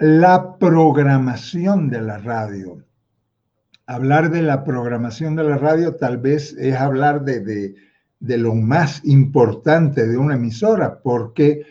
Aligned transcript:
la 0.00 0.58
programación 0.58 1.90
de 1.90 2.00
la 2.00 2.18
radio. 2.18 2.82
Hablar 3.86 4.30
de 4.30 4.42
la 4.42 4.64
programación 4.64 5.36
de 5.36 5.44
la 5.44 5.58
radio 5.58 5.96
tal 5.96 6.18
vez 6.18 6.54
es 6.58 6.74
hablar 6.74 7.24
de, 7.24 7.74
de 8.20 8.38
lo 8.38 8.54
más 8.54 9.04
importante 9.04 10.06
de 10.06 10.16
una 10.16 10.34
emisora, 10.34 11.00
porque 11.02 11.66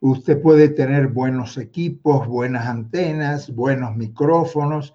usted 0.00 0.40
puede 0.42 0.68
tener 0.68 1.08
buenos 1.08 1.56
equipos, 1.58 2.26
buenas 2.26 2.66
antenas, 2.66 3.54
buenos 3.54 3.96
micrófonos, 3.96 4.94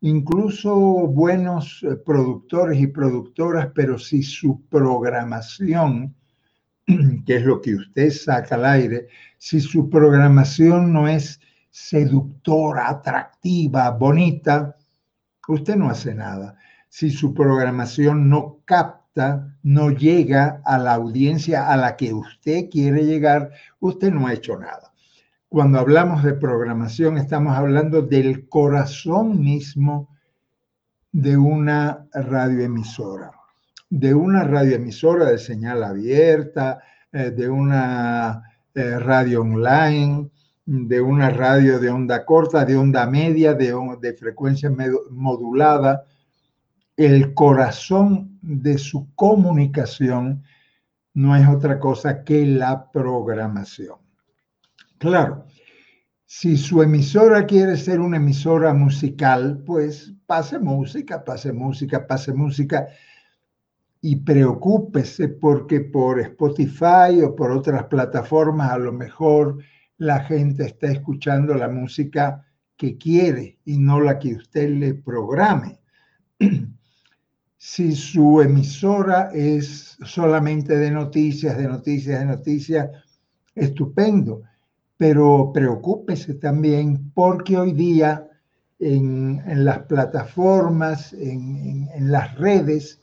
incluso 0.00 0.74
buenos 0.74 1.82
eh, 1.82 1.96
productores 1.96 2.80
y 2.80 2.86
productoras, 2.86 3.68
pero 3.74 3.98
si 3.98 4.22
su 4.22 4.62
programación, 4.68 6.14
que 7.26 7.36
es 7.36 7.44
lo 7.44 7.60
que 7.60 7.74
usted 7.74 8.10
saca 8.10 8.54
al 8.54 8.64
aire, 8.64 9.08
si 9.36 9.60
su 9.60 9.90
programación 9.90 10.92
no 10.92 11.06
es 11.06 11.40
seductora, 11.78 12.88
atractiva, 12.88 13.90
bonita, 13.90 14.76
usted 15.46 15.76
no 15.76 15.88
hace 15.88 16.14
nada. 16.14 16.56
Si 16.88 17.10
su 17.10 17.32
programación 17.32 18.28
no 18.28 18.58
capta, 18.64 19.56
no 19.62 19.90
llega 19.90 20.60
a 20.64 20.78
la 20.78 20.94
audiencia 20.94 21.70
a 21.70 21.76
la 21.76 21.96
que 21.96 22.12
usted 22.12 22.68
quiere 22.68 23.04
llegar, 23.04 23.52
usted 23.80 24.12
no 24.12 24.26
ha 24.26 24.34
hecho 24.34 24.58
nada. 24.58 24.92
Cuando 25.48 25.78
hablamos 25.78 26.24
de 26.24 26.34
programación, 26.34 27.16
estamos 27.16 27.56
hablando 27.56 28.02
del 28.02 28.48
corazón 28.48 29.40
mismo 29.40 30.10
de 31.12 31.36
una 31.36 32.06
radioemisora, 32.12 33.32
de 33.88 34.14
una 34.14 34.44
radioemisora 34.44 35.26
de 35.26 35.38
señal 35.38 35.84
abierta, 35.84 36.80
eh, 37.12 37.30
de 37.30 37.48
una 37.48 38.42
eh, 38.74 38.98
radio 38.98 39.40
online, 39.40 40.28
de 40.70 41.00
una 41.00 41.30
radio 41.30 41.78
de 41.78 41.88
onda 41.88 42.26
corta, 42.26 42.62
de 42.62 42.76
onda 42.76 43.06
media, 43.06 43.54
de, 43.54 43.74
de 44.02 44.12
frecuencia 44.12 44.70
modulada. 45.10 46.04
El 46.94 47.32
corazón 47.32 48.38
de 48.42 48.76
su 48.76 49.08
comunicación 49.14 50.42
no 51.14 51.34
es 51.34 51.48
otra 51.48 51.80
cosa 51.80 52.22
que 52.22 52.44
la 52.44 52.90
programación. 52.92 53.96
Claro, 54.98 55.46
si 56.26 56.58
su 56.58 56.82
emisora 56.82 57.46
quiere 57.46 57.78
ser 57.78 57.98
una 57.98 58.18
emisora 58.18 58.74
musical, 58.74 59.62
pues 59.64 60.12
pase 60.26 60.58
música, 60.58 61.24
pase 61.24 61.50
música, 61.50 62.06
pase 62.06 62.34
música 62.34 62.88
y 64.02 64.16
preocúpese 64.16 65.28
porque 65.28 65.80
por 65.80 66.20
Spotify 66.20 67.22
o 67.24 67.34
por 67.34 67.52
otras 67.52 67.84
plataformas 67.84 68.70
a 68.70 68.78
lo 68.78 68.92
mejor 68.92 69.56
la 69.98 70.20
gente 70.20 70.66
está 70.66 70.90
escuchando 70.90 71.54
la 71.54 71.68
música 71.68 72.44
que 72.76 72.96
quiere 72.96 73.58
y 73.64 73.78
no 73.78 74.00
la 74.00 74.18
que 74.18 74.34
usted 74.34 74.70
le 74.70 74.94
programe. 74.94 75.80
si 77.56 77.94
su 77.94 78.40
emisora 78.40 79.30
es 79.34 79.98
solamente 80.04 80.76
de 80.76 80.90
noticias, 80.90 81.56
de 81.58 81.68
noticias, 81.68 82.20
de 82.20 82.26
noticias, 82.26 82.88
estupendo 83.54 84.42
pero 84.98 85.52
preocúpese 85.54 86.34
también 86.34 87.12
porque 87.14 87.56
hoy 87.56 87.72
día 87.72 88.28
en, 88.80 89.40
las 89.64 89.78
plataformas, 89.84 91.12
en, 91.12 91.88
en, 91.94 92.12
las 92.12 92.36
redes, 92.36 93.00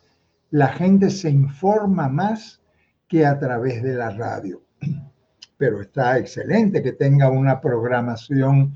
la 0.52 0.68
gente 0.68 1.10
se 1.10 1.30
informa 1.30 2.10
más 2.10 2.62
que 3.08 3.26
a 3.26 3.40
través 3.40 3.82
de 3.82 3.96
la 3.96 4.12
radio. 4.12 4.62
Pero 5.58 5.82
está 5.82 6.18
excelente 6.18 6.82
que 6.84 6.92
tenga 6.92 7.30
una 7.30 7.62
programación 7.62 8.74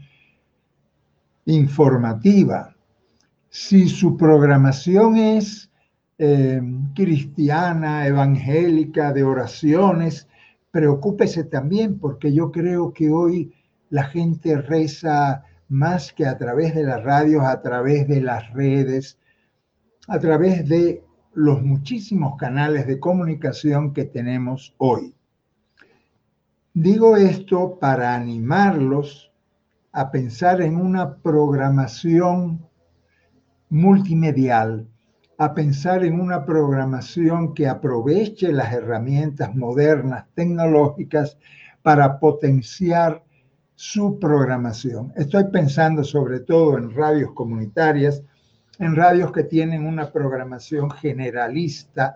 informativa. 1.45 2.75
Si 3.49 3.89
su 3.89 4.15
programación 4.15 5.17
es 5.17 5.71
eh, 6.17 6.61
cristiana, 6.95 8.05
evangélica, 8.05 9.11
de 9.13 9.23
oraciones, 9.23 10.27
preocúpese 10.71 11.45
también 11.45 11.99
porque 11.99 12.33
yo 12.33 12.51
creo 12.51 12.93
que 12.93 13.09
hoy 13.09 13.53
la 13.89 14.03
gente 14.03 14.57
reza 14.61 15.43
más 15.67 16.13
que 16.13 16.25
a 16.25 16.37
través 16.37 16.75
de 16.75 16.83
las 16.83 17.03
radios, 17.03 17.43
a 17.43 17.61
través 17.61 18.07
de 18.07 18.21
las 18.21 18.51
redes, 18.53 19.17
a 20.07 20.19
través 20.19 20.67
de 20.67 21.03
los 21.33 21.61
muchísimos 21.61 22.35
canales 22.37 22.87
de 22.87 22.99
comunicación 22.99 23.93
que 23.93 24.05
tenemos 24.05 24.73
hoy. 24.77 25.15
Digo 26.81 27.17
esto 27.17 27.77
para 27.77 28.15
animarlos 28.15 29.33
a 29.91 30.09
pensar 30.09 30.61
en 30.61 30.77
una 30.77 31.17
programación 31.17 32.65
multimedial 33.67 34.87
a 35.37 35.53
pensar 35.53 36.05
en 36.05 36.21
una 36.21 36.45
programación 36.45 37.53
que 37.53 37.67
aproveche 37.67 38.53
las 38.53 38.71
herramientas 38.71 39.53
modernas, 39.55 40.25
tecnológicas, 40.35 41.37
para 41.81 42.17
potenciar 42.17 43.25
su 43.75 44.17
programación. 44.17 45.11
Estoy 45.17 45.45
pensando 45.51 46.05
sobre 46.05 46.39
todo 46.39 46.77
en 46.77 46.95
radios 46.95 47.33
comunitarias, 47.33 48.23
en 48.79 48.95
radios 48.95 49.33
que 49.33 49.43
tienen 49.43 49.85
una 49.85 50.13
programación 50.13 50.89
generalista 50.91 52.15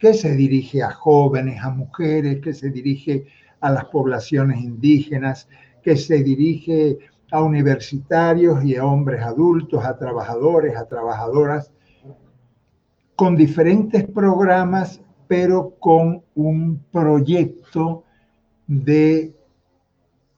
que 0.00 0.14
se 0.14 0.34
dirige 0.34 0.82
a 0.82 0.90
jóvenes, 0.90 1.62
a 1.62 1.70
mujeres, 1.70 2.40
que 2.40 2.54
se 2.54 2.70
dirige 2.70 3.26
a 3.60 3.70
las 3.70 3.84
poblaciones 3.86 4.60
indígenas, 4.60 5.48
que 5.82 5.96
se 5.96 6.22
dirige 6.22 6.98
a 7.30 7.42
universitarios 7.42 8.64
y 8.64 8.76
a 8.76 8.84
hombres 8.84 9.22
adultos, 9.22 9.84
a 9.84 9.96
trabajadores, 9.96 10.76
a 10.76 10.86
trabajadoras 10.86 11.72
con 13.14 13.36
diferentes 13.36 14.08
programas, 14.08 15.00
pero 15.28 15.74
con 15.78 16.22
un 16.34 16.82
proyecto 16.90 18.04
de 18.66 19.34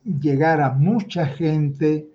llegar 0.04 0.60
a 0.60 0.70
mucha 0.70 1.26
gente 1.26 2.08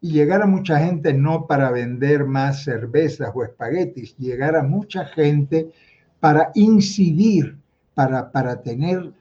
y 0.00 0.12
llegar 0.12 0.42
a 0.42 0.46
mucha 0.46 0.78
gente 0.78 1.12
no 1.12 1.46
para 1.46 1.70
vender 1.70 2.24
más 2.24 2.62
cervezas 2.62 3.30
o 3.34 3.44
espaguetis, 3.44 4.16
llegar 4.16 4.56
a 4.56 4.62
mucha 4.62 5.04
gente 5.04 5.72
para 6.20 6.50
incidir, 6.54 7.58
para, 7.94 8.30
para 8.30 8.62
tener, 8.62 9.12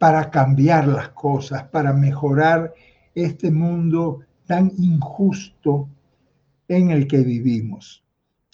para 0.00 0.30
cambiar 0.30 0.88
las 0.88 1.10
cosas, 1.10 1.64
para 1.64 1.92
mejorar 1.92 2.72
este 3.14 3.50
mundo 3.50 4.20
tan 4.46 4.72
injusto 4.78 5.90
en 6.68 6.90
el 6.90 7.06
que 7.06 7.18
vivimos. 7.18 8.02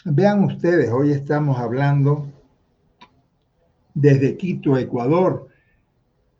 Vean 0.04 0.42
ustedes, 0.42 0.90
hoy 0.90 1.12
estamos 1.12 1.56
hablando 1.56 2.26
desde 3.94 4.36
Quito, 4.36 4.76
Ecuador, 4.76 5.46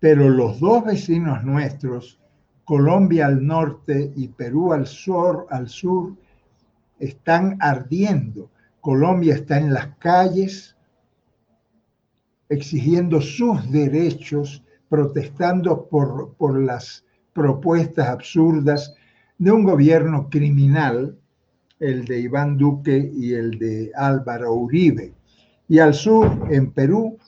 pero 0.00 0.28
los 0.28 0.59
dos 0.59 0.84
vecinos 0.84 1.45
nuestros, 1.45 2.19
Colombia 2.65 3.27
al 3.27 3.47
norte 3.47 4.12
y 4.16 4.27
Perú 4.27 4.72
al 4.72 4.89
sur, 4.89 5.47
al 5.50 5.69
sur 5.69 6.16
están 6.99 7.59
ardiendo. 7.61 8.50
Colombia 8.81 9.37
está 9.37 9.56
en 9.59 9.72
las 9.72 9.87
calles 9.99 10.75
exigiendo 12.49 13.21
sus 13.21 13.71
derechos, 13.71 14.65
protestando 14.88 15.86
por, 15.88 16.34
por 16.34 16.60
las 16.60 17.04
propuestas 17.32 18.08
absurdas 18.08 18.94
de 19.38 19.52
un 19.52 19.64
gobierno 19.64 20.28
criminal 20.30 21.16
el 21.78 22.04
de 22.04 22.20
Iván 22.20 22.56
Duque 22.56 23.10
y 23.14 23.34
el 23.34 23.58
de 23.58 23.92
Álvaro 23.94 24.54
Uribe. 24.54 25.12
Y 25.69 25.78
al 25.78 25.94
sur, 25.94 26.48
en 26.50 26.72
Perú, 26.72 27.19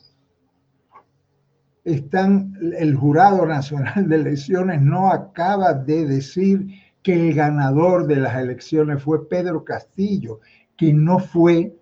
están, 1.84 2.54
el 2.76 2.94
Jurado 2.94 3.46
Nacional 3.46 4.08
de 4.08 4.16
Elecciones 4.16 4.80
no 4.80 5.10
acaba 5.10 5.74
de 5.74 6.06
decir 6.06 6.66
que 7.02 7.28
el 7.28 7.34
ganador 7.34 8.06
de 8.06 8.16
las 8.16 8.36
elecciones 8.36 9.02
fue 9.02 9.28
Pedro 9.28 9.64
Castillo, 9.64 10.40
que 10.76 10.92
no 10.92 11.18
fue 11.18 11.74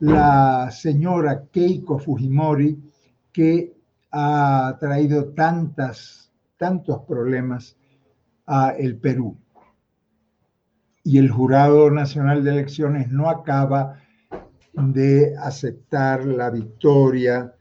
la 0.00 0.70
señora 0.70 1.44
Keiko 1.50 1.98
Fujimori 1.98 2.78
que 3.32 3.77
ha 4.10 4.76
traído 4.80 5.32
tantas, 5.34 6.32
tantos 6.56 7.00
problemas 7.02 7.76
a 8.46 8.70
el 8.70 8.96
Perú 8.96 9.36
y 11.08 11.16
el 11.16 11.30
Jurado 11.30 11.90
Nacional 11.90 12.44
de 12.44 12.50
Elecciones 12.50 13.10
no 13.10 13.30
acaba 13.30 13.98
de 14.74 15.34
aceptar 15.38 16.26
la 16.26 16.50
victoria 16.50 17.54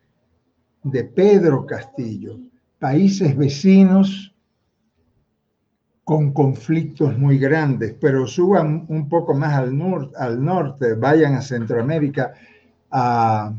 de 0.84 1.04
Pedro 1.06 1.66
Castillo. 1.66 2.38
Países 2.78 3.38
vecinos 3.38 4.36
con 6.04 6.34
conflictos 6.34 7.18
muy 7.18 7.38
grandes, 7.38 7.96
pero 8.02 8.28
suban 8.28 8.86
un 8.90 9.08
poco 9.08 9.34
más 9.34 9.54
al, 9.54 9.80
al 10.18 10.44
norte, 10.44 10.96
vayan 10.96 11.36
a 11.36 11.42
Centroamérica, 11.42 12.34
a, 12.92 13.54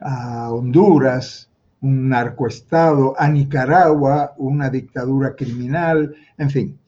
a 0.00 0.52
Honduras, 0.52 1.49
un 1.82 2.08
narcoestado, 2.08 3.14
a 3.18 3.28
Nicaragua 3.28 4.34
una 4.38 4.68
dictadura 4.68 5.34
criminal, 5.34 6.14
en 6.36 6.50
fin. 6.50 6.78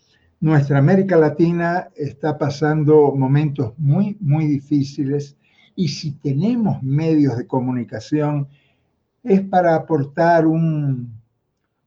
Nuestra 0.41 0.79
América 0.79 1.17
Latina 1.17 1.89
está 1.95 2.37
pasando 2.37 3.15
momentos 3.15 3.75
muy, 3.79 4.17
muy 4.21 4.47
difíciles 4.47 5.37
y 5.77 5.89
si 5.89 6.13
tenemos 6.13 6.83
medios 6.83 7.37
de 7.37 7.47
comunicación 7.47 8.49
es 9.23 9.41
para 9.43 9.77
aportar 9.77 10.47
un, 10.47 11.23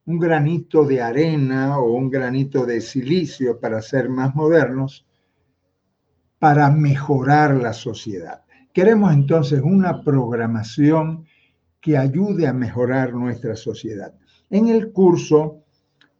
un 0.06 0.20
granito 0.20 0.86
de 0.86 1.02
arena 1.02 1.78
o 1.80 1.94
un 1.94 2.10
granito 2.10 2.66
de 2.66 2.80
silicio 2.80 3.60
para 3.60 3.82
ser 3.82 4.08
más 4.08 4.34
modernos, 4.36 5.06
para 6.40 6.70
mejorar 6.70 7.56
la 7.56 7.74
sociedad. 7.74 8.44
Queremos 8.72 9.14
entonces 9.14 9.62
una 9.64 10.04
programación 10.04 11.26
que 11.86 11.96
ayude 11.96 12.48
a 12.48 12.54
mejorar 12.54 13.14
nuestra 13.14 13.56
sociedad. 13.56 14.12
En 14.50 14.70
el 14.70 14.92
curso 14.92 15.62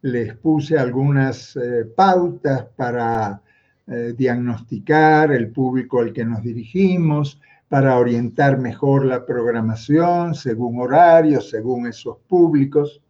les 0.02 0.36
puse 0.36 0.78
algunas 0.78 1.56
eh, 1.56 1.84
pautas 1.86 2.66
para 2.76 3.42
eh, 3.88 4.14
diagnosticar 4.16 5.32
el 5.32 5.50
público 5.50 5.98
al 5.98 6.12
que 6.12 6.24
nos 6.24 6.40
dirigimos, 6.44 7.40
para 7.68 7.98
orientar 7.98 8.58
mejor 8.60 9.06
la 9.06 9.26
programación 9.26 10.36
según 10.36 10.80
horarios, 10.80 11.50
según 11.50 11.88
esos 11.88 12.18
públicos. 12.28 13.02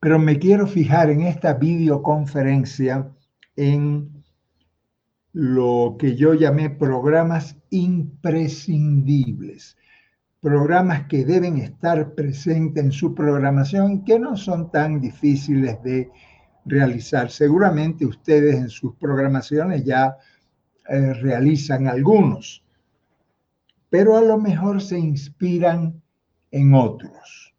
Pero 0.00 0.18
me 0.18 0.38
quiero 0.38 0.66
fijar 0.66 1.10
en 1.10 1.20
esta 1.20 1.52
videoconferencia 1.52 3.06
en 3.54 4.13
lo 5.34 5.96
que 5.98 6.14
yo 6.14 6.32
llamé 6.34 6.70
programas 6.70 7.56
imprescindibles, 7.70 9.76
programas 10.40 11.08
que 11.08 11.24
deben 11.24 11.58
estar 11.58 12.14
presentes 12.14 12.84
en 12.84 12.92
su 12.92 13.16
programación, 13.16 14.04
que 14.04 14.20
no 14.20 14.36
son 14.36 14.70
tan 14.70 15.00
difíciles 15.00 15.82
de 15.82 16.08
realizar. 16.64 17.32
Seguramente 17.32 18.06
ustedes 18.06 18.54
en 18.54 18.70
sus 18.70 18.94
programaciones 18.94 19.84
ya 19.84 20.16
eh, 20.88 21.14
realizan 21.14 21.88
algunos, 21.88 22.62
pero 23.90 24.16
a 24.16 24.22
lo 24.22 24.38
mejor 24.38 24.80
se 24.80 25.00
inspiran 25.00 26.00
en 26.52 26.74
otros. 26.74 27.56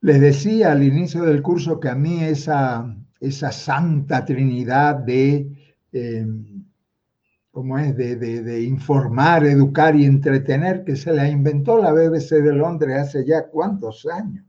Les 0.00 0.18
decía 0.18 0.72
al 0.72 0.82
inicio 0.82 1.24
del 1.24 1.42
curso 1.42 1.78
que 1.78 1.90
a 1.90 1.94
mí 1.94 2.24
esa, 2.24 2.96
esa 3.20 3.52
santa 3.52 4.24
trinidad 4.24 4.94
de 4.94 5.59
eh, 5.92 6.26
es, 7.80 7.96
de, 7.96 8.62
informar, 8.62 9.44
educar 9.44 9.96
y 9.96 10.04
entretener, 10.04 10.84
que 10.84 10.96
se 10.96 11.12
la 11.12 11.28
inventó 11.28 11.80
la 11.82 11.92
BBC 11.92 12.42
de 12.42 12.52
Londres 12.52 12.96
hace 12.96 13.26
ya 13.26 13.48
cuántos 13.48 14.06
años. 14.06 14.44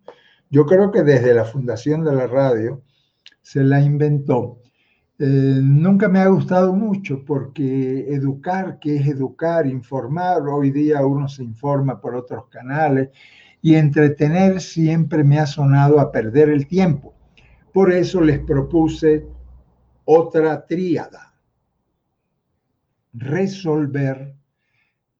Yo 0.49 0.65
creo 0.65 0.91
que 0.91 1.01
desde 1.01 1.33
la 1.33 1.45
fundación 1.45 2.03
de 2.03 2.13
la 2.13 2.27
radio 2.27 2.83
se 3.41 3.63
la 3.63 3.81
inventó. 3.81 4.59
Eh, 5.17 5.25
nunca 5.61 6.07
me 6.09 6.19
ha 6.19 6.27
gustado 6.27 6.73
mucho 6.73 7.23
porque 7.25 8.07
educar, 8.09 8.79
que 8.79 8.97
es 8.97 9.07
educar, 9.07 9.65
informar, 9.67 10.41
hoy 10.47 10.71
día 10.71 11.05
uno 11.05 11.27
se 11.27 11.43
informa 11.43 11.99
por 11.99 12.15
otros 12.15 12.47
canales 12.49 13.09
y 13.61 13.75
entretener 13.75 14.61
siempre 14.61 15.23
me 15.23 15.39
ha 15.39 15.45
sonado 15.45 15.99
a 15.99 16.11
perder 16.11 16.49
el 16.49 16.67
tiempo. 16.67 17.13
Por 17.73 17.91
eso 17.91 18.21
les 18.21 18.39
propuse 18.39 19.25
otra 20.05 20.65
tríada 20.65 21.30
resolver, 23.13 24.35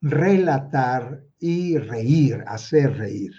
relatar 0.02 1.24
y 1.40 1.78
reír, 1.78 2.44
hacer 2.48 2.98
reír. 2.98 3.34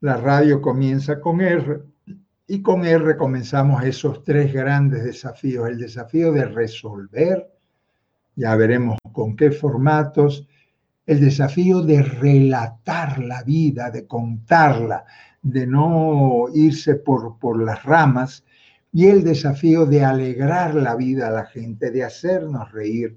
La 0.00 0.16
radio 0.16 0.60
comienza 0.60 1.20
con 1.20 1.40
R 1.40 1.80
y 2.48 2.62
con 2.62 2.84
R 2.84 3.16
comenzamos 3.16 3.82
esos 3.84 4.22
tres 4.22 4.52
grandes 4.52 5.04
desafíos. 5.04 5.68
El 5.68 5.78
desafío 5.78 6.32
de 6.32 6.44
resolver, 6.44 7.50
ya 8.36 8.54
veremos 8.56 8.98
con 9.12 9.34
qué 9.36 9.50
formatos. 9.50 10.46
El 11.06 11.20
desafío 11.20 11.82
de 11.82 12.02
relatar 12.02 13.18
la 13.18 13.42
vida, 13.42 13.90
de 13.90 14.06
contarla, 14.06 15.04
de 15.42 15.66
no 15.66 16.46
irse 16.54 16.96
por, 16.96 17.38
por 17.38 17.62
las 17.62 17.82
ramas. 17.84 18.44
Y 18.92 19.06
el 19.06 19.24
desafío 19.24 19.86
de 19.86 20.04
alegrar 20.04 20.74
la 20.74 20.94
vida 20.94 21.28
a 21.28 21.32
la 21.32 21.46
gente, 21.46 21.90
de 21.90 22.04
hacernos 22.04 22.70
reír 22.72 23.16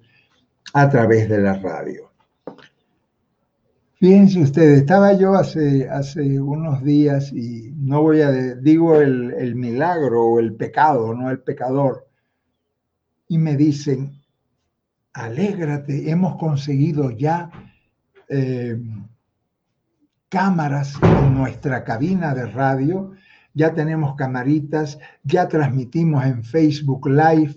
a 0.74 0.90
través 0.90 1.30
de 1.30 1.40
la 1.40 1.54
radio. 1.56 2.10
Fíjense 4.00 4.40
ustedes, 4.40 4.80
estaba 4.80 5.12
yo 5.14 5.34
hace, 5.34 5.90
hace 5.90 6.40
unos 6.40 6.82
días 6.84 7.34
y 7.34 7.74
no 7.76 8.02
voy 8.02 8.22
a, 8.22 8.32
digo 8.32 8.96
el, 9.02 9.56
milagro 9.56 10.24
o 10.24 10.40
el 10.40 10.56
pecado, 10.56 11.14
no 11.14 11.30
el 11.30 11.40
pecador, 11.42 12.08
y 13.28 13.38
me 13.38 13.58
dicen, 13.58 14.22
alégrate, 15.12 16.10
hemos 16.10 16.38
conseguido 16.38 17.12
ya 17.12 17.52
eh, 18.30 18.80
cámaras 20.30 20.94
en 21.04 21.34
nuestra 21.34 21.84
cabina 21.84 22.34
de 22.34 22.46
radio, 22.46 23.12
ya 23.54 23.74
tenemos 23.74 24.16
camaritas, 24.16 24.98
ya 25.24 25.50
transmitimos 25.50 26.24
en 26.24 26.46
Facebook 26.46 27.06
Live, 27.10 27.56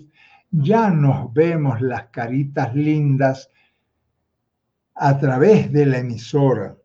ya 0.53 0.91
nos 0.91 1.33
vemos 1.33 1.81
las 1.81 2.09
caritas 2.09 2.75
lindas 2.75 3.49
a 4.93 5.17
través 5.17 5.71
de 5.71 5.87
la 5.87 5.97
emisora. 5.97 6.77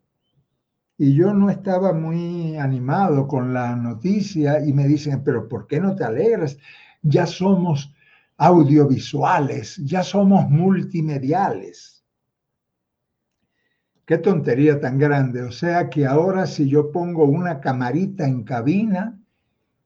Y 0.97 1.13
yo 1.13 1.33
no 1.33 1.49
estaba 1.51 1.93
muy 1.93 2.57
animado 2.57 3.27
con 3.27 3.53
la 3.53 3.75
noticia 3.75 4.65
y 4.65 4.73
me 4.73 4.87
dicen, 4.87 5.23
pero 5.23 5.47
¿por 5.47 5.67
qué 5.67 5.79
no 5.79 5.95
te 5.95 6.03
alegras? 6.03 6.57
Ya 7.03 7.27
somos 7.27 7.93
audiovisuales, 8.37 9.77
ya 9.85 10.01
somos 10.01 10.49
multimediales. 10.49 12.03
Qué 14.03 14.17
tontería 14.17 14.79
tan 14.79 14.97
grande. 14.97 15.43
O 15.43 15.51
sea 15.51 15.89
que 15.91 16.07
ahora 16.07 16.47
si 16.47 16.67
yo 16.67 16.91
pongo 16.91 17.25
una 17.25 17.61
camarita 17.61 18.25
en 18.25 18.43
cabina, 18.43 19.19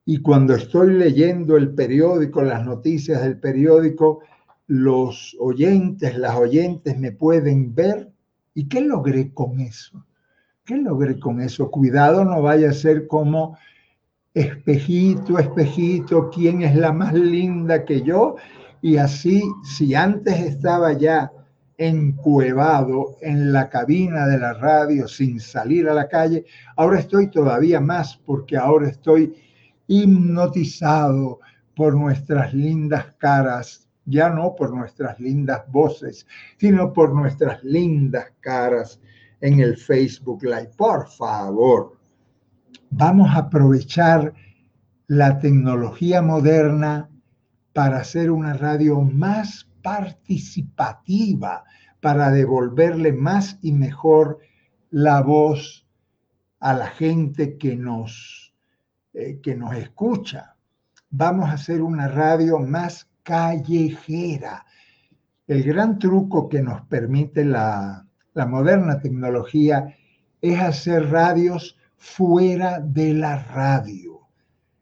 y 0.05 0.17
cuando 0.17 0.53
estoy 0.53 0.93
leyendo 0.93 1.55
el 1.55 1.73
periódico, 1.73 2.41
las 2.41 2.65
noticias 2.65 3.21
del 3.21 3.39
periódico, 3.39 4.19
los 4.67 5.35
oyentes, 5.39 6.17
las 6.17 6.35
oyentes 6.35 6.99
me 6.99 7.11
pueden 7.11 7.73
ver. 7.73 8.11
¿Y 8.53 8.67
qué 8.67 8.81
logré 8.81 9.33
con 9.33 9.61
eso? 9.61 10.05
¿Qué 10.65 10.77
logré 10.77 11.19
con 11.19 11.39
eso? 11.39 11.71
Cuidado, 11.71 12.25
no 12.25 12.41
vaya 12.41 12.69
a 12.69 12.73
ser 12.73 13.07
como 13.07 13.57
espejito, 14.33 15.39
espejito, 15.39 16.29
¿quién 16.29 16.63
es 16.63 16.75
la 16.75 16.91
más 16.91 17.13
linda 17.13 17.85
que 17.85 18.01
yo? 18.01 18.35
Y 18.81 18.97
así, 18.97 19.41
si 19.63 19.95
antes 19.95 20.37
estaba 20.39 20.93
ya 20.93 21.31
encuevado 21.77 23.17
en 23.21 23.53
la 23.53 23.69
cabina 23.69 24.27
de 24.27 24.37
la 24.37 24.53
radio 24.53 25.07
sin 25.07 25.39
salir 25.39 25.87
a 25.87 25.93
la 25.93 26.09
calle, 26.09 26.45
ahora 26.75 26.99
estoy 26.99 27.29
todavía 27.29 27.79
más 27.79 28.17
porque 28.17 28.57
ahora 28.57 28.89
estoy 28.89 29.33
hipnotizado 29.93 31.39
por 31.75 31.95
nuestras 31.95 32.53
lindas 32.53 33.13
caras, 33.17 33.87
ya 34.05 34.29
no 34.29 34.55
por 34.55 34.73
nuestras 34.73 35.19
lindas 35.19 35.61
voces, 35.71 36.25
sino 36.57 36.91
por 36.91 37.13
nuestras 37.13 37.63
lindas 37.63 38.31
caras 38.39 38.99
en 39.41 39.59
el 39.59 39.77
Facebook 39.77 40.43
Live. 40.43 40.71
Por 40.77 41.07
favor, 41.09 41.97
vamos 42.89 43.29
a 43.29 43.39
aprovechar 43.39 44.33
la 45.07 45.37
tecnología 45.39 46.21
moderna 46.21 47.09
para 47.73 47.97
hacer 47.97 48.31
una 48.31 48.53
radio 48.53 49.01
más 49.01 49.69
participativa, 49.83 51.63
para 52.01 52.31
devolverle 52.31 53.13
más 53.13 53.59
y 53.61 53.71
mejor 53.73 54.39
la 54.89 55.21
voz 55.21 55.87
a 56.59 56.73
la 56.73 56.87
gente 56.87 57.57
que 57.57 57.75
nos 57.75 58.42
eh, 59.13 59.39
que 59.41 59.55
nos 59.55 59.75
escucha. 59.75 60.55
Vamos 61.09 61.49
a 61.49 61.53
hacer 61.53 61.81
una 61.81 62.07
radio 62.07 62.57
más 62.59 63.07
callejera. 63.21 64.65
El 65.47 65.63
gran 65.63 65.99
truco 65.99 66.49
que 66.49 66.61
nos 66.61 66.81
permite 66.87 67.45
la, 67.45 68.07
la 68.33 68.45
moderna 68.45 68.99
tecnología 68.99 69.95
es 70.41 70.59
hacer 70.59 71.11
radios 71.11 71.77
fuera 71.95 72.79
de 72.79 73.13
la 73.13 73.37
radio. 73.43 74.21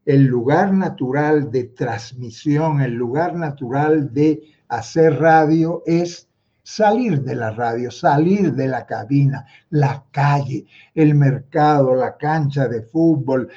El 0.05 0.25
lugar 0.25 0.73
natural 0.73 1.51
de 1.51 1.65
transmisión, 1.65 2.81
el 2.81 2.93
lugar 2.93 3.35
natural 3.35 4.13
de 4.13 4.41
hacer 4.69 5.19
radio 5.19 5.83
es 5.85 6.29
salir 6.63 7.21
de 7.21 7.35
la 7.35 7.51
radio, 7.51 7.91
salir 7.91 8.53
de 8.53 8.67
la 8.67 8.85
cabina, 8.85 9.45
la 9.69 10.05
calle, 10.11 10.65
el 10.95 11.15
mercado, 11.15 11.93
la 11.95 12.17
cancha 12.17 12.67
de 12.67 12.81
fútbol, 12.81 13.49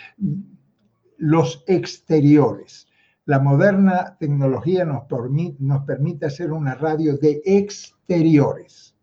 los 1.19 1.65
exteriores. 1.67 2.89
La 3.27 3.39
moderna 3.39 4.17
tecnología 4.19 4.85
nos 4.85 5.05
permite, 5.07 6.27
hacer 6.27 6.53
una 6.53 6.75
radio 6.75 7.17
de 7.17 7.43
exteriores. 7.45 8.95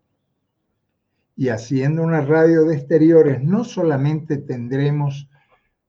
y 1.35 1.49
haciendo 1.49 2.03
una 2.03 2.21
radio 2.21 2.65
de 2.65 2.75
exteriores, 2.75 3.41
no 3.41 3.63
solamente 3.63 4.37
tendremos 4.37 5.27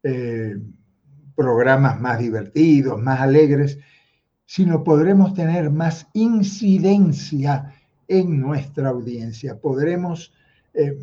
eh, 0.03 0.57
programas 1.35 2.01
más 2.01 2.19
divertidos, 2.21 2.99
más 3.03 3.21
alegres, 3.21 3.79
sino 4.47 4.83
podremos 4.83 5.35
tener 5.35 5.71
más 5.71 6.07
incidencia 6.15 7.75
en 8.09 8.41
nuestra 8.41 8.91
audiencia. 8.91 9.59
Podremos 9.59 10.33
eh, 10.75 10.97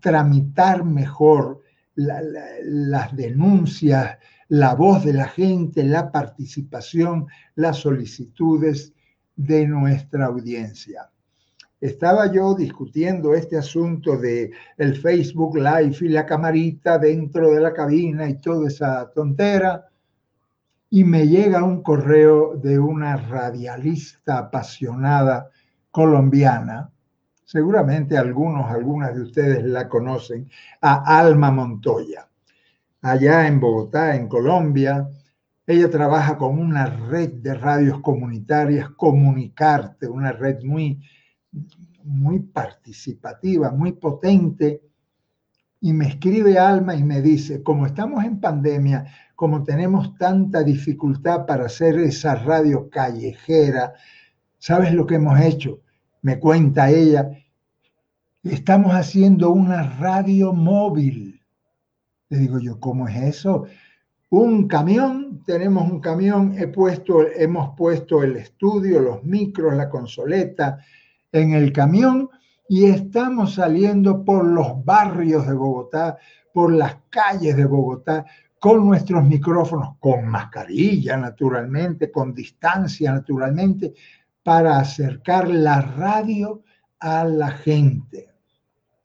tramitar 0.00 0.84
mejor 0.84 1.62
las 1.94 3.16
denuncias, 3.16 4.18
la 4.48 4.74
voz 4.74 5.04
de 5.04 5.12
la 5.12 5.28
gente, 5.28 5.82
la 5.84 6.10
participación, 6.12 7.26
las 7.54 7.78
solicitudes 7.78 8.92
de 9.34 9.66
nuestra 9.66 10.26
audiencia. 10.26 11.10
Estaba 11.80 12.32
yo 12.32 12.54
discutiendo 12.54 13.34
este 13.34 13.58
asunto 13.58 14.16
de 14.16 14.50
el 14.78 14.96
Facebook 14.96 15.56
Live 15.56 15.96
y 16.00 16.08
la 16.08 16.24
camarita 16.24 16.98
dentro 16.98 17.52
de 17.52 17.60
la 17.60 17.72
cabina 17.72 18.28
y 18.28 18.40
toda 18.40 18.68
esa 18.68 19.10
tontera 19.14 19.86
y 20.88 21.04
me 21.04 21.26
llega 21.26 21.64
un 21.64 21.82
correo 21.82 22.56
de 22.56 22.78
una 22.78 23.16
radialista 23.16 24.38
apasionada 24.38 25.50
colombiana, 25.90 26.90
seguramente 27.44 28.16
algunos, 28.16 28.70
algunas 28.70 29.14
de 29.14 29.22
ustedes 29.22 29.64
la 29.64 29.88
conocen, 29.88 30.48
a 30.80 31.18
Alma 31.18 31.50
Montoya, 31.50 32.28
allá 33.06 33.46
en 33.46 33.60
Bogotá, 33.60 34.16
en 34.16 34.28
Colombia. 34.28 35.08
Ella 35.66 35.90
trabaja 35.90 36.36
con 36.36 36.58
una 36.58 36.86
red 36.86 37.34
de 37.34 37.54
radios 37.54 38.00
comunitarias, 38.00 38.90
Comunicarte, 38.90 40.08
una 40.08 40.32
red 40.32 40.62
muy, 40.62 41.00
muy 42.04 42.40
participativa, 42.40 43.70
muy 43.70 43.92
potente. 43.92 44.82
Y 45.80 45.92
me 45.92 46.08
escribe 46.08 46.58
Alma 46.58 46.94
y 46.94 47.04
me 47.04 47.20
dice, 47.20 47.62
como 47.62 47.86
estamos 47.86 48.24
en 48.24 48.40
pandemia, 48.40 49.06
como 49.34 49.62
tenemos 49.62 50.16
tanta 50.16 50.62
dificultad 50.62 51.46
para 51.46 51.66
hacer 51.66 51.98
esa 51.98 52.34
radio 52.34 52.88
callejera, 52.88 53.92
¿sabes 54.58 54.92
lo 54.92 55.06
que 55.06 55.16
hemos 55.16 55.38
hecho? 55.40 55.80
Me 56.22 56.38
cuenta 56.38 56.90
ella, 56.90 57.28
estamos 58.42 58.92
haciendo 58.94 59.50
una 59.50 59.82
radio 59.98 60.52
móvil. 60.52 61.25
Le 62.28 62.38
digo 62.38 62.58
yo, 62.58 62.80
¿cómo 62.80 63.06
es 63.08 63.16
eso? 63.16 63.66
Un 64.30 64.66
camión, 64.66 65.42
tenemos 65.44 65.88
un 65.90 66.00
camión, 66.00 66.58
he 66.58 66.66
puesto, 66.66 67.22
hemos 67.22 67.76
puesto 67.76 68.22
el 68.22 68.36
estudio, 68.36 69.00
los 69.00 69.22
micros, 69.22 69.74
la 69.74 69.88
consoleta 69.88 70.78
en 71.30 71.52
el 71.52 71.72
camión 71.72 72.28
y 72.68 72.86
estamos 72.86 73.54
saliendo 73.54 74.24
por 74.24 74.44
los 74.44 74.84
barrios 74.84 75.46
de 75.46 75.54
Bogotá, 75.54 76.18
por 76.52 76.72
las 76.72 76.96
calles 77.10 77.56
de 77.56 77.66
Bogotá, 77.66 78.26
con 78.58 78.84
nuestros 78.84 79.24
micrófonos, 79.24 79.96
con 80.00 80.26
mascarilla 80.26 81.16
naturalmente, 81.16 82.10
con 82.10 82.34
distancia 82.34 83.12
naturalmente, 83.12 83.94
para 84.42 84.78
acercar 84.78 85.48
la 85.48 85.80
radio 85.80 86.62
a 86.98 87.24
la 87.24 87.50
gente. 87.50 88.30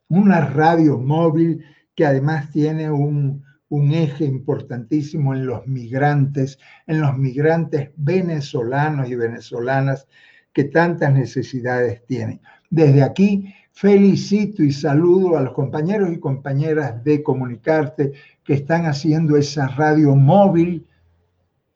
Una 0.09 0.41
radio 0.41 0.97
móvil 0.97 1.63
que 2.01 2.07
además 2.07 2.49
tiene 2.49 2.89
un, 2.89 3.43
un 3.69 3.91
eje 3.91 4.25
importantísimo 4.25 5.35
en 5.35 5.45
los 5.45 5.67
migrantes, 5.67 6.57
en 6.87 6.99
los 6.99 7.15
migrantes 7.15 7.91
venezolanos 7.95 9.07
y 9.07 9.13
venezolanas 9.13 10.07
que 10.51 10.63
tantas 10.63 11.13
necesidades 11.13 12.03
tienen. 12.07 12.41
Desde 12.71 13.03
aquí 13.03 13.53
felicito 13.71 14.63
y 14.63 14.71
saludo 14.71 15.37
a 15.37 15.41
los 15.41 15.53
compañeros 15.53 16.11
y 16.11 16.19
compañeras 16.19 17.03
de 17.03 17.21
Comunicarte 17.21 18.13
que 18.43 18.55
están 18.55 18.87
haciendo 18.87 19.37
esa 19.37 19.67
radio 19.67 20.15
móvil 20.15 20.87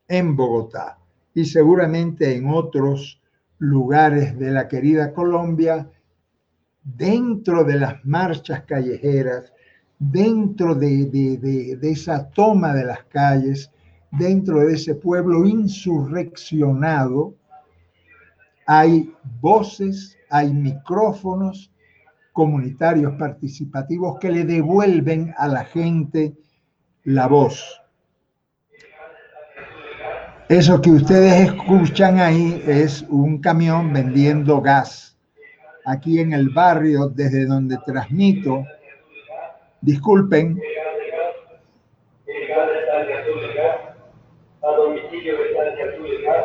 en 0.08 0.34
Bogotá 0.34 0.98
y 1.34 1.44
seguramente 1.44 2.34
en 2.34 2.48
otros 2.48 3.22
lugares 3.58 4.36
de 4.36 4.50
la 4.50 4.66
querida 4.66 5.12
Colombia, 5.12 5.88
dentro 6.82 7.62
de 7.62 7.78
las 7.78 8.04
marchas 8.04 8.62
callejeras, 8.62 9.52
dentro 9.98 10.74
de, 10.74 11.78
esa 11.82 12.28
toma 12.30 12.74
de 12.74 12.84
las 12.84 13.04
calles, 13.04 13.70
dentro 14.10 14.60
de 14.60 14.74
ese 14.74 14.94
pueblo 14.94 15.46
insurreccionado, 15.46 17.34
hay 18.66 19.12
voces, 19.40 20.16
hay 20.28 20.52
micrófonos 20.52 21.70
comunitarios 22.32 23.14
participativos 23.14 24.18
que 24.18 24.30
le 24.30 24.44
devuelven 24.44 25.32
a 25.38 25.48
la 25.48 25.64
gente 25.64 26.34
la 27.04 27.28
voz. 27.28 27.80
Eso 30.48 30.80
que 30.80 30.90
ustedes 30.90 31.48
escuchan 31.48 32.20
ahí 32.20 32.62
es 32.66 33.04
un 33.08 33.38
camión 33.38 33.92
vendiendo 33.92 34.60
gas. 34.60 35.16
Aquí 35.84 36.20
en 36.20 36.32
el 36.32 36.50
barrio 36.50 37.08
desde 37.08 37.46
donde 37.46 37.78
transmito, 37.84 38.64
disculpen. 39.80 40.60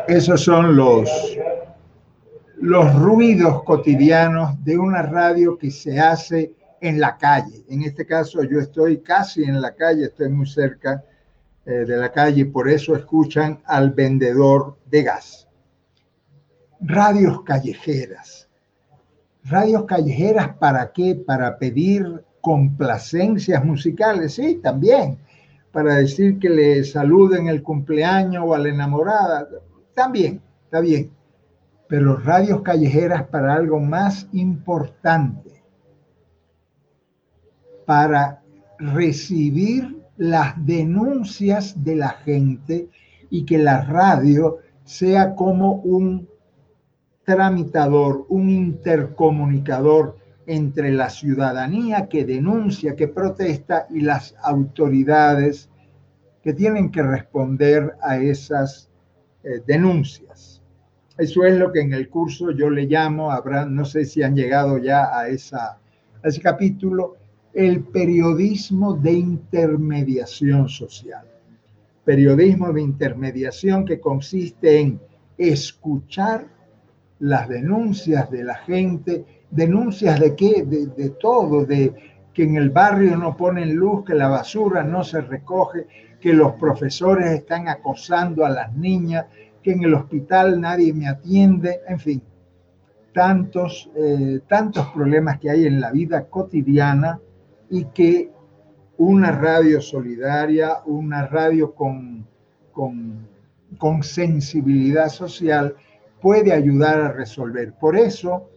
Esos 0.08 0.42
son 0.42 0.76
los, 0.76 1.38
los 2.58 2.96
ruidos 2.96 3.64
cotidianos 3.64 4.64
de 4.64 4.78
una 4.78 5.02
radio 5.02 5.58
que 5.58 5.72
se 5.72 6.00
hace 6.00 6.54
en 6.82 7.00
la 7.00 7.18
calle. 7.18 7.64
En 7.70 7.84
este 7.84 8.06
caso 8.06 8.44
yo 8.44 8.60
estoy 8.60 9.00
casi 9.00 9.44
en 9.44 9.62
la 9.62 9.74
calle, 9.76 10.06
estoy 10.06 10.30
muy 10.30 10.48
cerca 10.48 11.04
eh, 11.66 11.72
de 11.72 11.98
la 11.98 12.12
calle, 12.12 12.46
por 12.46 12.68
eso 12.70 12.96
escuchan 12.96 13.62
al 13.66 13.92
vendedor 13.92 14.78
de 14.88 15.04
gas. 15.04 15.48
Radios 16.80 17.44
callejeras. 17.44 18.50
Radios 19.44 19.86
callejeras 19.86 20.56
para 20.58 20.92
qué? 20.92 21.16
Para 21.16 21.58
pedir 21.58 22.24
complacencias 22.42 23.64
musicales, 23.64 24.34
sí, 24.34 24.60
también. 24.62 25.18
Para 25.72 25.96
decir 25.96 26.38
que 26.40 26.50
le 26.50 26.84
saluden 26.84 27.48
el 27.48 27.64
cumpleaños 27.64 28.44
o 28.46 28.54
a 28.54 28.60
la 28.60 28.70
enamorada, 28.70 29.48
también, 29.94 30.42
está 30.66 30.82
bien. 30.82 31.12
Pero 31.88 32.18
radios 32.18 32.62
callejeras 32.62 33.24
para 33.28 33.54
algo 33.54 33.80
más 33.80 34.28
importante 34.34 35.52
para 37.86 38.42
recibir 38.80 39.98
las 40.18 40.54
denuncias 40.66 41.84
de 41.84 41.96
la 41.96 42.10
gente 42.10 42.90
y 43.30 43.46
que 43.46 43.58
la 43.58 43.82
radio 43.82 44.60
sea 44.84 45.36
como 45.36 45.74
un 45.76 46.28
tramitador, 47.24 48.26
un 48.30 48.50
intercomunicador 48.50 50.18
entre 50.52 50.92
la 50.92 51.10
ciudadanía 51.10 52.10
que 52.10 52.26
denuncia, 52.26 52.98
que 52.98 53.08
protesta 53.08 53.88
y 53.90 54.02
las 54.02 54.36
autoridades 54.44 55.70
que 56.44 56.52
tienen 56.54 56.92
que 56.92 57.02
responder 57.02 57.96
a 58.02 58.18
esas 58.18 58.90
eh, 59.44 59.62
denuncias. 59.66 60.62
Eso 61.18 61.46
es 61.46 61.58
lo 61.58 61.72
que 61.72 61.80
en 61.80 61.94
el 61.94 62.10
curso 62.10 62.52
yo 62.52 62.70
le 62.70 62.86
llamo, 62.86 63.32
habrá, 63.32 63.66
no 63.66 63.86
sé 63.86 64.04
si 64.04 64.24
han 64.24 64.36
llegado 64.36 64.78
ya 64.78 65.18
a, 65.18 65.30
esa, 65.30 65.80
a 66.22 66.28
ese 66.28 66.42
capítulo, 66.42 67.16
el 67.54 67.86
periodismo 67.86 68.94
de 68.94 69.14
intermediación 69.14 70.68
social. 70.68 71.26
Periodismo 72.04 72.74
de 72.74 72.82
intermediación 72.82 73.86
que 73.86 74.02
consiste 74.02 74.82
en 74.82 75.00
escuchar 75.38 76.46
las 77.20 77.48
denuncias 77.48 78.30
de 78.30 78.44
la 78.44 78.56
gente, 78.56 79.26
denuncias 79.52 80.20
de 80.20 80.36
qué, 80.36 80.64
de, 80.66 81.10
todo, 81.12 81.66
de 81.66 81.94
que 82.34 82.44
en 82.44 82.56
el 82.56 82.70
barrio 82.70 83.18
no 83.18 83.36
ponen 83.38 83.76
luz, 83.76 84.06
que 84.06 84.16
la 84.16 84.30
basura 84.30 84.84
no 84.84 85.04
se 85.04 85.22
recoge, 85.22 85.88
que 86.20 86.34
los 86.34 86.54
profesores 86.54 87.32
están 87.32 87.68
acosando 87.68 88.46
a 88.46 88.50
las 88.50 88.74
niñas, 88.76 89.26
que 89.62 89.74
en 89.74 89.84
el 89.84 89.94
hospital 89.94 90.60
nadie 90.60 90.94
me 90.94 91.08
atiende, 91.08 91.82
en 91.88 92.00
fin, 92.00 92.22
tantos, 93.14 93.90
eh, 93.96 94.40
tantos 94.48 94.88
problemas 94.88 95.40
que 95.40 95.50
hay 95.50 95.66
en 95.66 95.82
la 95.82 95.92
vida 95.92 96.26
cotidiana 96.26 97.20
y 97.70 97.86
que 97.86 98.32
una 98.98 99.32
radio 99.32 99.82
solidaria, 99.82 100.78
una 100.86 101.26
radio 101.26 101.74
con, 101.74 102.28
con, 102.72 104.04
sensibilidad 104.04 105.10
social 105.10 105.76
puede 106.22 106.54
ayudar 106.54 107.02
a 107.02 107.12
resolver. 107.12 107.74
Por 107.74 107.98
eso, 107.98 108.51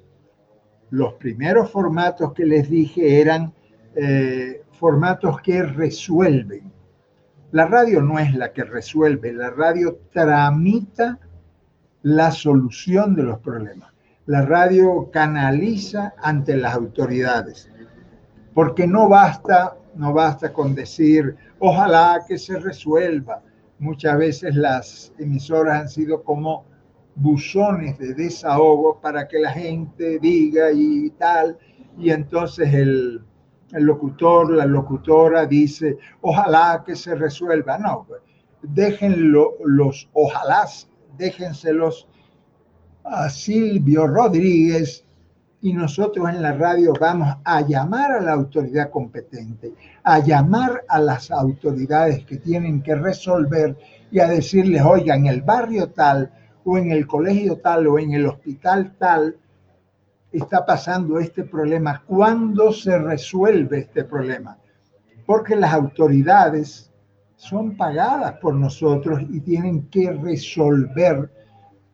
los 0.95 1.15
primeros 1.15 1.71
formatos 1.71 2.33
que 2.33 2.45
les 2.45 2.71
dije 2.71 3.21
eran 3.21 3.53
eh, 3.97 4.63
formatos 4.73 5.41
que 5.41 5.63
resuelven. 5.63 6.73
La 7.51 7.67
radio 7.67 8.01
no 8.01 8.19
es 8.19 8.35
la 8.35 8.53
que 8.53 8.63
resuelve, 8.63 9.33
la 9.33 9.51
radio 9.51 9.99
tramita 10.13 11.19
la 12.03 12.31
solución 12.31 13.17
de 13.17 13.25
los 13.25 13.41
problemas. 13.41 13.93
La 14.27 14.43
radio 14.43 15.11
canaliza 15.11 16.15
ante 16.23 16.57
las 16.57 16.75
autoridades 16.75 17.69
porque 18.55 18.87
no 18.87 19.09
basta, 19.09 19.77
no 19.97 20.13
basta 20.13 20.53
con 20.53 20.75
decir, 20.77 21.37
ojalá 21.59 22.25
que 22.27 22.39
se 22.39 22.57
resuelva. 22.59 23.43
Muchas 23.81 24.17
veces 24.17 24.55
las 24.55 25.13
emisoras 25.19 25.81
han 25.83 25.89
sido 25.89 26.23
como 26.23 26.65
buzones 27.17 27.99
de 27.99 28.15
desahogo 28.15 29.01
para 29.01 29.27
que 29.29 29.39
la 29.39 29.53
gente 29.53 30.19
diga 30.19 30.73
y 30.73 31.11
tal, 31.11 31.59
y 31.99 32.11
entonces 32.11 32.73
el, 32.75 33.23
el 33.73 33.85
locutor, 33.85 34.53
la 34.53 34.67
locutora 34.67 35.47
dice, 35.47 35.99
ojalá 36.21 36.83
que 36.87 36.97
se 36.97 37.15
resuelva. 37.15 37.79
No, 37.79 38.05
pues, 38.07 38.21
déjenlo, 38.63 39.55
los 39.65 40.09
ojalá, 40.13 40.67
déjenselos 41.17 42.09
a 43.05 43.29
Silvio 43.29 44.07
Rodríguez 44.07 45.05
y 45.61 45.73
nosotros 45.73 46.29
en 46.29 46.43
la 46.43 46.53
radio 46.53 46.93
vamos 47.01 47.37
a 47.45 47.61
llamar 47.63 48.13
a 48.13 48.21
la 48.21 48.33
autoridad 48.33 48.91
competente, 48.91 49.73
a 50.03 50.19
llamar 50.19 50.85
a 50.89 50.99
las 51.01 51.31
autoridades 51.31 52.25
que 52.25 52.37
tienen 52.37 52.83
que 52.83 52.95
resolver 52.95 53.77
y 54.11 54.21
a 54.21 54.29
decirles, 54.29 54.83
oiga, 54.83 55.17
en 55.17 55.27
el 55.27 55.43
barrio 55.43 55.89
tal, 55.91 56.31
o 56.65 56.79
en 56.79 56.91
el 56.91 57.07
colegio 57.07 57.59
tal, 57.59 57.87
o 57.87 57.99
en 57.99 58.13
el 58.13 58.27
hospital 58.27 58.95
tal, 58.99 59.37
está 60.33 60.65
pasando 60.67 61.19
este 61.19 61.45
problema. 61.45 62.03
¿Cuándo 62.07 62.73
se 62.73 62.99
resuelve 62.99 63.81
este 63.81 64.05
problema? 64.05 64.59
Porque 65.27 65.57
las 65.57 65.73
autoridades 65.73 66.91
son 67.37 67.77
pagadas 67.77 68.39
por 68.39 68.55
nosotros 68.55 69.21
y 69.31 69.41
tienen 69.41 69.89
que 69.89 70.11
resolver 70.13 71.31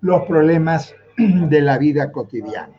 los 0.00 0.22
problemas 0.24 0.94
de 1.16 1.60
la 1.60 1.78
vida 1.78 2.10
cotidiana. 2.12 2.74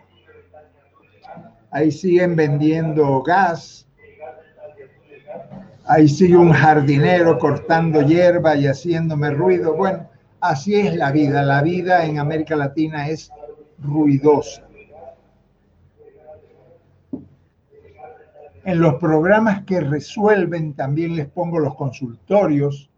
Ahí 1.72 1.92
siguen 1.92 2.36
vendiendo 2.36 3.22
gas, 3.22 3.88
ahí 5.86 6.08
sigue 6.08 6.36
un 6.36 6.52
jardinero 6.52 7.38
cortando 7.38 8.02
hierba 8.02 8.56
y 8.56 8.68
haciéndome 8.68 9.30
ruido. 9.32 9.76
Bueno, 9.76 10.11
así 10.42 10.76
es 10.76 10.96
la 10.96 11.12
vida. 11.12 11.44
La 11.44 11.62
vida 11.62 12.06
en 12.06 12.20
América 12.20 12.56
Latina 12.56 13.08
es 13.08 13.32
ruidosa. 13.80 14.68
En 18.64 18.80
los 18.80 18.96
programas 18.96 19.64
que 19.64 19.80
resuelven 19.80 20.76
también 20.76 21.16
les 21.16 21.28
pongo 21.28 21.60
los 21.60 21.76
consultorios. 21.76 22.90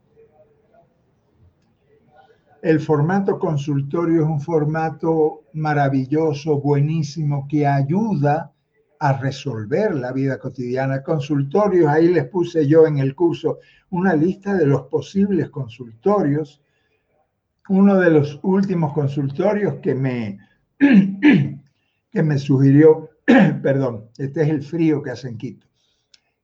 El 2.62 2.80
formato 2.80 3.40
consultorio 3.40 4.24
es 4.24 4.28
un 4.28 4.42
formato 4.42 5.44
maravilloso, 5.54 6.60
buenísimo, 6.60 7.46
que 7.48 7.68
ayuda 7.68 8.54
a 9.00 9.14
resolver 9.14 9.96
la 9.96 10.14
vida 10.14 10.40
cotidiana. 10.40 11.04
Consultorios, 11.04 11.90
ahí 11.90 12.08
les 12.08 12.26
puse 12.26 12.66
yo 12.68 12.88
en 12.88 13.00
el 13.00 13.16
curso 13.16 13.60
una 13.90 14.16
lista 14.16 14.54
de 14.56 14.66
los 14.66 14.84
posibles 14.84 15.50
consultorios. 15.50 16.63
Uno 17.70 18.00
de 18.00 18.10
los 18.10 18.40
últimos 18.44 18.94
consultorios 18.94 19.76
que 19.76 19.96
me, 19.96 20.40
que 20.80 22.24
me 22.24 22.38
sugirió 22.38 23.10
perdón, 23.64 24.10
este 24.18 24.44
es 24.44 24.50
el 24.50 24.64
frío 24.64 25.02
que 25.02 25.12
hace 25.12 25.30
en 25.30 25.38
Quito, 25.38 25.68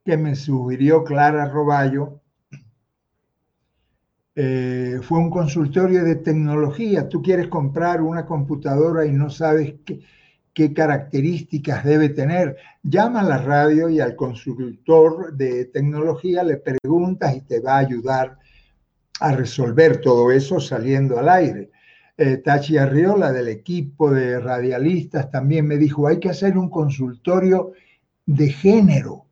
que 0.04 0.16
me 0.16 0.34
sugirió 0.34 1.04
Clara 1.04 1.48
Roballo, 1.48 2.20
eh, 4.34 5.00
fue 5.02 5.18
un 5.18 5.30
consultorio 5.30 6.04
de 6.04 6.16
tecnología. 6.16 7.08
Tú 7.08 7.20
quieres 7.20 7.48
comprar 7.48 8.00
una 8.00 8.24
computadora 8.24 9.04
y 9.04 9.12
no 9.12 9.28
sabes 9.28 9.74
qué, 9.84 10.00
qué 10.54 10.72
características 10.72 11.84
debe 11.84 12.08
tener. 12.08 12.56
Llama 12.82 13.20
a 13.20 13.24
la 13.24 13.38
radio 13.38 13.90
y 13.90 14.00
al 14.00 14.16
consultor 14.16 15.34
de 15.34 15.66
tecnología 15.66 16.42
le 16.42 16.56
preguntas 16.56 17.36
y 17.36 17.42
te 17.42 17.60
va 17.60 17.74
a 17.74 17.78
ayudar 17.78 18.38
a 19.20 19.32
resolver 19.32 20.00
todo 20.00 20.30
eso 20.32 20.58
saliendo 20.60 21.18
al 21.18 21.28
aire. 21.28 21.70
Eh, 22.16 22.38
Tachi 22.38 22.78
Arriola 22.78 23.32
del 23.32 23.48
equipo 23.48 24.10
de 24.10 24.40
radialistas 24.40 25.30
también 25.30 25.66
me 25.66 25.76
dijo, 25.76 26.08
hay 26.08 26.18
que 26.18 26.30
hacer 26.30 26.56
un 26.56 26.70
consultorio 26.70 27.72
de 28.26 28.50
género. 28.50 29.26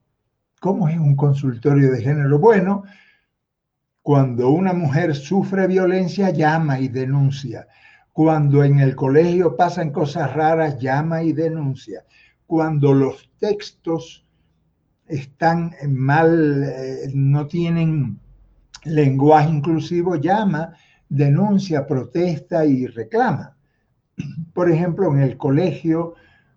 ¿Cómo 0.61 0.88
es 0.88 0.98
un 0.98 1.16
consultorio 1.16 1.90
de 1.92 2.03
género? 2.03 2.38
Bueno, 2.38 2.85
cuando 4.03 4.51
una 4.51 4.72
mujer 4.72 5.14
sufre 5.14 5.66
violencia, 5.66 6.31
llama 6.31 6.81
y 6.81 6.88
denuncia. 6.88 7.66
Cuando 8.12 8.64
en 8.64 8.81
el 8.81 8.94
colegio 8.94 9.57
pasan 9.57 9.90
cosas 9.90 10.35
raras, 10.35 10.79
llama 10.79 11.22
y 11.22 11.33
denuncia. 11.33 12.05
Cuando 12.46 12.92
los 12.92 13.31
textos 13.38 14.27
están 15.07 15.72
mal, 15.88 16.64
eh, 16.64 17.11
no 17.14 17.46
tienen 17.46 18.18
lenguaje 18.88 19.51
inclusivo, 19.51 20.16
llama 20.16 20.74
denuncia, 21.09 21.87
protesta 21.87 22.64
y 22.64 22.87
reclama. 22.87 23.57
Por 24.53 24.70
ejemplo, 24.70 25.12
en 25.12 25.20
el 25.20 25.37
colegio 25.37 26.14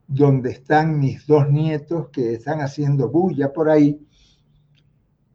donde 0.07 0.51
están 0.51 0.99
mis 0.99 1.25
dos 1.25 1.49
nietos 1.49 2.09
que 2.09 2.33
están 2.33 2.59
haciendo 2.59 3.09
bulla 3.09 3.53
por 3.53 3.69
ahí, 3.69 4.05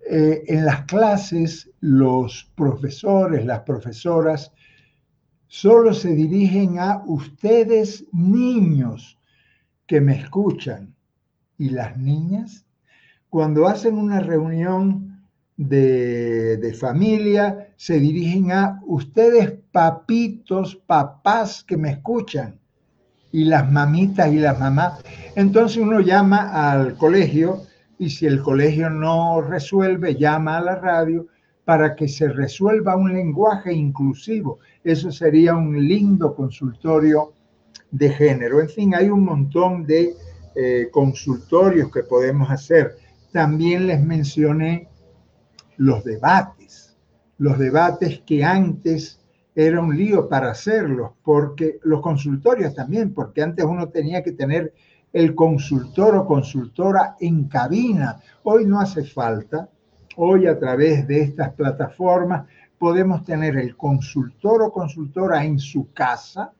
eh, 0.08 0.44
en 0.46 0.64
las 0.64 0.84
clases 0.84 1.70
los 1.80 2.52
profesores, 2.54 3.44
las 3.44 3.60
profesoras, 3.60 4.52
solo 5.46 5.94
se 5.94 6.14
dirigen 6.14 6.78
a 6.78 7.02
ustedes 7.06 8.04
niños 8.12 9.18
que 9.86 10.00
me 10.00 10.20
escuchan. 10.20 10.94
¿Y 11.58 11.70
las 11.70 11.96
niñas? 11.96 12.66
Cuando 13.30 13.66
hacen 13.66 13.96
una 13.96 14.20
reunión 14.20 15.05
de, 15.56 16.76
familia 16.78 17.68
se 17.76 17.98
dirigen 17.98 18.52
a 18.52 18.80
ustedes 18.86 19.54
papitos, 19.72 20.76
papás 20.86 21.64
que 21.64 21.76
me 21.76 21.90
escuchan 21.90 22.58
y 23.32 23.44
las 23.44 23.70
mamitas 23.70 24.32
y 24.32 24.38
las 24.38 24.58
mamás. 24.58 25.02
Entonces 25.34 25.78
uno 25.78 26.00
llama 26.00 26.70
al 26.70 26.96
colegio 26.96 27.62
y 27.98 28.10
si 28.10 28.26
el 28.26 28.42
colegio 28.42 28.90
no 28.90 29.40
resuelve, 29.40 30.16
llama 30.16 30.58
a 30.58 30.62
la 30.62 30.74
radio 30.76 31.26
para 31.64 31.96
que 31.96 32.06
se 32.06 32.28
resuelva 32.28 32.96
un 32.96 33.12
lenguaje 33.12 33.72
inclusivo. 33.72 34.60
Eso 34.84 35.10
sería 35.10 35.56
un 35.56 35.86
lindo 35.86 36.34
consultorio 36.34 37.32
de 37.90 38.10
género. 38.10 38.60
En 38.60 38.68
fin, 38.68 38.94
hay 38.94 39.08
un 39.08 39.24
montón 39.24 39.84
de 39.84 40.14
eh, 40.54 40.88
consultorios 40.92 41.90
que 41.90 42.02
podemos 42.02 42.50
hacer. 42.50 42.96
También 43.32 43.86
les 43.86 44.02
mencioné 44.02 44.88
los 45.76 46.04
debates, 46.04 46.96
los 47.38 47.58
debates 47.58 48.20
que 48.26 48.44
antes 48.44 49.20
era 49.54 49.80
un 49.80 49.96
lío 49.96 50.28
para 50.28 50.50
hacerlos, 50.50 51.12
porque 51.24 51.78
los 51.82 52.02
consultorios 52.02 52.74
también, 52.74 53.14
porque 53.14 53.42
antes 53.42 53.64
uno 53.64 53.88
tenía 53.88 54.22
que 54.22 54.32
tener 54.32 54.74
el 55.12 55.34
consultor 55.34 56.14
o 56.14 56.26
consultora 56.26 57.16
en 57.20 57.48
cabina. 57.48 58.20
Hoy 58.42 58.66
no 58.66 58.80
hace 58.80 59.04
falta, 59.04 59.68
hoy 60.16 60.46
a 60.46 60.58
través 60.58 61.06
de 61.06 61.22
estas 61.22 61.54
plataformas 61.54 62.46
podemos 62.78 63.24
tener 63.24 63.56
el 63.56 63.76
consultor 63.76 64.62
o 64.62 64.72
consultora 64.72 65.44
en 65.44 65.58
su 65.58 65.92
casa 65.92 66.52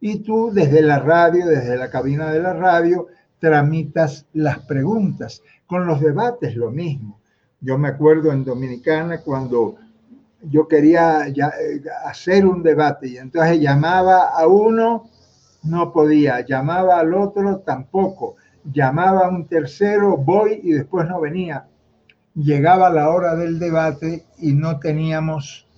y 0.00 0.20
tú 0.20 0.50
desde 0.52 0.82
la 0.82 0.98
radio, 0.98 1.46
desde 1.46 1.76
la 1.76 1.90
cabina 1.90 2.32
de 2.32 2.40
la 2.40 2.54
radio, 2.54 3.08
tramitas 3.38 4.26
las 4.32 4.60
preguntas. 4.60 5.42
Con 5.66 5.86
los 5.86 6.00
debates 6.00 6.56
lo 6.56 6.70
mismo. 6.70 7.20
Yo 7.62 7.78
me 7.78 7.88
acuerdo 7.88 8.32
en 8.32 8.44
Dominicana 8.44 9.20
cuando 9.20 9.76
yo 10.42 10.66
quería 10.66 11.28
eh, 11.28 11.82
hacer 12.04 12.44
un 12.44 12.60
debate 12.60 13.08
y 13.08 13.16
entonces 13.18 13.60
llamaba 13.60 14.30
a 14.30 14.48
uno, 14.48 15.08
no 15.62 15.92
podía, 15.92 16.44
llamaba 16.44 16.98
al 16.98 17.14
otro, 17.14 17.60
tampoco, 17.60 18.34
llamaba 18.64 19.26
a 19.26 19.28
un 19.28 19.46
tercero, 19.46 20.16
voy 20.16 20.60
y 20.64 20.72
después 20.72 21.08
no 21.08 21.20
venía. 21.20 21.68
Llegaba 22.34 22.90
la 22.90 23.10
hora 23.10 23.36
del 23.36 23.60
debate 23.60 24.24
y 24.38 24.54
no 24.54 24.80
teníamos 24.80 25.68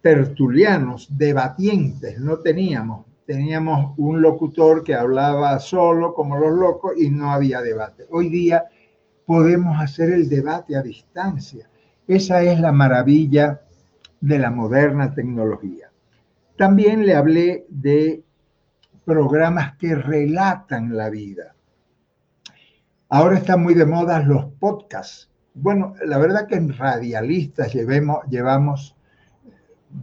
tertulianos, 0.00 1.08
debatientes, 1.10 2.20
no 2.20 2.38
teníamos. 2.38 3.06
Teníamos 3.26 3.92
un 3.98 4.22
locutor 4.22 4.84
que 4.84 4.94
hablaba 4.94 5.58
solo 5.58 6.14
como 6.14 6.38
los 6.38 6.52
locos 6.52 6.92
y 6.96 7.10
no 7.10 7.32
había 7.32 7.60
debate. 7.60 8.06
Hoy 8.10 8.28
día 8.28 8.68
podemos 9.28 9.78
hacer 9.78 10.10
el 10.10 10.26
debate 10.26 10.74
a 10.74 10.80
distancia. 10.80 11.68
Esa 12.06 12.40
es 12.40 12.58
la 12.60 12.72
maravilla 12.72 13.60
de 14.22 14.38
la 14.38 14.50
moderna 14.50 15.12
tecnología. 15.12 15.92
También 16.56 17.04
le 17.04 17.14
hablé 17.14 17.66
de 17.68 18.24
programas 19.04 19.76
que 19.76 19.94
relatan 19.94 20.96
la 20.96 21.10
vida. 21.10 21.54
Ahora 23.10 23.36
están 23.36 23.62
muy 23.62 23.74
de 23.74 23.84
moda 23.84 24.22
los 24.22 24.46
podcasts. 24.58 25.28
Bueno, 25.52 25.92
la 26.06 26.16
verdad 26.16 26.46
que 26.46 26.54
en 26.54 26.72
radialistas 26.72 27.74
llevamos 27.74 28.96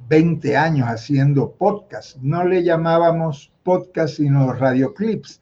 20 0.07 0.55
años 0.55 0.88
haciendo 0.88 1.51
podcasts. 1.53 2.19
No 2.21 2.43
le 2.43 2.63
llamábamos 2.63 3.51
podcast, 3.63 4.17
sino 4.17 4.53
radioclips. 4.53 5.41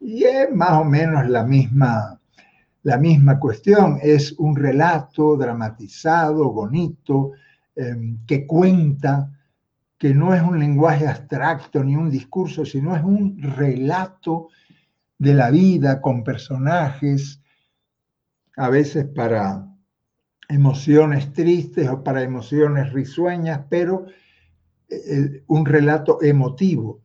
Y 0.00 0.24
es 0.24 0.54
más 0.54 0.72
o 0.72 0.84
menos 0.84 1.26
la 1.30 1.44
misma, 1.44 2.20
la 2.82 2.98
misma 2.98 3.38
cuestión, 3.38 3.98
es 4.02 4.32
un 4.38 4.56
relato 4.56 5.36
dramatizado, 5.36 6.50
bonito, 6.50 7.32
em, 7.76 8.18
que 8.26 8.46
cuenta, 8.46 9.30
que 9.96 10.12
no 10.12 10.34
es 10.34 10.42
un 10.42 10.58
lenguaje 10.58 11.06
abstracto 11.06 11.84
ni 11.84 11.94
un 11.94 12.10
discurso, 12.10 12.64
sino 12.64 12.96
es 12.96 13.04
un 13.04 13.40
relato 13.40 14.48
de 15.18 15.34
la 15.34 15.50
vida 15.50 16.00
con 16.00 16.24
personajes, 16.24 17.40
a 18.56 18.68
veces 18.68 19.06
para 19.06 19.68
emociones 20.48 21.32
tristes 21.32 21.88
o 21.88 22.02
para 22.02 22.22
emociones 22.22 22.92
risueñas, 22.92 23.60
pero 23.68 24.06
eh, 24.88 25.42
un 25.46 25.64
relato 25.64 26.20
emotivo. 26.20 27.00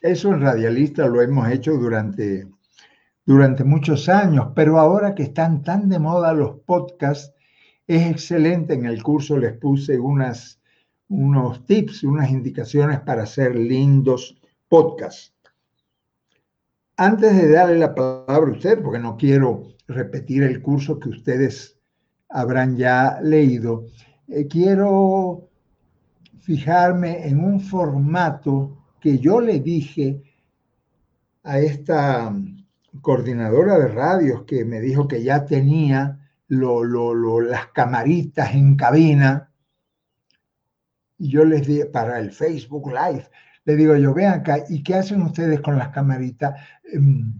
Eso 0.00 0.32
en 0.32 0.42
Radialista 0.42 1.08
lo 1.08 1.20
hemos 1.20 1.50
hecho 1.50 1.72
durante, 1.72 2.46
durante 3.28 3.62
muchos 3.62 4.08
años, 4.08 4.52
pero 4.54 4.78
ahora 4.78 5.14
que 5.14 5.24
están 5.24 5.62
tan 5.62 5.90
de 5.90 5.98
moda 5.98 6.32
los 6.32 6.60
podcasts, 6.60 7.34
es 7.86 8.10
excelente. 8.10 8.72
En 8.72 8.86
el 8.86 9.02
curso 9.02 9.36
les 9.36 9.52
puse 9.52 9.98
unas, 9.98 10.62
unos 11.10 11.66
tips, 11.66 12.04
unas 12.04 12.30
indicaciones 12.30 13.00
para 13.00 13.24
hacer 13.24 13.54
lindos 13.54 14.40
podcasts. 14.66 15.34
Antes 16.96 17.36
de 17.36 17.50
darle 17.50 17.78
la 17.78 17.94
palabra 17.94 18.48
a 18.48 18.52
usted, 18.52 18.82
porque 18.82 18.98
no 18.98 19.18
quiero 19.18 19.74
repetir 19.88 20.42
el 20.42 20.62
curso 20.62 20.98
que 20.98 21.10
ustedes 21.10 21.78
habrán 22.30 22.78
ya 22.78 23.20
leído, 23.22 23.88
eh, 24.28 24.46
quiero 24.48 25.50
fijarme 26.40 27.28
en 27.28 27.44
un 27.44 27.60
formato 27.60 28.86
que 29.02 29.18
yo 29.18 29.38
le 29.38 29.60
dije 29.60 30.22
a 31.42 31.58
esta 31.58 32.32
coordinadora 33.00 33.78
de 33.78 33.88
radios 33.88 34.44
que 34.44 34.64
me 34.64 34.80
dijo 34.80 35.08
que 35.08 35.22
ya 35.22 35.44
tenía 35.44 36.18
las 36.48 37.66
camaritas 37.68 38.54
en 38.54 38.76
cabina. 38.76 39.50
Y 41.18 41.30
yo 41.30 41.44
les 41.44 41.66
dije, 41.66 41.86
para 41.86 42.18
el 42.18 42.32
Facebook 42.32 42.88
Live, 42.88 43.28
le 43.64 43.76
digo 43.76 43.96
yo, 43.96 44.14
vean 44.14 44.40
acá, 44.40 44.64
¿y 44.68 44.82
qué 44.82 44.94
hacen 44.94 45.22
ustedes 45.22 45.60
con 45.60 45.76
las 45.76 45.88
camaritas? 45.88 46.54
Em, 46.84 47.34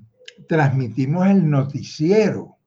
transmitimos 0.47 1.27
el 1.27 1.49
noticiero. 1.49 2.59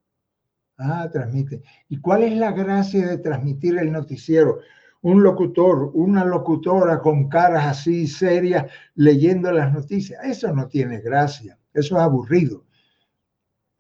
Ah, 0.78 1.08
transmite. 1.12 1.62
¿Y 1.90 1.98
cuál 1.98 2.24
es 2.24 2.34
la 2.38 2.52
gracia 2.54 3.08
de 3.08 3.18
transmitir 3.20 3.78
el 3.78 3.92
noticiero? 3.92 4.60
Un 5.04 5.22
locutor, 5.22 5.92
una 5.94 6.26
locutora 6.26 7.00
con 7.00 7.30
caras 7.30 7.66
así 7.68 8.08
serias 8.08 8.66
leyendo 8.96 9.52
las 9.52 9.72
noticias. 9.74 10.24
Eso 10.24 10.54
no 10.56 10.68
tiene 10.68 11.02
gracia, 11.02 11.58
eso 11.74 11.98
es 11.98 12.02
aburrido. 12.02 12.66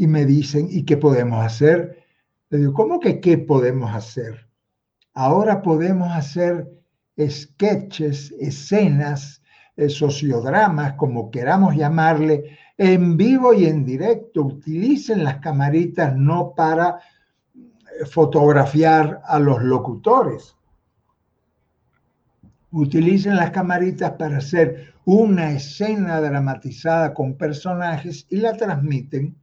Y 0.02 0.08
me 0.08 0.26
dicen, 0.26 0.68
¿y 0.72 0.84
qué 0.84 0.98
podemos 0.98 1.46
hacer? 1.46 2.04
Le 2.50 2.58
digo, 2.58 2.74
¿cómo 2.74 3.00
que 3.00 3.20
qué 3.20 3.38
podemos 3.38 3.94
hacer? 3.94 4.50
Ahora 5.14 5.62
podemos 5.62 6.12
hacer 6.12 6.68
sketches, 7.20 8.32
escenas, 8.40 9.44
eh, 9.78 9.90
sociodramas, 9.90 10.94
como 10.94 11.30
queramos 11.30 11.76
llamarle, 11.76 12.58
en 12.80 13.16
vivo 13.16 13.54
y 13.54 13.66
en 13.66 13.86
directo. 13.86 14.42
Utilicen 14.42 15.24
las 15.24 15.38
camaritas 15.38 16.16
no 16.16 16.56
para 16.56 16.98
eh, 17.54 18.04
fotografiar 18.10 19.22
a 19.24 19.38
los 19.38 19.62
locutores. 19.62 20.56
Utilicen 22.72 23.36
las 23.36 23.52
camaritas 23.52 24.14
para 24.14 24.38
hacer 24.38 24.96
una 25.06 25.52
escena 25.52 26.20
dramatizada 26.20 27.14
con 27.14 27.38
personajes 27.38 28.26
y 28.32 28.38
la 28.38 28.58
transmiten. 28.58 29.40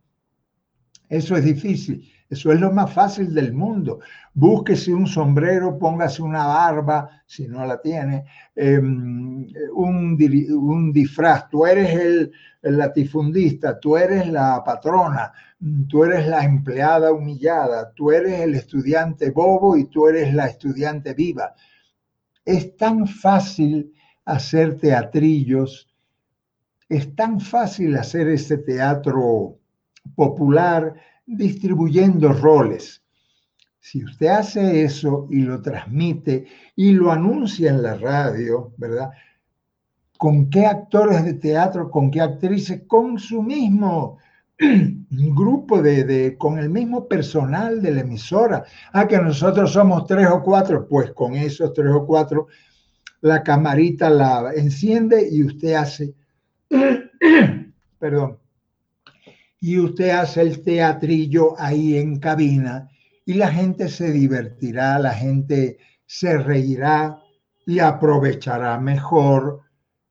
Eso 1.08 1.36
es 1.36 1.44
difícil. 1.44 2.08
Eso 2.30 2.52
es 2.52 2.60
lo 2.60 2.70
más 2.70 2.92
fácil 2.92 3.34
del 3.34 3.54
mundo. 3.54 4.00
Búsquese 4.34 4.92
un 4.92 5.06
sombrero, 5.06 5.78
póngase 5.78 6.22
una 6.22 6.46
barba, 6.46 7.22
si 7.26 7.48
no 7.48 7.64
la 7.64 7.80
tiene, 7.80 8.26
em, 8.54 9.46
un, 9.74 10.92
disfraz. 10.92 11.48
Tú 11.48 11.64
eres 11.64 11.94
el, 11.94 12.32
latifundista, 12.60 13.80
tú 13.80 13.96
eres 13.96 14.28
la 14.28 14.62
patrona, 14.62 15.32
tú 15.88 16.04
eres 16.04 16.26
la 16.26 16.44
empleada 16.44 17.12
humillada, 17.12 17.92
tú 17.94 18.10
eres 18.10 18.40
el 18.40 18.54
estudiante 18.56 19.30
bobo 19.30 19.76
y 19.76 19.84
tú 19.84 20.08
eres 20.08 20.34
la 20.34 20.46
estudiante 20.46 21.14
viva. 21.14 21.54
Es 22.44 22.76
tan 22.76 23.06
fácil 23.06 23.94
hacer 24.26 24.78
teatrillos, 24.78 25.88
es 26.88 27.14
tan 27.14 27.40
fácil 27.40 27.96
hacer 27.96 28.28
ese 28.28 28.58
teatro 28.58 29.57
popular 30.14 30.94
distribuyendo 31.26 32.32
roles. 32.32 33.02
Si 33.80 34.04
usted 34.04 34.26
hace 34.28 34.82
eso 34.82 35.28
y 35.30 35.40
lo 35.40 35.62
transmite 35.62 36.46
y 36.76 36.92
lo 36.92 37.10
anuncia 37.10 37.70
en 37.70 37.82
la 37.82 37.96
radio, 37.96 38.72
¿verdad? 38.76 39.10
¿Con 40.18 40.50
qué 40.50 40.66
actores 40.66 41.24
de 41.24 41.34
teatro, 41.34 41.90
con 41.90 42.10
qué 42.10 42.20
actrices? 42.20 42.82
Con 42.86 43.18
su 43.18 43.42
mismo 43.42 44.18
grupo 45.10 45.80
de, 45.80 46.36
con 46.36 46.58
el 46.58 46.68
mismo 46.68 47.06
personal 47.06 47.80
de 47.80 47.92
la 47.92 48.00
emisora. 48.00 48.64
Ah, 48.92 49.06
que 49.06 49.18
nosotros 49.18 49.72
somos 49.72 50.06
tres 50.06 50.28
o 50.28 50.42
cuatro, 50.42 50.86
pues 50.88 51.12
con 51.12 51.34
esos 51.34 51.72
tres 51.72 51.92
o 51.92 52.04
cuatro, 52.04 52.48
la 53.20 53.42
camarita 53.42 54.10
la 54.10 54.52
enciende 54.54 55.28
y 55.30 55.44
usted 55.44 55.74
hace, 55.74 56.14
perdón, 57.98 58.38
y 59.60 59.78
usted 59.78 60.10
hace 60.10 60.42
el 60.42 60.62
teatrillo 60.62 61.58
ahí 61.58 61.96
en 61.96 62.18
cabina 62.18 62.88
y 63.24 63.34
la 63.34 63.48
gente 63.48 63.88
se 63.88 64.10
divertirá, 64.10 64.98
la 64.98 65.12
gente 65.12 65.78
se 66.06 66.38
reirá 66.38 67.20
y 67.66 67.80
aprovechará 67.80 68.78
mejor 68.78 69.60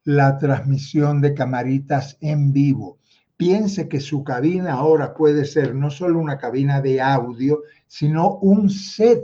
la 0.04 0.38
transmisión 0.38 1.22
de 1.22 1.34
camaritas 1.34 2.18
en 2.22 2.54
vivo. 2.54 3.00
Piense 3.36 3.88
que 3.88 4.00
su 4.00 4.24
cabina 4.24 4.74
ahora 4.74 5.14
puede 5.14 5.46
ser 5.46 5.76
no 5.76 5.90
solo 5.90 6.20
una 6.20 6.38
cabina 6.38 6.82
de 6.82 7.02
audio, 7.02 7.62
sino 7.88 8.36
un 8.36 8.70
set 8.70 9.24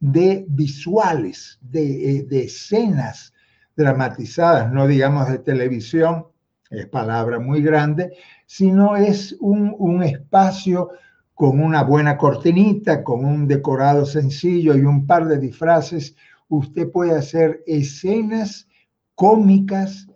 de 0.00 0.44
visuales, 0.48 1.58
de, 1.60 2.18
eh, 2.18 2.22
de 2.24 2.44
escenas 2.44 3.32
dramatizadas, 3.76 4.70
no 4.72 4.86
digamos 4.86 5.28
de 5.30 5.38
televisión, 5.38 6.26
es 6.70 6.86
palabra 6.86 7.38
muy 7.38 7.62
grande, 7.62 8.12
sino 8.52 8.96
es 8.96 9.34
un, 9.40 10.02
espacio 10.02 10.90
con 11.32 11.58
una 11.58 11.84
buena 11.84 12.18
cortinita, 12.18 13.02
con 13.02 13.24
un 13.24 13.48
decorado 13.48 14.04
sencillo 14.04 14.76
y 14.76 14.82
un 14.82 15.06
par 15.06 15.26
de 15.26 15.38
disfraces. 15.38 16.14
Usted 16.48 16.90
puede 16.90 17.16
hacer 17.16 17.62
escenas 17.66 18.68
cómicas, 19.14 20.06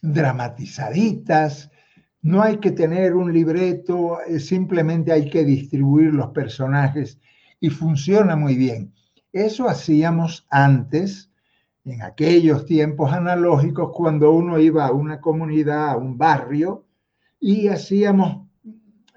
dramatizaditas. 0.00 1.70
No 2.22 2.42
hay 2.42 2.60
que 2.60 2.70
tener 2.70 3.14
un 3.14 3.30
libreto, 3.30 4.22
eh, 4.26 4.40
simplemente 4.40 5.12
hay 5.12 5.28
que 5.28 5.44
distribuir 5.44 6.14
los 6.14 6.30
personajes 6.30 7.20
y 7.60 7.68
funciona 7.68 8.36
muy 8.36 8.56
bien. 8.56 8.94
Eso 9.34 9.68
hacíamos 9.68 10.46
antes 10.48 11.30
en 11.84 12.00
aquellos 12.00 12.64
tiempos 12.64 13.12
analógicos 13.12 13.90
cuando 13.92 14.30
uno 14.30 14.58
iba 14.58 14.86
a 14.86 14.92
una 14.92 15.20
comunidad, 15.20 15.90
a 15.90 15.96
un 15.98 16.16
barrio, 16.16 16.86
y 17.46 17.68
hacíamos 17.68 18.48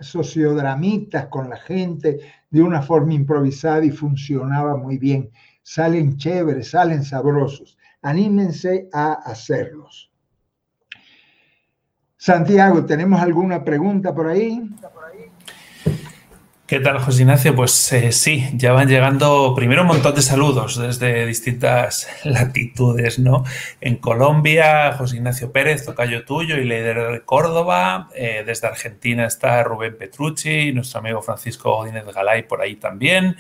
sociodramitas 0.02 1.28
con 1.28 1.50
la 1.50 1.56
gente 1.56 2.20
de 2.50 2.62
una 2.62 2.82
forma 2.82 3.14
improvisada 3.14 3.86
y 3.86 3.90
funcionaba 3.90 4.76
muy 4.76 4.98
bien. 4.98 5.32
Salen 5.64 6.18
chéveres, 6.18 6.72
salen 6.72 7.06
sabrosos. 7.06 7.78
Anímense 8.02 8.90
a 8.92 9.14
hacerlos. 9.14 10.12
Santiago, 12.18 12.86
¿tenemos 12.86 13.22
alguna 13.22 13.64
pregunta 13.64 14.14
por 14.14 14.28
ahí? 14.28 14.62
¿Qué 16.68 16.82
tal, 16.82 17.00
José 17.00 17.22
Ignacio? 17.22 17.56
Pues 17.56 17.94
eh, 17.94 18.12
sí, 18.12 18.50
ya 18.52 18.74
van 18.74 18.90
llegando 18.90 19.54
primero 19.56 19.84
un 19.84 19.88
montón 19.88 20.14
de 20.16 20.22
saludos 20.22 20.78
desde 20.78 21.26
distintas 21.26 22.10
latitudes, 22.26 23.20
¿no? 23.20 23.46
En 23.80 23.96
Colombia, 23.96 24.92
José 24.98 25.16
Ignacio 25.16 25.54
Pérez, 25.54 25.86
tocayo 25.86 26.26
tuyo 26.26 26.58
y 26.58 26.66
líder 26.66 27.14
de 27.14 27.22
Córdoba. 27.22 28.10
Eh, 28.16 28.44
desde 28.46 28.68
Argentina 28.68 29.26
está 29.26 29.64
Rubén 29.64 29.98
Petrucci, 29.98 30.74
nuestro 30.74 31.00
amigo 31.00 31.22
Francisco 31.22 31.74
Godínez 31.74 32.04
Galay 32.14 32.44
por 32.44 32.62
ahí 32.62 32.76
también. 32.76 33.38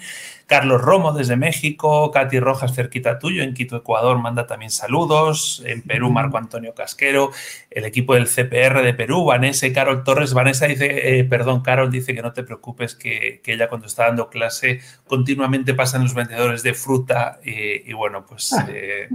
Carlos 0.47 0.81
Romo 0.81 1.13
desde 1.13 1.35
México, 1.35 2.11
Katy 2.11 2.39
Rojas 2.39 2.73
cerquita 2.73 3.19
tuyo, 3.19 3.43
en 3.43 3.53
Quito, 3.53 3.77
Ecuador, 3.77 4.17
manda 4.17 4.47
también 4.47 4.71
saludos. 4.71 5.61
En 5.65 5.81
Perú, 5.81 6.09
Marco 6.09 6.37
Antonio 6.37 6.73
Casquero, 6.73 7.31
el 7.69 7.85
equipo 7.85 8.15
del 8.15 8.27
CPR 8.27 8.81
de 8.81 8.93
Perú, 8.93 9.25
Vanessa 9.25 9.67
y 9.67 9.73
Carol 9.73 10.03
Torres. 10.03 10.33
Vanessa 10.33 10.65
dice, 10.65 11.19
eh, 11.19 11.23
perdón, 11.25 11.61
Carol 11.61 11.91
dice 11.91 12.15
que 12.15 12.21
no 12.21 12.33
te 12.33 12.43
preocupes, 12.43 12.95
que 12.95 13.27
que, 13.43 13.53
ella 13.53 13.69
cuando 13.69 13.87
está 13.87 14.05
dando 14.05 14.29
clase 14.29 14.81
continuamente 15.05 15.73
pasan 15.73 16.03
los 16.03 16.13
vendedores 16.13 16.63
de 16.63 16.73
fruta 16.73 17.39
y, 17.43 17.91
bueno, 17.93 18.25
pues 18.25 18.53
ah. 18.53 18.67
eh, 18.69 19.07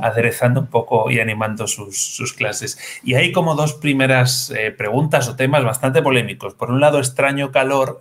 aderezando 0.00 0.60
un 0.60 0.66
poco 0.66 1.10
y 1.10 1.20
animando 1.20 1.66
sus, 1.66 2.34
clases. 2.36 2.78
Y 3.02 3.14
hay 3.14 3.32
como 3.32 3.54
dos 3.54 3.74
primeras 3.74 4.50
eh, 4.50 4.70
preguntas 4.70 5.28
o 5.28 5.36
temas 5.36 5.64
bastante 5.64 6.02
polémicos. 6.02 6.54
Por 6.54 6.70
un 6.70 6.80
lado, 6.80 6.98
extraño 6.98 7.50
calor, 7.50 8.00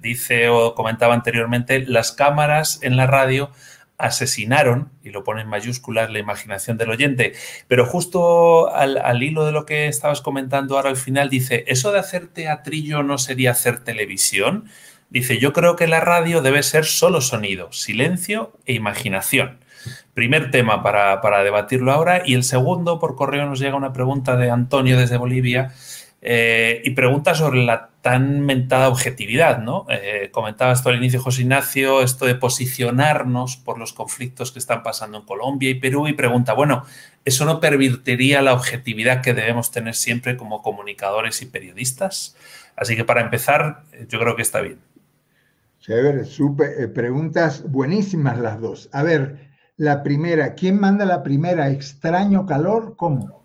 dice 0.00 0.48
o 0.48 0.74
comentaba 0.74 1.14
anteriormente, 1.14 1.79
las 1.86 2.12
cámaras 2.12 2.78
en 2.82 2.96
la 2.96 3.06
radio 3.06 3.50
asesinaron, 4.00 4.90
y 5.04 5.10
lo 5.10 5.24
pone 5.24 5.42
en 5.42 5.48
mayúsculas, 5.48 6.10
la 6.10 6.18
imaginación 6.18 6.78
del 6.78 6.90
oyente. 6.90 7.34
Pero 7.68 7.86
justo 7.86 8.74
al, 8.74 9.22
hilo 9.22 9.44
de 9.44 9.52
lo 9.52 9.66
que 9.66 9.88
estabas 9.88 10.20
comentando 10.20 10.76
ahora 10.76 10.90
al 10.90 10.96
final, 10.96 11.28
dice, 11.28 11.64
¿eso 11.68 11.92
de 11.92 11.98
hacer 11.98 12.26
teatrillo 12.26 13.02
no 13.02 13.18
sería 13.18 13.52
hacer 13.52 13.80
televisión? 13.84 14.64
Dice, 15.10 15.38
yo 15.38 15.52
creo 15.52 15.76
que 15.76 15.86
la 15.86 16.00
radio 16.00 16.40
debe 16.40 16.62
ser 16.62 16.84
solo 16.84 17.20
sonido, 17.20 17.72
silencio 17.72 18.52
e 18.64 18.74
imaginación. 18.74 19.58
Primer 20.14 20.50
tema 20.50 20.82
para, 20.82 21.20
para 21.20 21.42
debatirlo 21.42 21.92
ahora. 21.92 22.22
Y 22.24 22.34
el 22.34 22.44
segundo, 22.44 22.98
por 22.98 23.16
correo 23.16 23.46
nos 23.46 23.58
llega 23.58 23.76
una 23.76 23.92
pregunta 23.92 24.36
de 24.36 24.50
Antonio 24.50 24.98
desde 24.98 25.16
Bolivia 25.16 25.72
eh, 26.22 26.82
y 26.84 26.90
pregunta 26.90 27.34
sobre 27.34 27.64
la 27.64 27.90
tan 28.02 28.40
mentada 28.40 28.88
objetividad, 28.88 29.58
¿no? 29.58 29.86
Eh, 29.90 30.30
comentabas 30.32 30.82
tú 30.82 30.88
al 30.88 30.96
inicio, 30.96 31.20
José 31.20 31.42
Ignacio, 31.42 32.02
esto 32.02 32.26
de 32.26 32.34
posicionarnos 32.34 33.56
por 33.56 33.78
los 33.78 33.92
conflictos 33.92 34.52
que 34.52 34.58
están 34.58 34.82
pasando 34.82 35.18
en 35.18 35.24
Colombia 35.24 35.70
y 35.70 35.74
Perú, 35.74 36.08
y 36.08 36.14
pregunta, 36.14 36.54
bueno, 36.54 36.84
¿eso 37.24 37.44
no 37.44 37.60
pervertiría 37.60 38.42
la 38.42 38.54
objetividad 38.54 39.22
que 39.22 39.34
debemos 39.34 39.70
tener 39.70 39.94
siempre 39.94 40.36
como 40.36 40.62
comunicadores 40.62 41.42
y 41.42 41.46
periodistas? 41.46 42.36
Así 42.76 42.96
que 42.96 43.04
para 43.04 43.20
empezar, 43.20 43.82
yo 44.08 44.18
creo 44.18 44.36
que 44.36 44.42
está 44.42 44.60
bien. 44.60 44.78
Chévere, 45.80 46.24
súper, 46.24 46.72
eh, 46.78 46.88
preguntas 46.88 47.70
buenísimas 47.70 48.38
las 48.38 48.60
dos. 48.60 48.88
A 48.92 49.02
ver, 49.02 49.50
la 49.76 50.02
primera, 50.02 50.54
¿quién 50.54 50.78
manda 50.78 51.06
la 51.06 51.22
primera? 51.22 51.70
¿Extraño 51.70 52.44
calor? 52.44 52.96
¿Cómo? 52.96 53.39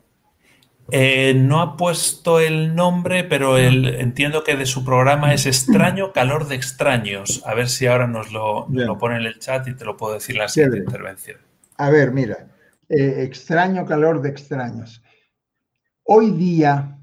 Eh, 0.91 1.33
no 1.33 1.61
ha 1.61 1.77
puesto 1.77 2.39
el 2.39 2.75
nombre, 2.75 3.23
pero 3.23 3.57
entiendo 3.57 4.43
que 4.43 4.55
de 4.55 4.67
su 4.67 4.85
programa 4.85 5.33
es 5.33 5.47
Extraño 5.47 6.13
Calor 6.13 6.47
de 6.47 6.55
Extraños. 6.55 7.41
A 7.45 7.55
ver 7.55 7.69
si 7.69 7.87
ahora 7.87 8.05
nos 8.05 8.31
lo, 8.31 8.67
pone 8.99 9.17
en 9.17 9.23
el 9.23 9.39
chat 9.39 9.67
y 9.67 9.73
te 9.73 9.83
lo 9.83 9.97
puedo 9.97 10.13
decir 10.13 10.35
en 10.35 10.41
la 10.43 10.47
siguiente 10.47 10.77
intervención. 10.77 11.39
A 11.77 11.89
ver, 11.89 12.11
mira, 12.11 12.49
eh, 12.87 13.23
Extraño 13.23 13.85
Calor 13.85 14.21
de 14.21 14.29
Extraños. 14.29 15.01
Hoy 16.03 16.31
día, 16.31 16.99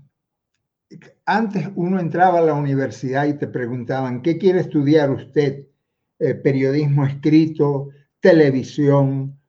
antes 1.27 1.69
uno 1.75 1.99
entraba 1.99 2.39
a 2.39 2.43
la 2.43 2.55
universidad 2.55 3.27
y 3.27 3.35
te 3.35 3.49
preguntaban, 3.49 4.23
¿qué 4.23 4.39
quiere 4.39 4.61
estudiar 4.61 5.11
usted? 5.11 5.67
Eh, 6.21 6.35
periodismo 6.35 7.05
escrito, 7.05 7.89
televisión, 8.21 9.41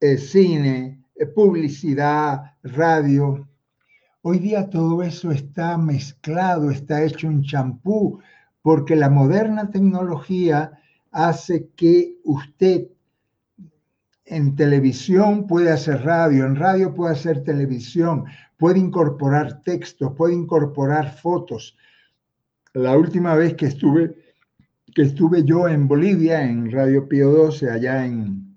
cine, 0.00 1.04
publicidad, 1.34 2.56
radio 2.62 3.46
Hoy 4.24 4.38
día 4.38 4.70
todo 4.70 5.02
eso 5.02 5.32
está 5.32 5.76
mezclado, 5.76 6.70
está 6.70 7.02
hecho 7.02 7.26
un 7.26 7.42
champú, 7.42 8.20
porque 8.62 8.94
la 8.94 9.10
moderna 9.10 9.72
tecnología 9.72 10.78
hace 11.10 11.70
que 11.74 12.18
usted 12.22 12.86
en 14.24 14.54
televisión 14.54 15.48
puede 15.48 15.72
hacer 15.72 16.04
radio, 16.04 16.46
en 16.46 16.54
radio 16.54 16.94
puede 16.94 17.14
hacer 17.14 17.42
televisión, 17.42 18.26
puede 18.56 18.78
incorporar 18.78 19.60
textos, 19.62 20.12
puede 20.16 20.34
incorporar 20.34 21.16
fotos. 21.16 21.76
La 22.74 22.96
última 22.96 23.34
vez 23.34 23.54
que 23.54 23.66
estuve, 23.66 24.14
que 24.94 25.02
estuve 25.02 25.42
yo 25.42 25.66
en 25.66 25.88
Bolivia, 25.88 26.44
en 26.44 26.70
Radio 26.70 27.08
Pío 27.08 27.32
12, 27.32 27.70
allá 27.70 28.06
en, 28.06 28.56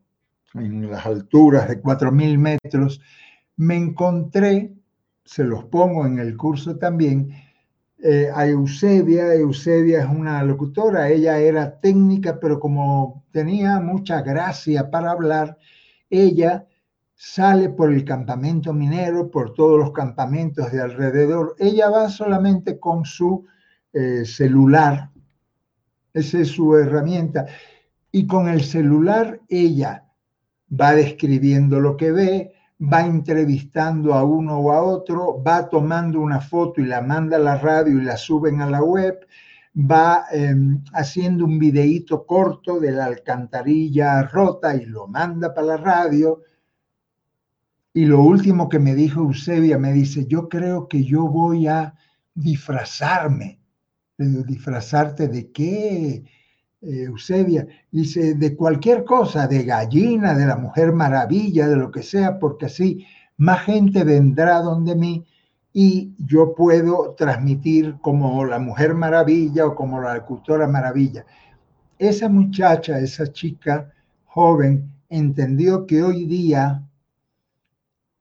en 0.54 0.92
las 0.92 1.08
alturas 1.08 1.68
de 1.68 1.82
4.000 1.82 2.38
metros, 2.38 3.02
me 3.58 3.76
encontré 3.76 4.76
se 5.26 5.44
los 5.44 5.66
pongo 5.66 6.06
en 6.06 6.20
el 6.20 6.38
curso 6.38 6.78
también, 6.78 7.34
eh, 8.02 8.30
a 8.34 8.46
Eusebia. 8.46 9.34
Eusebia 9.34 10.02
es 10.02 10.10
una 10.10 10.44
locutora, 10.44 11.10
ella 11.10 11.40
era 11.40 11.80
técnica, 11.80 12.40
pero 12.40 12.60
como 12.60 13.26
tenía 13.32 13.80
mucha 13.80 14.22
gracia 14.22 14.90
para 14.92 15.12
hablar, 15.12 15.58
ella 16.10 16.68
sale 17.16 17.70
por 17.70 17.92
el 17.92 18.06
campamento 18.06 18.74
minero, 18.74 19.32
por 19.32 19.54
todos 19.54 19.80
los 19.80 19.92
campamentos 19.92 20.72
de 20.72 20.82
alrededor. 20.82 21.56
Ella 21.58 21.90
va 21.90 22.10
solamente 22.10 22.80
con 22.80 23.06
su 23.06 23.46
eh, 23.94 24.24
celular, 24.26 25.10
esa 26.14 26.40
es 26.40 26.50
su 26.50 26.76
herramienta, 26.76 27.48
y 28.12 28.28
con 28.28 28.48
el 28.48 28.64
celular 28.64 29.42
ella 29.50 30.06
va 30.70 30.94
describiendo 30.94 31.80
lo 31.80 31.98
que 31.98 32.12
ve, 32.12 32.55
va 32.80 33.06
entrevistando 33.06 34.14
a 34.14 34.24
uno 34.24 34.58
o 34.60 34.72
a 34.72 34.82
otro, 34.82 35.42
va 35.42 35.70
tomando 35.70 36.20
una 36.20 36.42
foto 36.42 36.82
y 36.82 36.86
la 36.86 37.02
manda 37.02 37.38
a 37.38 37.40
la 37.40 37.58
radio 37.58 38.00
y 38.00 38.04
la 38.04 38.18
suben 38.18 38.62
a 38.62 38.70
la 38.70 38.84
web, 38.84 39.26
va 39.76 40.26
em, 40.32 40.84
haciendo 40.94 41.46
un 41.46 41.60
videíto 41.60 42.26
corto 42.26 42.80
de 42.80 42.92
la 42.92 43.06
alcantarilla 43.06 44.24
rota 44.24 44.76
y 44.76 44.86
lo 44.86 45.08
manda 45.08 45.54
para 45.54 45.68
la 45.68 45.78
radio. 45.78 46.42
Y 47.94 48.06
lo 48.06 48.22
último 48.22 48.68
que 48.68 48.80
me 48.80 48.94
dijo 48.94 49.22
Eusebia, 49.22 49.78
me 49.78 49.94
dice, 49.94 50.26
yo 50.28 50.50
creo 50.50 50.88
que 50.88 51.04
yo 51.04 51.28
voy 51.28 51.68
a 51.68 51.96
disfrazarme. 52.34 53.60
¿disfrazarte 54.18 55.28
de 55.28 55.52
qué? 55.52 56.24
Eh, 56.86 57.06
Eusebia, 57.06 57.68
dice, 57.92 58.36
de 58.36 58.56
cualquier 58.56 59.04
cosa, 59.04 59.48
de 59.48 59.64
gallina, 59.64 60.36
de 60.36 60.46
la 60.46 60.56
mujer 60.56 60.94
maravilla, 60.94 61.68
de 61.68 61.76
lo 61.76 61.92
que 61.92 62.04
sea, 62.04 62.38
porque 62.38 62.68
así 62.68 63.08
más 63.38 63.62
gente 63.64 64.04
vendrá 64.04 64.62
donde 64.62 64.96
mí 64.96 65.26
y 65.74 66.14
yo 66.20 66.54
puedo 66.54 67.16
transmitir 67.18 67.98
como 68.02 68.46
la 68.46 68.60
mujer 68.60 68.94
maravilla 68.94 69.66
o 69.66 69.76
como 69.76 70.00
la 70.00 70.12
agricultora 70.12 70.68
maravilla. 70.68 71.26
Esa 71.98 72.30
muchacha, 72.30 73.00
esa 73.00 73.32
chica 73.34 73.92
joven, 74.26 74.92
entendió 75.10 75.88
que 75.88 76.04
hoy 76.04 76.26
día 76.26 76.84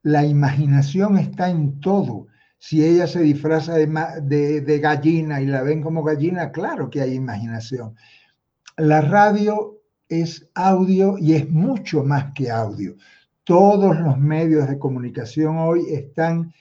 la 0.02 0.24
imaginación 0.24 1.18
está 1.18 1.50
en 1.50 1.80
todo. 1.80 2.28
Si 2.58 2.82
ella 2.82 3.06
se 3.06 3.20
disfraza 3.20 3.74
de, 3.74 4.60
de 4.62 4.78
gallina 4.78 5.42
y 5.42 5.46
la 5.46 5.62
ven 5.62 5.82
como 5.82 6.02
gallina, 6.02 6.50
claro 6.50 6.88
que 6.88 7.02
hay 7.02 7.12
imaginación 7.14 7.94
la 8.76 9.00
radio 9.00 9.80
es 10.08 10.50
audio 10.54 11.16
y 11.18 11.34
es 11.34 11.48
mucho 11.48 12.02
más 12.02 12.32
que 12.34 12.50
audio. 12.50 12.96
Todos 13.44 13.98
los 14.00 14.18
medios 14.18 14.68
de 14.68 14.78
comunicación 14.78 15.58
hoy 15.58 15.92
están 15.92 16.52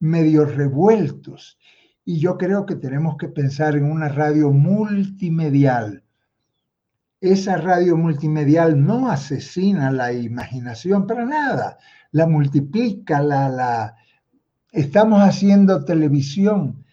medio 0.00 0.46
revueltos 0.46 1.58
y 2.04 2.18
yo 2.18 2.38
creo 2.38 2.64
que 2.64 2.76
tenemos 2.76 3.16
que 3.16 3.28
pensar 3.28 3.76
en 3.76 3.84
una 3.84 4.08
radio 4.08 4.50
multimedial. 4.50 6.02
Esa 7.20 7.56
radio 7.56 7.96
multimedial 7.96 8.84
no 8.84 9.10
asesina 9.10 9.92
la 9.92 10.12
imaginación 10.12 11.06
para 11.06 11.24
nada, 11.24 11.78
la 12.12 12.26
multiplica, 12.26 13.20
la, 13.20 13.48
la... 13.48 13.96
estamos 14.72 15.20
haciendo 15.20 15.84
televisión, 15.84 16.84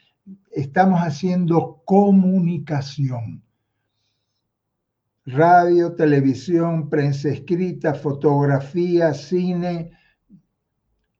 estamos 0.51 0.99
haciendo 0.99 1.81
comunicación 1.85 3.43
radio, 5.31 5.93
televisión, 5.93 6.89
prensa 6.89 7.29
escrita, 7.29 7.93
fotografía, 7.93 9.13
cine. 9.13 9.91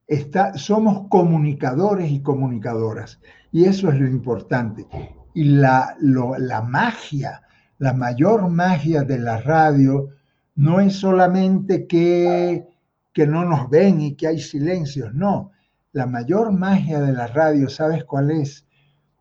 Está, 0.07 0.57
somos 0.57 1.07
comunicadores 1.09 2.11
y 2.11 2.21
comunicadoras. 2.21 3.19
Y 3.51 3.65
eso 3.65 3.89
es 3.89 3.99
lo 3.99 4.07
importante. 4.07 4.87
Y 5.33 5.43
la, 5.45 5.95
la 5.99 6.61
magia, 6.61 7.41
la 7.77 7.93
mayor 7.93 8.49
magia 8.49 9.03
de 9.03 9.19
la 9.19 9.37
radio 9.41 10.09
no 10.55 10.79
es 10.79 10.95
solamente 10.95 11.87
que, 11.87 12.67
que 13.13 13.27
no 13.27 13.45
nos 13.45 13.69
ven 13.69 14.01
y 14.01 14.15
que 14.15 14.27
hay 14.27 14.39
silencios, 14.39 15.13
no. 15.13 15.51
La 15.93 16.05
mayor 16.05 16.51
magia 16.51 16.99
de 16.99 17.13
la 17.13 17.27
radio, 17.27 17.69
¿sabes 17.69 18.03
cuál 18.03 18.31
es? 18.31 18.67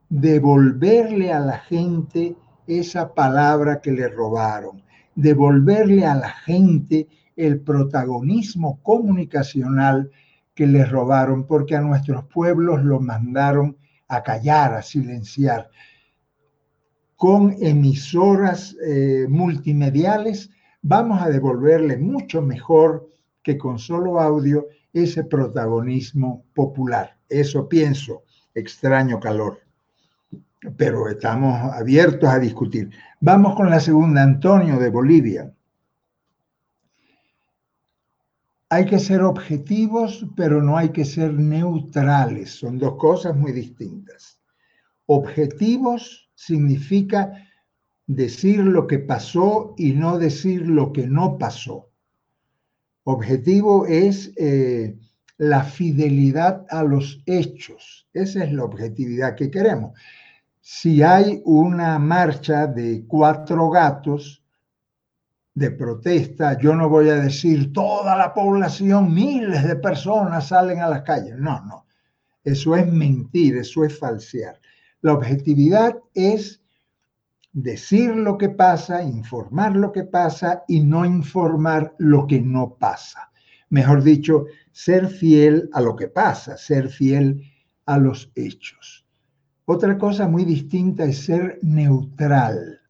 Devolverle 0.08 1.32
a 1.32 1.40
la 1.40 1.58
gente 1.58 2.36
esa 2.68 3.14
palabra 3.14 3.80
que 3.80 3.90
le 3.90 4.08
robaron, 4.08 4.82
devolverle 5.14 6.06
a 6.06 6.14
la 6.14 6.30
gente 6.30 7.08
el 7.34 7.60
protagonismo 7.60 8.80
comunicacional 8.82 10.10
que 10.54 10.66
le 10.66 10.84
robaron, 10.84 11.46
porque 11.46 11.74
a 11.74 11.80
nuestros 11.80 12.24
pueblos 12.26 12.84
lo 12.84 13.00
mandaron 13.00 13.76
a 14.08 14.22
callar, 14.22 14.74
a 14.74 14.82
silenciar. 14.82 15.70
Con 17.16 17.56
emisoras 17.60 18.76
eh, 18.84 19.26
multimediales 19.28 20.50
vamos 20.82 21.22
a 21.22 21.28
devolverle 21.28 21.96
mucho 21.96 22.42
mejor 22.42 23.08
que 23.42 23.56
con 23.56 23.78
solo 23.78 24.20
audio 24.20 24.66
ese 24.92 25.24
protagonismo 25.24 26.44
popular. 26.54 27.16
Eso 27.28 27.68
pienso, 27.68 28.24
extraño 28.54 29.20
calor. 29.20 29.67
Pero 30.76 31.08
estamos 31.08 31.72
abiertos 31.72 32.28
a 32.28 32.38
discutir. 32.38 32.90
Vamos 33.20 33.54
con 33.54 33.70
la 33.70 33.80
segunda, 33.80 34.22
Antonio 34.22 34.78
de 34.78 34.90
Bolivia. 34.90 35.52
Hay 38.70 38.84
que 38.84 38.98
ser 38.98 39.22
objetivos, 39.22 40.26
pero 40.36 40.62
no 40.62 40.76
hay 40.76 40.90
que 40.90 41.04
ser 41.04 41.32
neutrales. 41.32 42.50
Son 42.50 42.78
dos 42.78 42.96
cosas 42.96 43.34
muy 43.34 43.52
distintas. 43.52 44.40
Objetivos 45.06 46.30
significa 46.34 47.32
decir 48.06 48.58
lo 48.58 48.86
que 48.86 48.98
pasó 48.98 49.74
y 49.78 49.92
no 49.92 50.18
decir 50.18 50.66
lo 50.66 50.92
que 50.92 51.06
no 51.06 51.38
pasó. 51.38 51.90
Objetivo 53.04 53.86
es 53.86 54.32
eh, 54.36 54.98
la 55.38 55.64
fidelidad 55.64 56.66
a 56.68 56.82
los 56.82 57.22
hechos. 57.24 58.06
Esa 58.12 58.44
es 58.44 58.52
la 58.52 58.64
objetividad 58.64 59.34
que 59.34 59.50
queremos. 59.50 59.92
Si 60.70 61.02
hay 61.02 61.40
una 61.46 61.98
marcha 61.98 62.66
de 62.66 63.06
cuatro 63.06 63.70
gatos 63.70 64.44
de 65.54 65.70
protesta, 65.70 66.58
yo 66.58 66.74
no 66.74 66.90
voy 66.90 67.08
a 67.08 67.14
decir 67.14 67.72
toda 67.72 68.14
la 68.14 68.34
población, 68.34 69.14
miles 69.14 69.66
de 69.66 69.76
personas 69.76 70.48
salen 70.48 70.80
a 70.80 70.90
las 70.90 71.04
calles. 71.04 71.38
No, 71.38 71.64
no. 71.64 71.86
Eso 72.44 72.76
es 72.76 72.86
mentir, 72.86 73.56
eso 73.56 73.82
es 73.82 73.98
falsear. 73.98 74.60
La 75.00 75.14
objetividad 75.14 75.96
es 76.12 76.60
decir 77.50 78.14
lo 78.14 78.36
que 78.36 78.50
pasa, 78.50 79.02
informar 79.02 79.74
lo 79.74 79.90
que 79.90 80.04
pasa 80.04 80.64
y 80.68 80.82
no 80.82 81.06
informar 81.06 81.94
lo 81.96 82.26
que 82.26 82.42
no 82.42 82.74
pasa. 82.74 83.32
Mejor 83.70 84.02
dicho, 84.02 84.44
ser 84.70 85.08
fiel 85.08 85.70
a 85.72 85.80
lo 85.80 85.96
que 85.96 86.08
pasa, 86.08 86.58
ser 86.58 86.90
fiel 86.90 87.42
a 87.86 87.96
los 87.96 88.30
hechos. 88.34 89.07
Otra 89.70 89.98
cosa 89.98 90.26
muy 90.26 90.46
distinta 90.46 91.04
es 91.04 91.26
ser 91.26 91.58
neutral. 91.60 92.80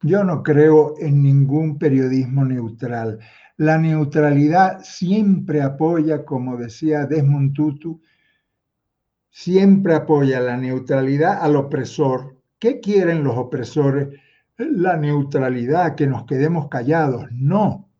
Yo 0.00 0.24
no 0.24 0.42
creo 0.42 0.94
en 0.98 1.22
ningún 1.22 1.78
periodismo 1.78 2.42
neutral. 2.42 3.18
La 3.58 3.76
neutralidad 3.76 4.80
siempre 4.82 5.60
apoya, 5.60 6.24
como 6.24 6.56
decía 6.56 7.04
Desmond 7.04 7.52
Tutu, 7.52 8.00
siempre 9.28 9.94
apoya 9.94 10.40
la 10.40 10.56
neutralidad 10.56 11.42
al 11.42 11.54
opresor. 11.54 12.40
¿Qué 12.58 12.80
quieren 12.80 13.22
los 13.22 13.36
opresores? 13.36 14.08
La 14.56 14.96
neutralidad, 14.96 15.96
que 15.96 16.06
nos 16.06 16.24
quedemos 16.24 16.68
callados. 16.68 17.26
No, 17.30 17.90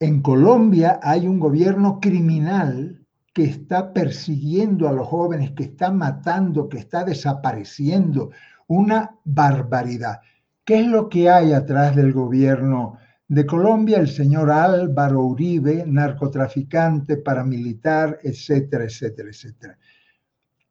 en 0.00 0.22
Colombia 0.22 1.00
hay 1.02 1.28
un 1.28 1.38
gobierno 1.38 2.00
criminal 2.00 2.97
que 3.38 3.44
está 3.44 3.92
persiguiendo 3.92 4.88
a 4.88 4.92
los 4.92 5.06
jóvenes, 5.06 5.52
que 5.52 5.62
está 5.62 5.92
matando, 5.92 6.68
que 6.68 6.78
está 6.78 7.04
desapareciendo. 7.04 8.30
Una 8.66 9.14
barbaridad. 9.22 10.18
¿Qué 10.64 10.80
es 10.80 10.88
lo 10.88 11.08
que 11.08 11.30
hay 11.30 11.52
atrás 11.52 11.94
del 11.94 12.12
gobierno 12.12 12.98
de 13.28 13.46
Colombia? 13.46 14.00
El 14.00 14.08
señor 14.08 14.50
Álvaro 14.50 15.22
Uribe, 15.22 15.84
narcotraficante, 15.86 17.18
paramilitar, 17.18 18.18
etcétera, 18.24 18.82
etcétera, 18.82 19.28
etcétera. 19.28 19.78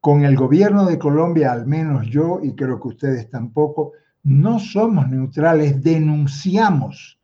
Con 0.02 0.26
el 0.26 0.36
gobierno 0.36 0.86
de 0.88 1.00
Colombia, 1.00 1.54
al 1.54 1.66
menos 1.66 2.06
yo, 2.08 2.42
y 2.44 2.54
creo 2.54 2.82
que 2.82 2.90
ustedes 2.90 3.30
tampoco, 3.30 3.94
no 4.24 4.60
somos 4.60 5.08
neutrales, 5.08 5.82
denunciamos 5.82 7.18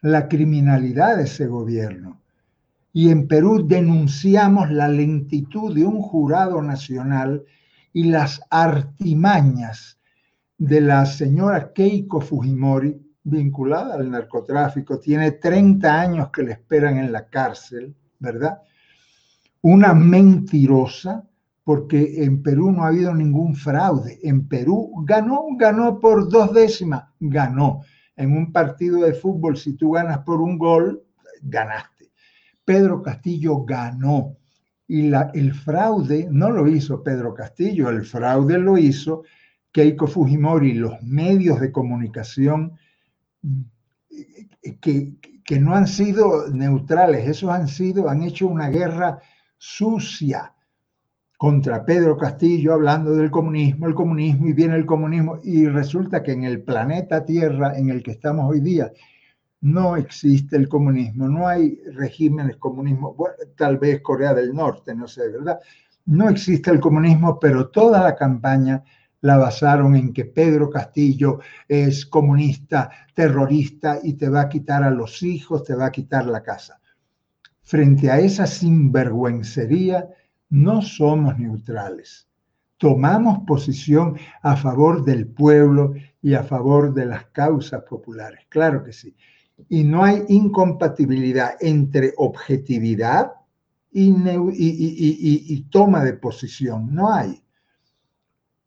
la 0.00 0.28
criminalidad 0.28 1.16
de 1.16 1.24
ese 1.24 1.48
gobierno. 1.48 2.09
Y 2.92 3.10
en 3.10 3.28
Perú 3.28 3.66
denunciamos 3.66 4.70
la 4.70 4.88
lentitud 4.88 5.74
de 5.74 5.84
un 5.84 6.00
jurado 6.00 6.60
nacional 6.60 7.44
y 7.92 8.04
las 8.04 8.40
artimañas 8.50 9.98
de 10.58 10.80
la 10.80 11.06
señora 11.06 11.72
Keiko 11.72 12.20
Fujimori, 12.20 13.00
vinculada 13.22 13.94
al 13.94 14.10
narcotráfico, 14.10 14.98
tiene 14.98 15.32
30 15.32 16.00
años 16.00 16.30
que 16.30 16.42
le 16.42 16.52
esperan 16.52 16.98
en 16.98 17.12
la 17.12 17.28
cárcel, 17.28 17.94
¿verdad? 18.18 18.60
Una 19.62 19.94
mentirosa, 19.94 21.24
porque 21.62 22.24
en 22.24 22.42
Perú 22.42 22.72
no 22.72 22.84
ha 22.84 22.88
habido 22.88 23.14
ningún 23.14 23.54
fraude. 23.54 24.18
En 24.22 24.48
Perú 24.48 25.04
ganó, 25.04 25.44
ganó 25.56 26.00
por 26.00 26.28
dos 26.28 26.52
décimas, 26.52 27.04
ganó 27.20 27.82
en 28.16 28.36
un 28.36 28.52
partido 28.52 29.00
de 29.02 29.14
fútbol, 29.14 29.56
si 29.56 29.74
tú 29.74 29.92
ganas 29.92 30.18
por 30.18 30.40
un 30.40 30.58
gol, 30.58 31.02
ganaste. 31.42 31.99
Pedro 32.64 33.02
Castillo 33.02 33.64
ganó. 33.64 34.36
Y 34.86 35.12
el 35.34 35.54
fraude 35.54 36.26
no 36.30 36.50
lo 36.50 36.66
hizo 36.66 37.02
Pedro 37.02 37.32
Castillo, 37.32 37.90
el 37.90 38.04
fraude 38.04 38.58
lo 38.58 38.76
hizo 38.76 39.22
Keiko 39.70 40.08
Fujimori, 40.08 40.74
los 40.74 41.00
medios 41.02 41.60
de 41.60 41.70
comunicación 41.70 42.76
que, 44.80 45.14
que 45.44 45.60
no 45.60 45.74
han 45.74 45.86
sido 45.86 46.48
neutrales, 46.48 47.28
esos 47.28 47.50
han 47.50 47.68
sido, 47.68 48.08
han 48.08 48.22
hecho 48.22 48.48
una 48.48 48.68
guerra 48.68 49.20
sucia 49.56 50.54
contra 51.36 51.84
Pedro 51.84 52.16
Castillo 52.18 52.74
hablando 52.74 53.14
del 53.14 53.30
comunismo, 53.30 53.86
el 53.86 53.94
comunismo 53.94 54.46
y 54.46 54.52
viene 54.52 54.76
el 54.76 54.86
comunismo 54.86 55.38
y 55.42 55.66
resulta 55.66 56.22
que 56.22 56.32
en 56.32 56.44
el 56.44 56.62
planeta 56.62 57.24
Tierra 57.24 57.78
en 57.78 57.90
el 57.90 58.02
que 58.02 58.10
estamos 58.10 58.50
hoy 58.50 58.60
día 58.60 58.92
no 59.62 59.96
existe 59.96 60.56
el 60.56 60.68
comunismo, 60.68 61.28
no 61.28 61.46
hay 61.46 61.80
regímenes 61.92 62.56
comunismo, 62.56 63.14
tal 63.56 63.78
vez 63.78 64.00
Corea 64.00 64.32
del 64.32 64.54
Norte, 64.54 64.94
no 64.94 65.06
sé, 65.06 65.28
¿verdad? 65.28 65.58
No 66.06 66.28
existe 66.28 66.70
el 66.70 66.80
comunismo, 66.80 67.38
pero 67.38 67.68
toda 67.68 68.02
la 68.02 68.16
campaña 68.16 68.82
la 69.20 69.36
basaron 69.36 69.94
en 69.96 70.12
que 70.14 70.24
Pedro 70.24 70.70
Castillo 70.70 71.40
es 71.68 72.06
comunista, 72.06 72.90
terrorista 73.14 73.98
y 74.02 74.14
te 74.14 74.30
va 74.30 74.42
a 74.42 74.48
quitar 74.48 74.82
a 74.82 74.90
los 74.90 75.22
hijos, 75.22 75.64
te 75.64 75.74
va 75.74 75.86
a 75.86 75.92
quitar 75.92 76.26
la 76.26 76.42
casa. 76.42 76.80
Frente 77.60 78.10
a 78.10 78.18
esa 78.18 78.46
sinvergüencería, 78.46 80.08
no 80.48 80.80
somos 80.80 81.38
neutrales. 81.38 82.28
Tomamos 82.78 83.40
posición 83.46 84.16
a 84.42 84.56
favor 84.56 85.04
del 85.04 85.26
pueblo 85.26 85.92
y 86.22 86.32
a 86.32 86.42
favor 86.42 86.94
de 86.94 87.04
las 87.04 87.26
causas 87.26 87.82
populares, 87.82 88.46
claro 88.48 88.82
que 88.82 88.94
sí. 88.94 89.14
Y 89.68 89.84
no 89.84 90.04
hay 90.04 90.24
incompatibilidad 90.28 91.56
entre 91.60 92.12
objetividad 92.16 93.32
y, 93.92 95.62
toma 95.70 96.04
de 96.04 96.14
posición, 96.14 96.94
no 96.94 97.12
hay. 97.12 97.42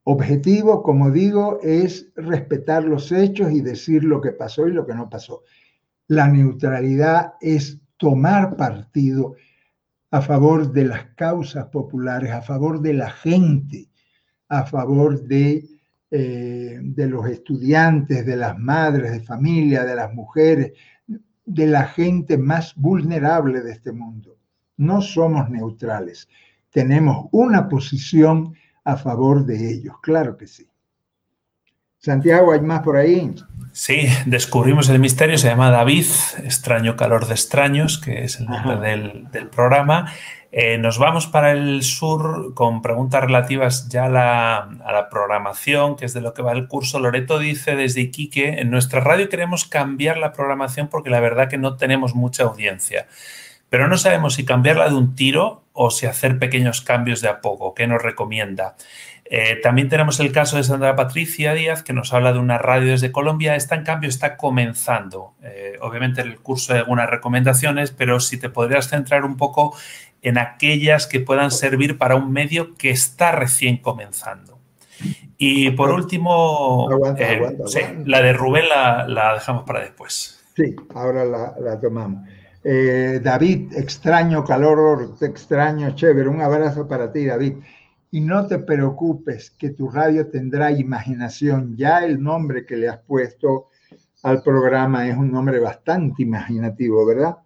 Objetivo, 0.04 0.84
como 0.84 1.12
digo, 1.12 1.60
es 1.62 2.12
respetar 2.16 2.84
los 2.84 3.12
hechos 3.12 3.52
y 3.52 3.62
decir 3.62 4.04
lo 4.04 4.20
que 4.20 4.32
pasó 4.32 4.68
y 4.68 4.74
lo 4.74 4.86
que 4.86 4.94
no 4.94 5.10
pasó. 5.10 5.44
La 6.08 6.28
neutralidad 6.28 7.36
es 7.40 7.80
tomar 7.98 8.58
partido 8.58 9.36
a 10.12 10.22
favor 10.22 10.72
de 10.72 10.86
las 10.86 11.06
causas 11.16 11.68
populares, 11.68 12.32
a 12.32 12.42
favor 12.42 12.82
de 12.82 12.94
la 12.94 13.10
gente, 13.10 13.90
a 14.50 14.66
favor 14.66 15.24
de, 15.24 15.66
eh, 16.16 16.78
de 16.80 17.08
los 17.08 17.28
estudiantes, 17.28 18.24
de 18.24 18.36
las 18.36 18.56
madres 18.60 19.14
de 19.14 19.22
familia, 19.22 19.84
de 19.84 19.96
las 19.96 20.14
mujeres, 20.14 20.74
de 21.44 21.66
la 21.66 21.88
gente 21.88 22.38
más 22.38 22.76
vulnerable 22.76 23.62
de 23.62 23.72
este 23.72 23.92
mundo. 23.92 24.38
No 24.78 25.02
somos 25.02 25.50
neutrales, 25.50 26.30
tenemos 26.70 27.30
una 27.32 27.68
posición 27.68 28.54
a 28.84 28.96
favor 28.96 29.44
de 29.44 29.72
ellos, 29.72 29.96
claro 30.04 30.38
que 30.38 30.46
sí. 30.46 30.70
Santiago, 32.04 32.52
¿hay 32.52 32.60
más 32.60 32.82
por 32.82 32.98
ahí? 32.98 33.34
Sí, 33.72 34.08
descubrimos 34.26 34.90
el 34.90 35.00
misterio, 35.00 35.38
se 35.38 35.48
llama 35.48 35.72
David, 35.72 36.06
extraño 36.44 36.98
calor 36.98 37.28
de 37.28 37.34
extraños, 37.34 37.98
que 37.98 38.26
es 38.26 38.42
el 38.42 38.48
nombre 38.48 38.76
del, 38.76 39.48
programa. 39.48 40.12
Eh, 40.52 40.78
nos 40.78 41.00
vamos 41.00 41.28
para 41.28 41.54
el 41.54 41.82
sur 41.82 42.54
con 42.56 42.82
preguntas 42.82 43.24
relativas 43.24 43.88
ya 43.88 44.08
a 44.08 44.10
la, 44.10 45.08
programación, 45.10 45.96
que 45.96 46.04
es 46.04 46.14
de 46.14 46.20
lo 46.20 46.34
que 46.34 46.42
va 46.42 46.52
el 46.52 46.68
curso. 46.68 47.00
Loreto 47.00 47.40
dice 47.40 47.78
desde 47.78 48.02
Iquique, 48.02 48.60
en 48.60 48.70
nuestra 48.70 49.00
radio 49.00 49.30
queremos 49.30 49.64
cambiar 49.64 50.18
la 50.18 50.34
programación 50.34 50.90
porque 50.90 51.10
la 51.10 51.22
verdad 51.22 51.48
que 51.48 51.58
no 51.58 51.78
tenemos 51.78 52.16
mucha 52.16 52.44
audiencia, 52.44 53.08
pero 53.70 53.88
no 53.88 53.98
sabemos 53.98 54.34
si 54.34 54.44
cambiarla 54.44 54.90
de 54.90 54.96
un 54.96 55.16
tiro 55.16 55.64
o 55.72 55.90
si 55.90 56.06
hacer 56.06 56.38
pequeños 56.38 56.82
cambios 56.82 57.22
de 57.22 57.30
a 57.30 57.40
poco. 57.40 57.74
¿Qué 57.74 57.88
nos 57.88 58.02
recomienda? 58.02 58.76
Eh, 59.36 59.56
también 59.64 59.90
tenemos 59.90 60.20
el 60.20 60.32
caso 60.32 60.58
de 60.58 60.64
Sandra 60.64 60.96
Patricia 60.96 61.56
Díaz, 61.56 61.82
que 61.82 61.92
nos 61.92 62.14
habla 62.14 62.34
de 62.34 62.38
una 62.38 62.60
radio 62.60 62.92
desde 62.92 63.12
Colombia. 63.12 63.56
Esta, 63.56 63.74
en 63.74 63.84
cambio, 63.84 64.08
está 64.08 64.38
comenzando. 64.38 65.34
Eh, 65.42 65.80
obviamente, 65.82 66.22
en 66.22 66.28
el 66.28 66.38
curso 66.38 66.74
hay 66.74 66.82
algunas 66.82 67.10
recomendaciones, 67.10 67.90
pero 67.90 68.20
si 68.20 68.38
te 68.38 68.50
podrías 68.50 68.90
centrar 68.90 69.26
un 69.26 69.36
poco 69.36 69.76
en 70.22 70.38
aquellas 70.38 71.08
que 71.08 71.20
puedan 71.20 71.50
servir 71.50 71.98
para 71.98 72.16
un 72.16 72.32
medio 72.32 72.76
que 72.76 72.92
está 72.92 73.32
recién 73.32 73.78
comenzando. 73.78 74.60
Y 75.40 75.72
por 75.72 75.90
último, 75.90 76.88
eh, 77.18 77.58
la 78.06 78.22
de 78.22 78.34
Rubén 78.34 78.66
la, 78.70 79.34
dejamos 79.34 79.64
para 79.64 79.80
después. 79.80 80.44
Sí, 80.56 80.76
ahora 80.94 81.26
la, 81.26 81.80
tomamos. 81.82 82.22
David, 82.64 83.74
extraño 83.76 84.44
calor, 84.46 85.16
extraño, 85.20 85.96
chévere. 85.96 86.30
Un 86.30 86.42
abrazo 86.42 86.88
para 86.88 87.12
ti, 87.12 87.26
David. 87.26 87.56
Y 88.14 88.22
no 88.22 88.46
te 88.46 88.60
preocupes 88.60 89.50
que 89.50 89.72
tu 89.72 89.90
radio 89.90 90.28
tendrá 90.28 90.72
imaginación. 90.72 91.76
Ya 91.76 92.06
el 92.06 92.22
nombre 92.22 92.64
que 92.64 92.78
le 92.78 92.88
has 92.88 93.00
puesto 93.00 93.70
al 94.22 94.44
programa 94.44 95.08
es 95.08 95.18
un 95.18 95.32
nombre 95.32 95.60
bastante 95.60 96.22
imaginativo, 96.22 97.08
¿verdad? 97.08 97.38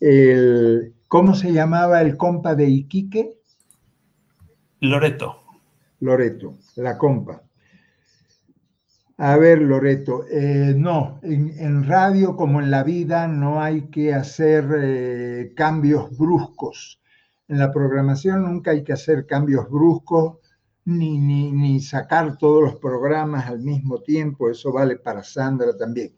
El, 0.00 0.94
¿Cómo 1.08 1.34
se 1.34 1.52
llamaba 1.52 2.00
el 2.00 2.16
compa 2.16 2.54
de 2.54 2.70
Iquique? 2.70 3.38
Loreto. 4.80 5.42
Loreto, 6.00 6.56
la 6.76 6.96
compa. 6.96 7.42
A 9.18 9.36
ver, 9.36 9.60
Loreto, 9.60 10.24
eh, 10.30 10.72
no, 10.74 11.20
en, 11.22 11.84
radio 11.84 12.34
como 12.34 12.62
en 12.62 12.70
la 12.70 12.82
vida 12.82 13.28
no 13.28 13.60
hay 13.60 13.88
que 13.90 14.14
hacer 14.14 14.64
eh, 14.74 15.52
cambios 15.54 16.16
bruscos. 16.16 16.98
En 17.48 17.58
la 17.58 17.72
programación 17.72 18.42
nunca 18.42 18.70
hay 18.70 18.84
que 18.84 18.92
hacer 18.92 19.26
cambios 19.26 19.68
bruscos 19.68 20.38
ni, 20.84 21.18
ni, 21.18 21.50
ni 21.50 21.80
sacar 21.80 22.38
todos 22.38 22.62
los 22.62 22.76
programas 22.76 23.46
al 23.46 23.60
mismo 23.60 24.00
tiempo. 24.02 24.50
Eso 24.50 24.72
vale 24.72 24.96
para 24.96 25.22
Sandra 25.22 25.76
también. 25.76 26.14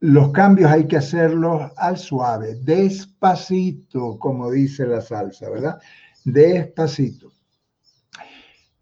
Los 0.00 0.32
cambios 0.32 0.70
hay 0.70 0.88
que 0.88 0.96
hacerlos 0.96 1.70
al 1.76 1.96
suave, 1.96 2.56
despacito, 2.56 4.18
como 4.18 4.50
dice 4.50 4.86
la 4.86 5.00
salsa, 5.00 5.48
¿verdad? 5.48 5.78
Despacito. 6.24 7.32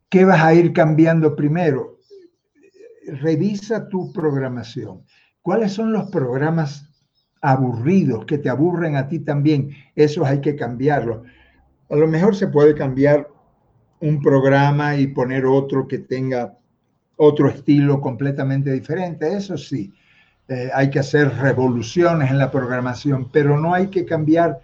¿Qué 0.09 0.25
vas 0.25 0.43
a 0.43 0.55
ir 0.55 0.73
cambiando 0.73 1.37
primero? 1.37 2.01
revisa 3.11 3.89
tu 3.89 4.13
programación. 4.13 5.05
¿Cuáles 5.43 5.73
son 5.73 5.93
los 5.93 6.11
programas 6.11 6.87
aburridos 7.41 8.25
que 8.27 8.39
te 8.39 8.49
aburren 8.49 8.97
a 8.97 9.09
ti 9.09 9.21
también? 9.21 9.75
Esos 9.95 10.27
hay 10.27 10.41
que 10.41 10.57
cambiarlos. 10.57 11.27
A 11.91 11.97
lo 11.97 12.07
mejor 12.07 12.37
se 12.37 12.49
puede 12.49 12.75
cambiar 12.75 13.29
un 14.01 14.23
programa 14.23 14.97
y 14.97 15.09
poner 15.09 15.45
otro 15.45 15.87
que 15.87 15.99
tenga 15.99 16.57
otro 17.17 17.49
estilo 17.49 18.01
completamente 18.01 18.73
diferente. 18.73 19.37
Eso 19.37 19.59
sí, 19.59 19.93
eh, 20.49 20.71
hay 20.75 20.91
que 20.91 21.01
hacer 21.01 21.33
revoluciones 21.37 22.31
en 22.31 22.39
la 22.39 22.51
programación, 22.51 23.29
pero 23.31 23.61
no 23.61 23.75
hay 23.75 23.89
que 23.89 24.07
cambiar 24.07 24.61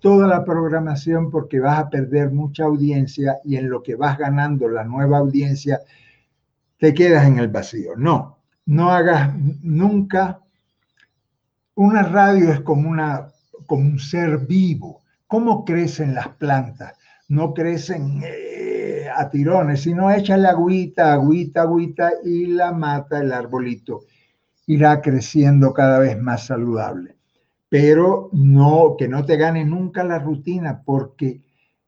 toda 0.00 0.26
la 0.26 0.44
programación 0.44 1.30
porque 1.30 1.60
vas 1.60 1.78
a 1.78 1.90
perder 1.90 2.30
mucha 2.30 2.64
audiencia 2.64 3.38
y 3.44 3.56
en 3.56 3.70
lo 3.70 3.82
que 3.82 3.94
vas 3.94 4.18
ganando 4.18 4.68
la 4.68 4.84
nueva 4.84 5.18
audiencia 5.18 5.80
te 6.78 6.94
quedas 6.94 7.26
en 7.26 7.38
el 7.38 7.48
vacío. 7.48 7.92
No, 7.96 8.38
no 8.66 8.90
hagas 8.90 9.34
nunca. 9.62 10.40
Una 11.74 12.02
radio 12.02 12.50
es 12.52 12.60
como, 12.60 12.88
una, 12.88 13.28
como 13.66 13.82
un 13.82 13.98
ser 13.98 14.38
vivo. 14.38 14.99
¿Cómo 15.30 15.64
crecen 15.64 16.12
las 16.16 16.26
plantas? 16.26 16.98
No 17.28 17.54
crecen 17.54 18.20
eh, 18.24 19.06
a 19.14 19.30
tirones, 19.30 19.82
sino 19.82 20.10
échale 20.10 20.48
agüita, 20.48 21.12
agüita, 21.12 21.62
agüita 21.62 22.10
y 22.24 22.46
la 22.46 22.72
mata 22.72 23.20
el 23.20 23.30
arbolito. 23.30 24.00
Irá 24.66 25.00
creciendo 25.00 25.72
cada 25.72 26.00
vez 26.00 26.20
más 26.20 26.46
saludable. 26.46 27.14
Pero 27.68 28.30
no, 28.32 28.96
que 28.98 29.06
no 29.06 29.24
te 29.24 29.36
gane 29.36 29.64
nunca 29.64 30.02
la 30.02 30.18
rutina, 30.18 30.82
porque 30.84 31.40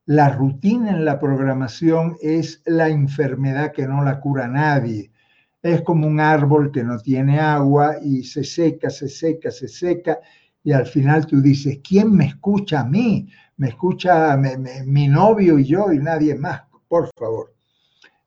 la 0.07 0.29
rutina 0.29 0.93
en 0.93 1.05
la 1.05 1.19
programación 1.19 2.19
es 2.23 2.63
la 2.65 2.91
enfermedad 2.91 3.73
que 3.73 3.89
no 3.89 4.05
la 4.05 4.21
cura 4.21 4.47
nadie. 4.47 5.11
Es 5.61 5.83
como 5.83 6.07
un 6.07 6.21
árbol 6.21 6.71
que 6.71 6.85
no 6.85 6.97
tiene 7.01 7.41
agua 7.41 7.97
y 8.01 8.23
se 8.23 8.45
seca, 8.45 8.89
se 8.89 9.09
seca, 9.09 9.51
se 9.51 9.67
seca 9.67 10.21
y 10.65 10.73
al 10.73 10.87
final 10.87 11.27
tú 11.27 11.41
dices, 11.41 11.81
¿quién 11.87 12.15
me 12.15 12.27
escucha 12.27 12.81
a 12.81 12.85
mí? 12.85 13.29
Me 13.57 13.69
escucha 13.69 14.37
mi 14.87 15.09
novio 15.09 15.59
y 15.59 15.65
yo 15.65 15.93
y 15.93 15.99
nadie 15.99 16.35
más, 16.35 16.63
por 16.89 17.11
favor. 17.19 17.55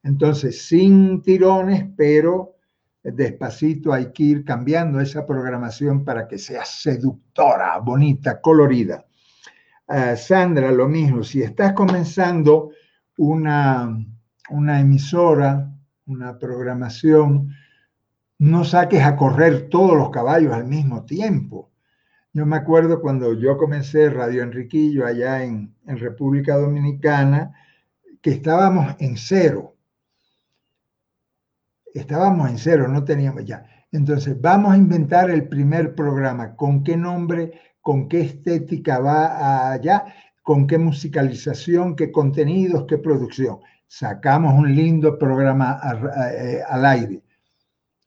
Entonces, 0.04 0.68
sin 0.68 1.22
tirones, 1.22 1.86
pero 1.96 2.56
despacito 3.04 3.94
hay 3.94 4.12
que 4.12 4.24
ir 4.24 4.46
cambiando 4.46 5.00
esa 5.00 5.26
programación 5.26 6.04
para 6.04 6.28
que 6.28 6.38
sea 6.38 6.66
seductora, 6.66 7.78
bonita, 7.80 8.42
colorida. 8.42 9.06
Sandra, 10.18 10.72
lo 10.72 10.88
mismo, 10.88 11.24
si 11.24 11.42
estás 11.42 11.74
comenzando 11.74 12.72
una, 13.18 13.96
una 14.50 14.80
emisora, 14.80 15.72
una 16.08 16.38
programación, 16.38 17.50
no 18.40 18.64
saques 18.64 19.04
a 19.04 19.16
correr 19.16 19.70
todos 19.70 19.96
los 19.96 20.10
caballos 20.10 20.54
al 20.54 20.66
mismo 20.66 21.06
tiempo. 21.06 21.72
Yo 22.36 22.46
me 22.46 22.58
acuerdo 22.58 23.02
cuando 23.02 23.34
yo 23.34 23.58
comencé 23.58 24.12
Radio 24.12 24.44
Enriquillo 24.44 25.08
allá 25.08 25.44
en, 25.44 25.74
en 25.88 25.98
República 25.98 26.56
Dominicana, 26.56 27.56
que 28.22 28.30
estábamos 28.30 28.96
en 29.00 29.18
cero. 29.18 29.76
Estábamos 31.94 32.52
en 32.52 32.60
cero, 32.60 32.88
no 32.88 33.04
teníamos 33.04 33.46
ya. 33.46 33.66
Entonces, 33.92 34.40
vamos 34.40 34.74
a 34.74 34.78
inventar 34.78 35.32
el 35.32 35.48
primer 35.48 35.96
programa. 35.96 36.56
¿Con 36.56 36.84
qué 36.84 36.96
nombre? 36.96 37.54
con 37.86 38.10
qué 38.10 38.22
estética 38.22 38.98
va 38.98 39.72
allá, 39.72 40.06
con 40.42 40.66
qué 40.66 40.80
musicalización, 40.80 41.96
qué 41.96 42.12
contenidos, 42.12 42.86
qué 42.88 42.98
producción. 42.98 43.60
Sacamos 43.86 44.56
un 44.56 44.76
lindo 44.76 45.20
programa 45.20 45.80
eh, 46.36 46.64
al 46.68 46.84
aire. 46.84 47.22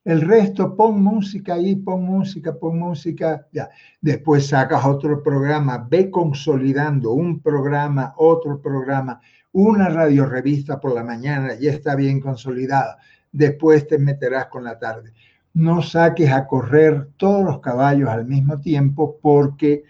El 0.08 0.22
resto, 0.22 0.74
pon 0.74 1.02
música 1.02 1.54
ahí, 1.54 1.76
pon 1.76 2.02
música, 2.02 2.54
pon 2.54 2.78
música, 2.78 3.46
ya. 3.52 3.68
Después 4.00 4.46
sacas 4.46 4.84
otro 4.86 5.22
programa, 5.22 5.86
ve 5.90 6.10
consolidando 6.10 7.12
un 7.12 7.40
programa, 7.40 8.14
otro 8.16 8.60
programa, 8.60 9.20
una 9.52 9.88
radio 9.88 10.24
revista 10.24 10.80
por 10.80 10.94
la 10.94 11.04
mañana, 11.04 11.54
ya 11.60 11.72
está 11.72 11.94
bien 11.94 12.20
consolidada. 12.20 12.96
Después 13.30 13.86
te 13.86 13.98
meterás 13.98 14.46
con 14.46 14.64
la 14.64 14.78
tarde 14.78 15.12
no 15.58 15.82
saques 15.82 16.30
a 16.30 16.46
correr 16.46 17.08
todos 17.16 17.44
los 17.44 17.60
caballos 17.60 18.08
al 18.08 18.26
mismo 18.26 18.60
tiempo 18.60 19.18
porque 19.20 19.82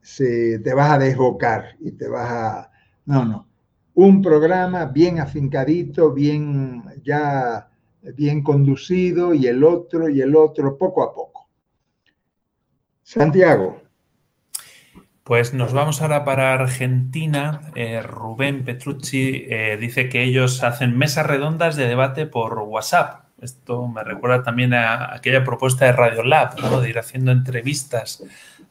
se, 0.00 0.58
te 0.60 0.72
vas 0.72 0.92
a 0.92 0.98
desbocar 0.98 1.76
y 1.80 1.92
te 1.92 2.08
vas 2.08 2.30
a... 2.30 2.70
No, 3.04 3.26
no. 3.26 3.46
Un 3.94 4.22
programa 4.22 4.86
bien 4.86 5.20
afincadito, 5.20 6.12
bien 6.12 6.82
ya 7.04 7.68
bien 8.14 8.42
conducido 8.42 9.34
y 9.34 9.46
el 9.46 9.64
otro 9.64 10.08
y 10.08 10.20
el 10.20 10.36
otro 10.36 10.76
poco 10.76 11.02
a 11.02 11.14
poco. 11.14 11.48
Santiago. 13.02 13.80
Pues 15.22 15.54
nos 15.54 15.72
vamos 15.72 16.02
ahora 16.02 16.24
para 16.24 16.52
Argentina. 16.52 17.72
Eh, 17.74 18.02
Rubén 18.02 18.64
Petrucci 18.64 19.46
eh, 19.48 19.78
dice 19.80 20.08
que 20.08 20.22
ellos 20.22 20.62
hacen 20.62 20.98
mesas 20.98 21.26
redondas 21.26 21.76
de 21.76 21.86
debate 21.86 22.26
por 22.26 22.58
WhatsApp 22.58 23.23
esto 23.44 23.86
me 23.86 24.02
recuerda 24.02 24.42
también 24.42 24.74
a 24.74 25.14
aquella 25.14 25.44
propuesta 25.44 25.84
de 25.84 25.92
Radio 25.92 26.22
Lab, 26.22 26.56
de 26.56 26.88
ir 26.88 26.98
haciendo 26.98 27.30
entrevistas 27.30 28.22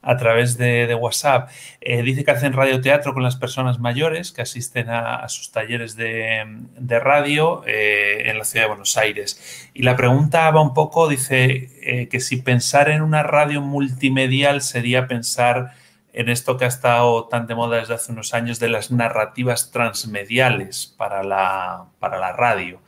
a 0.02 0.18
través 0.18 0.58
de, 0.58 0.94
WhatsApp. 0.96 1.50
Eh, 1.80 2.02
dice 2.04 2.24
que 2.24 2.32
hacen 2.32 2.54
radioteatro 2.54 3.14
con 3.14 3.24
las 3.24 3.38
personas 3.38 3.80
mayores 3.80 4.32
que 4.32 4.42
asisten 4.42 4.90
a, 4.90 5.28
sus 5.30 5.52
talleres 5.52 5.96
de, 5.96 7.00
radio 7.00 7.64
eh, 7.66 8.24
en 8.26 8.38
la 8.38 8.44
ciudad 8.44 8.66
de 8.66 8.70
Buenos 8.70 8.98
Aires. 8.98 9.70
Y 9.74 9.84
la 9.84 9.96
pregunta 9.96 10.52
va 10.52 10.62
un 10.62 10.74
poco, 10.74 11.08
dice 11.08 11.70
eh, 11.82 12.10
que 12.10 12.20
si 12.20 12.38
pensar 12.38 12.90
en 12.90 13.02
una 13.02 13.24
radio 13.24 13.62
multimedial 13.62 14.62
sería 14.62 15.08
pensar 15.08 15.74
en 16.12 16.30
esto 16.30 16.58
que 16.58 16.66
ha 16.66 16.68
estado 16.68 17.26
tan 17.26 17.48
de 17.48 17.56
moda 17.56 17.78
desde 17.78 17.96
hace 17.96 18.12
unos 18.12 18.34
años 18.34 18.60
de 18.60 18.70
las 18.70 18.92
narrativas 18.92 19.72
transmediales 19.72 20.94
para 20.98 21.24
la, 21.24 21.86
para 22.00 22.20
la 22.20 22.34
radio 22.34 22.80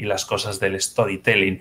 y 0.00 0.06
las 0.06 0.24
cosas 0.24 0.58
del 0.58 0.80
storytelling. 0.80 1.60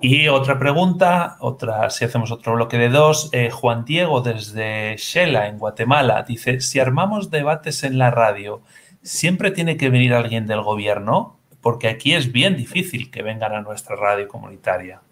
Y 0.00 0.28
otra 0.28 0.58
pregunta, 0.58 1.36
otra, 1.40 1.90
si 1.90 2.04
hacemos 2.04 2.30
otro 2.30 2.54
bloque 2.54 2.78
de 2.78 2.88
dos, 2.88 3.28
eh, 3.32 3.50
Juan 3.50 3.84
Diego 3.84 4.22
desde 4.22 4.96
Shela, 4.96 5.48
en 5.48 5.58
Guatemala, 5.58 6.24
dice, 6.26 6.60
si 6.60 6.78
armamos 6.78 7.30
debates 7.30 7.82
en 7.82 7.98
la 7.98 8.10
radio, 8.10 8.62
¿siempre 9.02 9.50
tiene 9.50 9.76
que 9.76 9.90
venir 9.90 10.14
alguien 10.14 10.46
del 10.46 10.62
gobierno? 10.62 11.38
Porque 11.60 11.88
aquí 11.88 12.14
es 12.14 12.32
bien 12.32 12.56
difícil 12.56 13.10
que 13.10 13.22
vengan 13.22 13.52
a 13.52 13.60
nuestra 13.60 13.96
radio 13.96 14.26
comunitaria. 14.28 15.02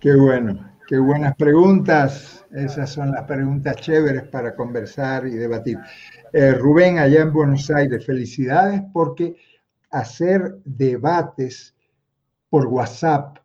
Qué 0.00 0.14
bueno, 0.14 0.70
qué 0.86 0.98
buenas 0.98 1.34
preguntas. 1.34 2.46
Esas 2.52 2.90
son 2.90 3.10
las 3.10 3.24
preguntas 3.24 3.76
chéveres 3.76 4.22
para 4.28 4.54
conversar 4.54 5.26
y 5.26 5.32
debatir. 5.32 5.76
Eh, 6.32 6.52
Rubén, 6.52 6.98
allá 6.98 7.22
en 7.22 7.32
Buenos 7.32 7.68
Aires, 7.70 8.06
felicidades 8.06 8.80
porque 8.92 9.36
hacer 9.94 10.58
debates 10.64 11.74
por 12.50 12.66
WhatsApp 12.66 13.38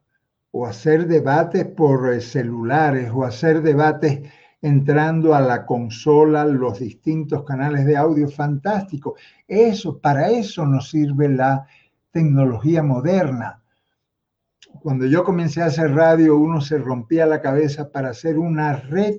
o 0.51 0.65
hacer 0.65 1.07
debates 1.07 1.65
por 1.65 2.11
eh, 2.11 2.21
celulares 2.21 3.11
o 3.13 3.23
hacer 3.23 3.61
debates 3.61 4.21
entrando 4.61 5.35
a 5.35 5.41
la 5.41 5.65
consola, 5.65 6.43
los 6.45 6.79
distintos 6.79 7.43
canales 7.43 7.85
de 7.85 7.95
audio, 7.95 8.27
fantástico. 8.27 9.15
Eso, 9.47 9.99
para 9.99 10.29
eso 10.29 10.65
nos 10.65 10.89
sirve 10.89 11.29
la 11.29 11.65
tecnología 12.11 12.83
moderna. 12.83 13.61
Cuando 14.81 15.05
yo 15.05 15.23
comencé 15.23 15.61
a 15.61 15.67
hacer 15.67 15.93
radio, 15.93 16.37
uno 16.37 16.61
se 16.61 16.77
rompía 16.77 17.25
la 17.25 17.41
cabeza 17.41 17.91
para 17.91 18.09
hacer 18.09 18.37
una 18.37 18.73
red 18.73 19.17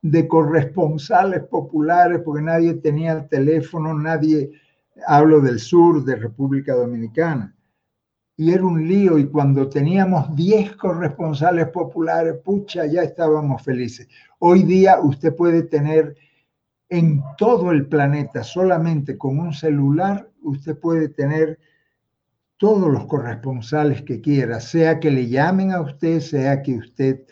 de 0.00 0.28
corresponsales 0.28 1.42
populares, 1.42 2.22
porque 2.24 2.42
nadie 2.42 2.74
tenía 2.74 3.26
teléfono, 3.26 3.94
nadie 3.94 4.52
hablo 5.06 5.40
del 5.40 5.58
sur 5.58 6.04
de 6.04 6.16
República 6.16 6.74
Dominicana. 6.74 7.54
Y 8.36 8.52
era 8.52 8.64
un 8.64 8.86
lío 8.86 9.18
y 9.18 9.26
cuando 9.26 9.68
teníamos 9.68 10.34
10 10.36 10.76
corresponsales 10.76 11.68
populares, 11.68 12.36
pucha, 12.44 12.86
ya 12.86 13.02
estábamos 13.02 13.62
felices. 13.62 14.08
Hoy 14.38 14.62
día 14.62 15.00
usted 15.00 15.34
puede 15.34 15.64
tener 15.64 16.16
en 16.88 17.22
todo 17.36 17.72
el 17.72 17.86
planeta, 17.86 18.44
solamente 18.44 19.18
con 19.18 19.38
un 19.38 19.52
celular, 19.52 20.30
usted 20.42 20.78
puede 20.78 21.08
tener 21.08 21.58
todos 22.56 22.90
los 22.90 23.06
corresponsales 23.06 24.02
que 24.02 24.20
quiera, 24.20 24.60
sea 24.60 24.98
que 24.98 25.10
le 25.10 25.28
llamen 25.28 25.72
a 25.72 25.80
usted, 25.80 26.20
sea 26.20 26.62
que 26.62 26.76
usted 26.76 27.24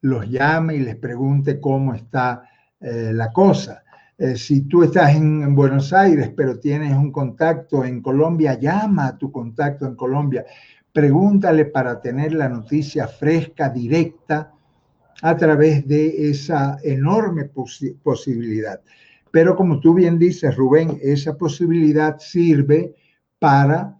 los 0.00 0.28
llame 0.28 0.76
y 0.76 0.80
les 0.80 0.96
pregunte 0.96 1.60
cómo 1.60 1.94
está 1.94 2.48
eh, 2.80 3.12
la 3.14 3.32
cosa. 3.32 3.83
Eh, 4.16 4.36
si 4.36 4.62
tú 4.62 4.84
estás 4.84 5.16
en, 5.16 5.54
Buenos 5.54 5.92
Aires, 5.92 6.30
pero 6.36 6.58
tienes 6.58 6.96
un 6.96 7.10
contacto 7.10 7.84
en 7.84 8.00
Colombia, 8.00 8.58
llama 8.58 9.08
a 9.08 9.18
tu 9.18 9.32
contacto 9.32 9.86
en 9.86 9.96
Colombia, 9.96 10.44
pregúntale 10.92 11.64
para 11.64 12.00
tener 12.00 12.32
la 12.32 12.48
noticia 12.48 13.08
fresca, 13.08 13.68
directa, 13.68 14.52
a 15.22 15.36
través 15.36 15.86
de 15.88 16.30
esa 16.30 16.78
enorme 16.82 17.50
posibilidad. 18.02 18.80
Pero 19.30 19.56
como 19.56 19.80
tú 19.80 19.94
bien 19.94 20.18
dices, 20.18 20.54
Rubén, 20.54 20.98
esa 21.02 21.36
posibilidad 21.36 22.18
sirve 22.18 22.94
para 23.38 23.98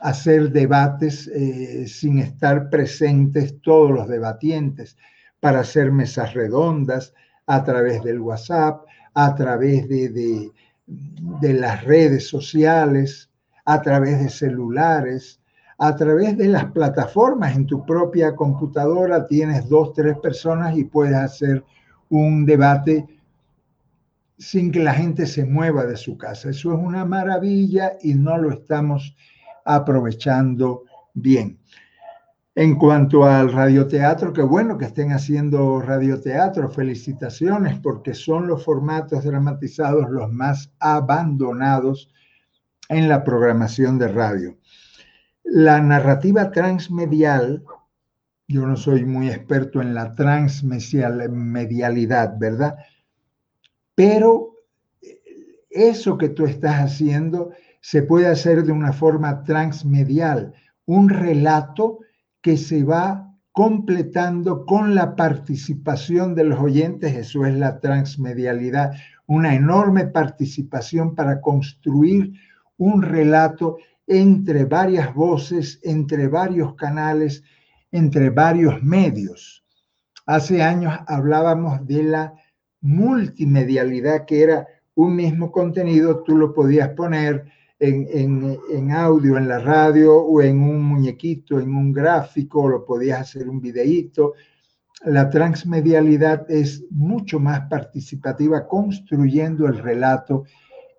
hacer 0.00 0.50
debates 0.50 1.28
eh, 1.28 1.86
sin 1.86 2.18
estar 2.18 2.68
presentes 2.70 3.60
todos 3.60 3.92
los 3.92 4.08
debatientes, 4.08 4.96
para 5.38 5.60
hacer 5.60 5.92
mesas 5.92 6.34
redondas 6.34 7.14
a 7.46 7.62
través 7.64 8.02
del 8.02 8.20
WhatsApp, 8.20 8.84
a 9.14 9.34
través 9.34 9.88
de, 9.88 10.50
de, 10.86 11.52
las 11.52 11.84
redes 11.84 12.28
sociales, 12.28 13.30
a 13.64 13.80
través 13.82 14.20
de 14.20 14.28
celulares, 14.28 15.40
a 15.78 15.94
través 15.96 16.36
de 16.36 16.48
las 16.48 16.66
plataformas 16.66 17.56
en 17.56 17.66
tu 17.66 17.84
propia 17.84 18.34
computadora 18.34 19.26
tienes 19.26 19.68
dos, 19.68 19.92
tres 19.92 20.16
personas 20.18 20.76
y 20.76 20.84
puedes 20.84 21.16
hacer 21.16 21.64
un 22.08 22.44
debate 22.46 23.06
sin 24.38 24.72
que 24.72 24.80
la 24.80 24.94
gente 24.94 25.26
se 25.26 25.44
mueva 25.44 25.86
de 25.86 25.96
su 25.96 26.16
casa. 26.16 26.50
Eso 26.50 26.72
es 26.72 26.78
una 26.78 27.04
maravilla 27.04 27.96
y 28.02 28.14
no 28.14 28.38
lo 28.38 28.50
estamos 28.50 29.16
aprovechando 29.64 30.84
bien. 31.14 31.58
En 32.54 32.76
cuanto 32.76 33.24
al 33.24 33.50
radioteatro, 33.50 34.34
qué 34.34 34.42
bueno 34.42 34.76
que 34.76 34.84
estén 34.84 35.12
haciendo 35.12 35.80
radioteatro, 35.80 36.68
felicitaciones 36.68 37.80
porque 37.80 38.12
son 38.12 38.46
los 38.46 38.62
formatos 38.62 39.24
dramatizados 39.24 40.10
los 40.10 40.30
más 40.30 40.70
abandonados 40.78 42.12
en 42.90 43.08
la 43.08 43.24
programación 43.24 43.98
de 43.98 44.08
radio. 44.08 44.58
La 45.44 45.80
narrativa 45.80 46.50
transmedial, 46.50 47.64
yo 48.48 48.66
no 48.66 48.76
soy 48.76 49.06
muy 49.06 49.30
experto 49.30 49.80
en 49.80 49.94
la 49.94 50.14
transmedialidad, 50.14 52.38
¿verdad? 52.38 52.76
Pero 53.94 54.58
eso 55.70 56.18
que 56.18 56.28
tú 56.28 56.44
estás 56.44 56.82
haciendo 56.82 57.52
se 57.80 58.02
puede 58.02 58.26
hacer 58.26 58.64
de 58.64 58.72
una 58.72 58.92
forma 58.92 59.42
transmedial, 59.42 60.52
un 60.84 61.08
relato 61.08 62.00
que 62.42 62.56
se 62.56 62.84
va 62.84 63.32
completando 63.52 64.64
con 64.66 64.94
la 64.94 65.14
participación 65.14 66.34
de 66.34 66.44
los 66.44 66.58
oyentes, 66.58 67.14
eso 67.14 67.44
es 67.44 67.54
la 67.54 67.80
transmedialidad, 67.80 68.92
una 69.26 69.54
enorme 69.54 70.06
participación 70.06 71.14
para 71.14 71.40
construir 71.40 72.32
un 72.78 73.02
relato 73.02 73.76
entre 74.06 74.64
varias 74.64 75.14
voces, 75.14 75.78
entre 75.82 76.28
varios 76.28 76.74
canales, 76.74 77.44
entre 77.92 78.30
varios 78.30 78.82
medios. 78.82 79.64
Hace 80.26 80.62
años 80.62 80.98
hablábamos 81.06 81.86
de 81.86 82.02
la 82.02 82.34
multimedialidad, 82.80 84.24
que 84.26 84.42
era 84.42 84.66
un 84.94 85.14
mismo 85.16 85.52
contenido, 85.52 86.22
tú 86.22 86.36
lo 86.36 86.52
podías 86.52 86.90
poner 86.90 87.44
en, 87.84 88.92
audio, 88.92 89.36
en 89.36 89.48
la 89.48 89.58
radio, 89.58 90.16
o 90.16 90.40
en 90.40 90.60
un 90.60 90.82
muñequito, 90.82 91.58
en 91.58 91.74
un 91.74 91.92
gráfico, 91.92 92.68
lo 92.68 92.84
podías 92.84 93.22
hacer 93.22 93.48
un 93.48 93.60
videíto. 93.60 94.34
La 95.04 95.28
transmedialidad 95.28 96.48
es 96.48 96.84
mucho 96.90 97.40
más 97.40 97.62
participativa, 97.68 98.68
construyendo 98.68 99.66
el 99.66 99.78
relato 99.78 100.44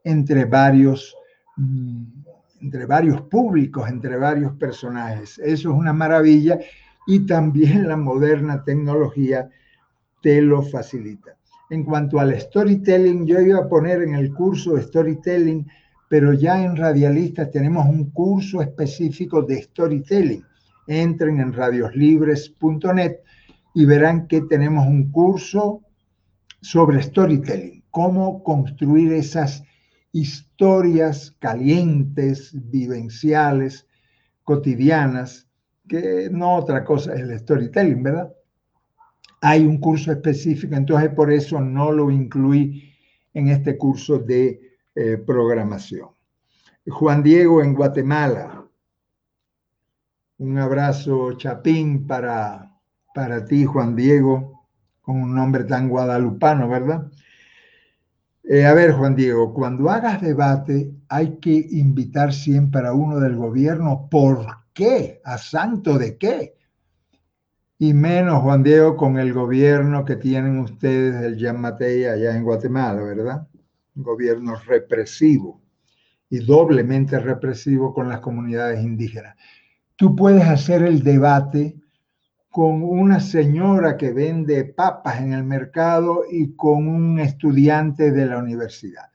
entre 0.03 0.43
varios, 0.43 1.15
mm, 1.55 2.03
entre 2.61 2.85
varios 2.85 3.21
públicos, 3.21 3.89
entre 3.89 4.17
varios 4.17 4.53
personajes. 4.57 5.39
Eso 5.39 5.69
es 5.69 5.75
una 5.75 5.93
maravilla 5.93 6.59
y 7.07 7.25
también 7.25 7.87
la 7.87 7.95
moderna 7.95 8.61
tecnología 8.61 9.49
te 10.21 10.41
lo 10.41 10.61
facilita. 10.61 11.37
En 11.69 11.85
cuanto 11.85 12.19
al 12.19 12.37
storytelling, 12.37 13.25
yo 13.25 13.39
iba 13.39 13.59
a 13.59 13.69
poner 13.69 14.01
en 14.01 14.15
el 14.15 14.33
curso 14.33 14.77
storytelling, 14.81 15.65
pero 16.13 16.31
ya 16.31 16.63
en 16.63 16.75
Radialistas 16.75 17.49
tenemos 17.49 17.87
un 17.87 18.11
curso 18.11 18.61
específico 18.61 19.41
de 19.41 19.63
storytelling. 19.63 20.45
Entren 20.85 21.39
en 21.39 21.51
radioslibres.net 21.51 23.15
y 23.73 23.85
verán 23.85 24.27
que 24.27 24.41
tenemos 24.41 24.85
un 24.85 25.09
curso 25.09 25.81
sobre 26.61 27.01
storytelling, 27.01 27.83
cómo 27.89 28.43
construir 28.43 29.11
esas 29.11 29.63
historias 30.11 31.35
calientes, 31.39 32.51
vivenciales, 32.53 33.87
cotidianas, 34.43 35.47
que 35.87 36.29
no 36.31 36.57
otra 36.57 36.83
cosa 36.83 37.15
es 37.15 37.21
el 37.21 37.39
storytelling, 37.39 38.03
¿verdad? 38.03 38.31
hay 39.41 39.65
un 39.65 39.79
curso 39.79 40.11
específico, 40.11 40.75
entonces 40.75 41.09
por 41.09 41.31
eso 41.31 41.59
no 41.59 41.91
lo 41.91 42.11
incluí 42.11 42.93
en 43.33 43.47
este 43.47 43.79
curso 43.79 44.19
de 44.19 44.72
eh, 44.95 45.17
programación. 45.17 46.09
Juan 46.87 47.23
Diego 47.23 47.61
en 47.61 47.73
Guatemala. 47.73 48.65
Un 50.37 50.57
abrazo 50.57 51.33
chapín 51.33 52.05
para, 52.05 52.77
para 53.13 53.45
ti, 53.45 53.65
Juan 53.65 53.95
Diego, 53.95 54.67
con 55.01 55.21
un 55.21 55.35
nombre 55.35 55.63
tan 55.63 55.87
guadalupano, 55.87 56.67
¿verdad? 56.67 57.11
Eh, 58.43 58.65
a 58.65 58.73
ver, 58.73 58.91
Juan 58.91 59.15
Diego, 59.15 59.53
cuando 59.53 59.89
hagas 59.89 60.21
debate 60.21 60.91
hay 61.07 61.37
que 61.37 61.67
invitar 61.71 62.33
siempre 62.33 62.85
a 62.85 62.93
uno 62.93 63.19
del 63.19 63.35
gobierno. 63.35 64.07
¿Por 64.11 64.45
qué? 64.73 65.21
¿A 65.23 65.37
santo 65.37 65.97
de 65.97 66.17
qué? 66.17 66.55
y 67.83 67.93
menos, 67.93 68.41
Juan 68.41 68.63
Diego, 68.63 68.95
con 68.95 69.17
el 69.19 69.33
gobierno 69.33 70.05
que 70.05 70.15
tienen 70.15 70.59
ustedes 70.59 71.19
del 71.19 71.37
Jean 71.37 71.59
Matei 71.59 72.05
allá 72.05 72.33
en 72.33 72.43
Guatemala, 72.45 73.01
¿verdad? 73.01 73.45
Gobierno 73.95 74.55
represivo 74.55 75.61
y 76.29 76.39
doblemente 76.39 77.19
represivo 77.19 77.93
con 77.93 78.09
las 78.09 78.19
comunidades 78.19 78.83
indígenas. 78.83 79.35
Tú 79.95 80.15
puedes 80.15 80.43
hacer 80.43 80.81
el 80.83 81.03
debate 81.03 81.75
con 82.49 82.83
una 82.83 83.19
señora 83.19 83.97
que 83.97 84.11
vende 84.11 84.63
papas 84.63 85.21
en 85.21 85.33
el 85.33 85.43
mercado 85.43 86.23
y 86.29 86.55
con 86.55 86.87
un 86.87 87.19
estudiante 87.19 88.11
de 88.11 88.25
la 88.25 88.37
universidad. 88.37 89.09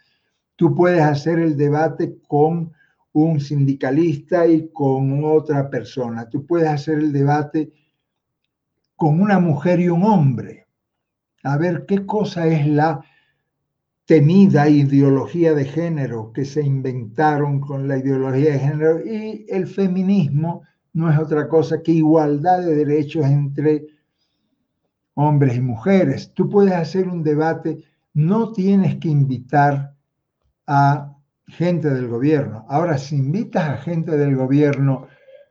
Tú 0.57 0.75
puedes 0.75 1.03
hacer 1.03 1.39
el 1.39 1.57
debate 1.57 2.19
con 2.27 2.73
un 3.13 3.41
sindicalista 3.41 4.47
y 4.47 4.71
con 4.73 5.25
otra 5.25 5.71
persona. 5.71 6.29
Tú 6.29 6.47
puedes 6.47 6.69
hacer 6.69 6.99
el 6.99 7.13
debate 7.13 7.73
con 8.97 9.21
una 9.21 9.39
mujer 9.39 9.81
y 9.81 9.89
un 9.89 10.03
hombre. 10.03 10.67
A 11.45 11.57
ver 11.57 11.87
qué 11.87 12.05
cosa 12.05 12.47
es 12.47 12.67
la 12.67 13.01
temida 14.09 14.71
ideología 14.71 15.53
de 15.53 15.67
género 15.67 16.33
que 16.33 16.47
se 16.47 16.63
inventaron 16.63 17.61
con 17.61 17.87
la 17.87 17.99
ideología 17.99 18.53
de 18.53 18.59
género 18.59 19.07
y 19.07 19.45
el 19.51 19.67
feminismo 19.67 20.63
no 20.95 21.11
es 21.11 21.19
otra 21.19 21.47
cosa 21.47 21.83
que 21.83 21.93
igualdad 21.93 22.61
de 22.61 22.75
derechos 22.75 23.27
entre 23.27 23.87
hombres 25.13 25.57
y 25.57 25.61
mujeres. 25.61 26.33
Tú 26.33 26.49
puedes 26.49 26.73
hacer 26.73 27.07
un 27.07 27.23
debate, 27.23 27.85
no 28.15 28.51
tienes 28.53 28.97
que 28.97 29.09
invitar 29.09 29.95
a 30.67 31.15
gente 31.47 31.91
del 31.91 32.09
gobierno. 32.09 32.65
Ahora, 32.71 32.97
si 32.97 33.17
invitas 33.17 33.69
a 33.69 33.77
gente 33.77 34.17
del 34.17 34.37
gobierno 34.37 35.07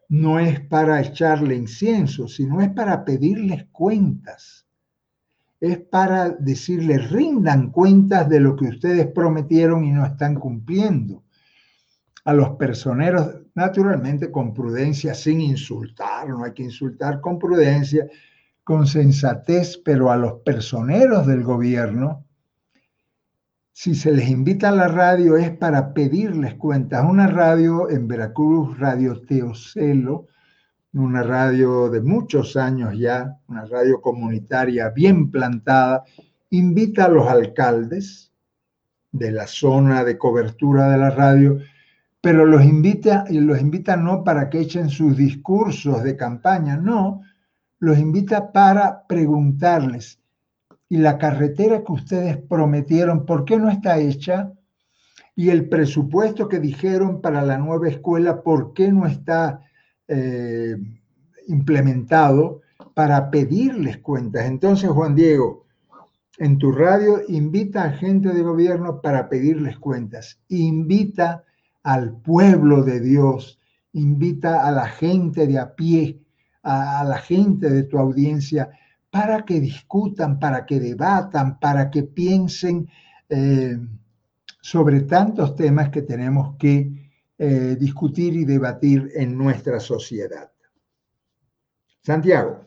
no 0.10 0.40
es 0.40 0.62
para 0.62 1.00
echarle 1.00 1.56
incienso, 1.56 2.28
sino 2.28 2.60
es 2.62 2.70
para 2.72 3.06
pedirles 3.06 3.68
cuentas. 3.72 4.67
Es 5.60 5.80
para 5.80 6.30
decirles, 6.30 7.10
rindan 7.10 7.72
cuentas 7.72 8.30
de 8.30 8.40
lo 8.40 8.56
que 8.56 8.66
ustedes 8.66 9.08
prometieron 9.08 9.84
y 9.84 9.92
no 9.92 10.06
están 10.06 10.36
cumpliendo. 10.36 11.24
A 12.26 12.34
los 12.34 12.52
personeros, 12.52 13.36
naturalmente 13.56 14.30
con 14.32 14.54
prudencia, 14.54 15.14
sin 15.14 15.42
insultar, 15.42 16.30
no 16.30 16.44
hay 16.44 16.54
que 16.54 16.64
insultar 16.64 17.22
con 17.22 17.40
prudencia, 17.40 18.08
con 18.64 18.86
sensatez, 18.86 19.78
pero 19.78 20.12
a 20.12 20.18
los 20.18 20.42
personeros 20.42 21.26
del 21.26 21.44
gobierno, 21.44 22.26
si 23.72 23.96
se 23.96 24.12
les 24.12 24.28
invita 24.28 24.70
a 24.70 24.72
la 24.72 24.88
radio 24.88 25.38
es 25.38 25.52
para 25.52 25.94
pedirles 25.94 26.56
cuentas. 26.56 27.06
Una 27.08 27.28
radio 27.28 27.90
en 27.90 28.08
Veracruz, 28.08 28.78
Radio 28.80 29.22
Teocelo, 29.22 30.28
una 31.00 31.24
radio 31.24 31.90
de 31.90 32.02
muchos 32.02 32.56
años 32.56 32.98
ya, 32.98 33.38
una 33.48 33.66
radio 33.66 34.02
comunitaria 34.02 34.90
bien 34.90 35.32
plantada, 35.32 36.04
invita 36.50 37.06
a 37.06 37.10
los 37.10 37.28
alcaldes 37.28 38.32
de 39.12 39.32
la 39.32 39.48
zona 39.48 40.04
de 40.04 40.18
cobertura 40.18 40.90
de 40.90 40.98
la 40.98 41.10
radio, 41.10 41.60
pero 42.22 42.46
los 42.46 42.64
invita, 42.64 43.26
y 43.30 43.40
los 43.40 43.60
invita 43.60 43.96
no 43.96 44.24
para 44.24 44.50
que 44.50 44.60
echen 44.60 44.90
sus 44.90 45.16
discursos 45.16 46.04
de 46.04 46.16
campaña, 46.16 46.78
no, 46.78 47.22
los 47.80 47.98
invita 47.98 48.52
para 48.52 49.06
preguntarles, 49.08 50.20
y 50.90 50.98
la 50.98 51.18
carretera 51.18 51.84
que 51.84 51.92
ustedes 51.92 52.38
prometieron, 52.38 53.26
¿por 53.26 53.46
qué 53.46 53.58
no 53.58 53.70
está 53.70 53.98
hecha? 54.00 54.52
Y 55.36 55.50
el 55.50 55.70
presupuesto 55.70 56.48
que 56.48 56.60
dijeron 56.60 57.22
para 57.22 57.42
la 57.42 57.58
nueva 57.58 57.90
escuela, 57.90 58.42
¿por 58.42 58.74
qué 58.74 58.92
no 58.92 59.06
está 59.06 59.62
eh, 60.08 60.78
implementado 61.48 62.62
para 62.94 63.30
pedirles 63.30 63.98
cuentas? 63.98 64.46
Entonces, 64.46 64.90
Juan 64.90 65.16
Diego, 65.16 65.66
en 66.38 66.58
tu 66.58 66.72
radio 66.72 67.22
invita 67.28 67.84
a 67.84 67.94
gente 67.94 68.30
de 68.34 68.42
gobierno 68.42 69.02
para 69.02 69.28
pedirles 69.28 69.78
cuentas, 69.78 70.40
invita 70.50 71.44
al 71.84 72.18
pueblo 72.22 72.84
de 72.84 73.00
Dios, 73.00 73.60
invita 73.94 74.68
a 74.68 74.72
la 74.72 74.88
gente 74.88 75.48
de 75.48 75.58
a 75.58 75.74
pie, 75.74 76.20
a 76.62 77.04
la 77.04 77.18
gente 77.18 77.70
de 77.70 77.84
tu 77.84 77.98
audiencia 77.98 78.70
para 79.10 79.46
que 79.46 79.60
discutan, 79.60 80.38
para 80.38 80.66
que 80.66 80.80
debatan, 80.80 81.60
para 81.60 81.90
que 81.90 82.04
piensen 82.04 82.88
eh, 83.30 83.80
sobre 84.62 85.02
tantos 85.02 85.56
temas 85.56 85.90
que 85.90 86.02
tenemos 86.02 86.56
que 86.58 87.07
eh, 87.38 87.76
discutir 87.80 88.36
y 88.36 88.46
debatir 88.46 89.12
en 89.16 89.38
nuestra 89.38 89.80
sociedad. 89.80 90.52
Santiago. 92.02 92.62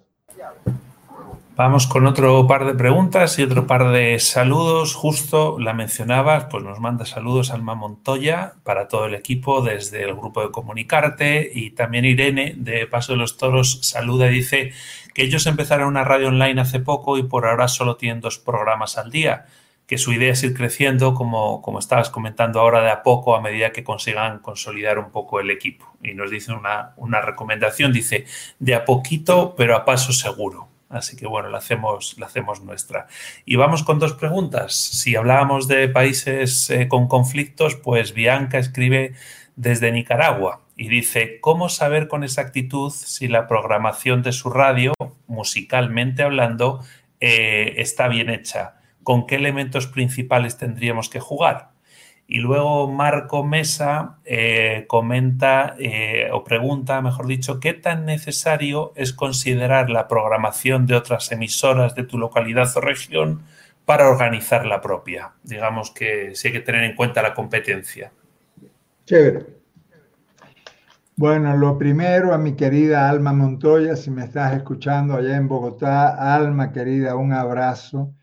Vamos 1.56 1.86
con 1.86 2.06
otro 2.06 2.46
par 2.46 2.64
de 2.64 2.74
preguntas 2.74 3.38
y 3.38 3.42
otro 3.42 3.66
par 3.66 3.90
de 3.90 4.18
saludos. 4.18 4.94
Justo 4.94 5.58
la 5.58 5.74
mencionabas, 5.74 6.44
pues 6.44 6.64
nos 6.64 6.80
manda 6.80 7.04
saludos 7.04 7.50
Alma 7.50 7.74
Montoya 7.74 8.54
para 8.62 8.88
todo 8.88 9.04
el 9.04 9.14
equipo 9.14 9.60
desde 9.60 10.04
el 10.04 10.14
grupo 10.14 10.40
de 10.40 10.50
Comunicarte 10.50 11.50
y 11.52 11.72
también 11.72 12.06
Irene 12.06 12.54
de 12.56 12.86
Paso 12.86 13.12
de 13.12 13.18
los 13.18 13.36
Toros 13.36 13.80
saluda 13.82 14.30
y 14.30 14.36
dice 14.36 14.72
que 15.12 15.24
ellos 15.24 15.46
empezaron 15.46 15.88
una 15.88 16.02
radio 16.02 16.28
online 16.28 16.62
hace 16.62 16.80
poco 16.80 17.18
y 17.18 17.24
por 17.24 17.44
ahora 17.44 17.68
solo 17.68 17.96
tienen 17.96 18.22
dos 18.22 18.38
programas 18.38 18.96
al 18.96 19.10
día, 19.10 19.44
que 19.90 19.98
su 19.98 20.12
idea 20.12 20.34
es 20.34 20.44
ir 20.44 20.54
creciendo, 20.54 21.14
como, 21.14 21.62
como 21.62 21.80
estabas 21.80 22.10
comentando 22.10 22.60
ahora, 22.60 22.80
de 22.80 22.90
a 22.90 23.02
poco 23.02 23.34
a 23.34 23.40
medida 23.40 23.72
que 23.72 23.82
consigan 23.82 24.38
consolidar 24.38 25.00
un 25.00 25.10
poco 25.10 25.40
el 25.40 25.50
equipo. 25.50 25.96
Y 26.00 26.14
nos 26.14 26.30
dice 26.30 26.52
una, 26.52 26.92
una 26.94 27.20
recomendación, 27.20 27.92
dice, 27.92 28.24
de 28.60 28.76
a 28.76 28.84
poquito, 28.84 29.56
pero 29.56 29.74
a 29.74 29.84
paso 29.84 30.12
seguro. 30.12 30.68
Así 30.90 31.16
que 31.16 31.26
bueno, 31.26 31.48
la 31.48 31.58
hacemos, 31.58 32.14
la 32.20 32.26
hacemos 32.26 32.62
nuestra. 32.62 33.08
Y 33.44 33.56
vamos 33.56 33.82
con 33.82 33.98
dos 33.98 34.12
preguntas. 34.12 34.76
Si 34.76 35.16
hablábamos 35.16 35.66
de 35.66 35.88
países 35.88 36.70
eh, 36.70 36.86
con 36.86 37.08
conflictos, 37.08 37.74
pues 37.74 38.14
Bianca 38.14 38.58
escribe 38.58 39.14
desde 39.56 39.90
Nicaragua 39.90 40.60
y 40.76 40.86
dice, 40.86 41.40
¿cómo 41.40 41.68
saber 41.68 42.06
con 42.06 42.22
exactitud 42.22 42.92
si 42.92 43.26
la 43.26 43.48
programación 43.48 44.22
de 44.22 44.30
su 44.30 44.50
radio, 44.50 44.92
musicalmente 45.26 46.22
hablando, 46.22 46.80
eh, 47.18 47.74
está 47.78 48.06
bien 48.06 48.30
hecha? 48.30 48.76
¿Con 49.02 49.26
qué 49.26 49.36
elementos 49.36 49.86
principales 49.86 50.56
tendríamos 50.56 51.08
que 51.08 51.20
jugar? 51.20 51.70
Y 52.32 52.38
luego 52.38 52.88
Marco 52.88 53.42
Mesa 53.42 54.18
eh, 54.24 54.84
comenta 54.86 55.74
eh, 55.80 56.28
o 56.32 56.44
pregunta, 56.44 57.02
mejor 57.02 57.26
dicho, 57.26 57.58
¿qué 57.58 57.74
tan 57.74 58.04
necesario 58.04 58.92
es 58.94 59.12
considerar 59.12 59.90
la 59.90 60.06
programación 60.06 60.86
de 60.86 60.94
otras 60.94 61.32
emisoras 61.32 61.96
de 61.96 62.04
tu 62.04 62.18
localidad 62.18 62.68
o 62.76 62.80
región 62.80 63.42
para 63.84 64.08
organizar 64.08 64.64
la 64.64 64.80
propia? 64.80 65.32
Digamos 65.42 65.90
que 65.90 66.36
sí 66.36 66.48
hay 66.48 66.52
que 66.54 66.60
tener 66.60 66.84
en 66.84 66.94
cuenta 66.94 67.20
la 67.20 67.34
competencia. 67.34 68.12
Chévere. 69.06 69.60
Bueno, 71.16 71.56
lo 71.56 71.76
primero 71.76 72.32
a 72.32 72.38
mi 72.38 72.54
querida 72.54 73.10
Alma 73.10 73.32
Montoya, 73.32 73.96
si 73.96 74.10
me 74.12 74.22
estás 74.22 74.54
escuchando 74.54 75.16
allá 75.16 75.36
en 75.36 75.48
Bogotá, 75.48 76.34
Alma 76.34 76.70
querida, 76.72 77.16
un 77.16 77.32
abrazo, 77.32 78.14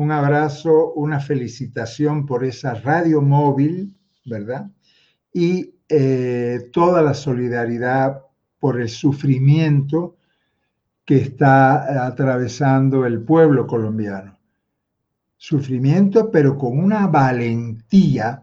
un 0.00 0.12
abrazo, 0.12 0.94
una 0.94 1.20
felicitación 1.20 2.24
por 2.24 2.42
esa 2.42 2.72
radio 2.72 3.20
móvil, 3.20 3.94
¿verdad? 4.24 4.70
Y 5.30 5.74
eh, 5.90 6.70
toda 6.72 7.02
la 7.02 7.12
solidaridad 7.12 8.22
por 8.58 8.80
el 8.80 8.88
sufrimiento 8.88 10.16
que 11.04 11.16
está 11.16 12.06
atravesando 12.06 13.04
el 13.04 13.20
pueblo 13.20 13.66
colombiano. 13.66 14.38
Sufrimiento, 15.36 16.30
pero 16.30 16.56
con 16.56 16.78
una 16.78 17.06
valentía 17.06 18.42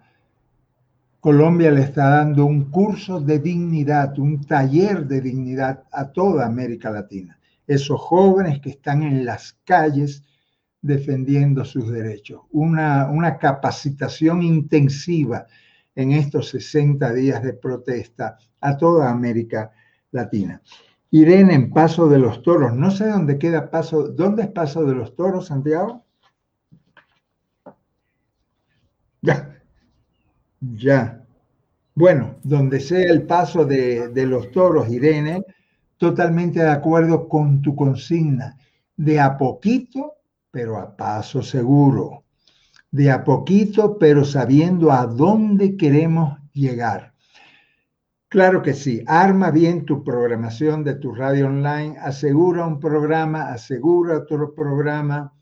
Colombia 1.20 1.72
le 1.72 1.82
está 1.82 2.10
dando 2.10 2.45
un 2.45 2.66
curso 2.70 3.20
de 3.20 3.39
dignidad, 3.39 4.20
un 4.20 4.45
taller 4.45 5.08
de 5.08 5.22
dignidad 5.22 5.86
a 5.91 6.12
toda 6.12 6.45
América 6.45 6.91
Latina. 6.91 7.39
Esos 7.66 7.99
jóvenes 7.99 8.60
que 8.60 8.70
están 8.70 9.01
en 9.01 9.26
las 9.26 9.58
calles 9.66 10.22
defendiendo 10.82 11.65
sus 11.65 11.91
derechos. 11.91 12.41
Una, 12.51 13.09
una 13.09 13.38
capacitación 13.38 14.43
intensiva 14.43 15.47
en 15.95 16.11
estos 16.11 16.49
60 16.49 17.13
días 17.13 17.43
de 17.43 17.53
protesta 17.53 18.38
a 18.61 18.78
toda 18.78 19.09
América 19.09 19.71
Latina. 20.11 20.61
Irene 21.11 21.53
en 21.53 21.71
Paso 21.71 22.07
de 22.07 22.19
los 22.19 22.41
Toros. 22.43 22.73
No 22.73 22.91
sé 22.91 23.07
dónde 23.07 23.38
queda 23.38 23.69
Paso. 23.69 24.09
¿Dónde 24.09 24.43
es 24.43 24.49
Paso 24.49 24.86
de 24.86 24.95
los 24.95 25.15
Toros, 25.15 25.47
Santiago? 25.47 26.05
Ya. 29.21 29.61
Ya. 30.59 31.23
Bueno, 31.95 32.36
donde 32.43 32.80
sea 32.80 33.09
el 33.11 33.23
paso 33.23 33.65
de, 33.65 34.11
los 34.28 34.51
toros, 34.51 34.88
Irene, 34.89 35.43
totalmente 35.97 36.59
de 36.59 36.69
acuerdo 36.69 37.28
con 37.28 37.61
tu 37.61 37.75
consigna. 37.75 38.55
De 38.95 39.19
a 39.19 39.36
poquito, 39.36 40.16
pero 40.52 40.78
a 40.78 40.95
paso 40.95 41.41
seguro. 41.41 42.24
De 42.91 43.12
a 43.12 43.24
poquito, 43.24 43.98
pero 43.98 44.24
sabiendo 44.24 44.91
a 44.91 45.06
dónde 45.06 45.76
queremos 45.76 46.38
llegar. 46.54 47.14
Claro 48.30 48.62
que 48.62 48.74
sí, 48.74 49.04
arma 49.08 49.52
bien 49.52 49.86
tu 49.86 50.04
programación 50.04 50.84
de 50.84 50.95
tu 50.95 51.14
radio 51.16 51.48
online, 51.48 51.98
asegura 51.98 52.66
un 52.66 52.80
programa, 52.80 53.54
asegura 53.54 54.18
otro 54.18 54.54
programa. 54.54 55.34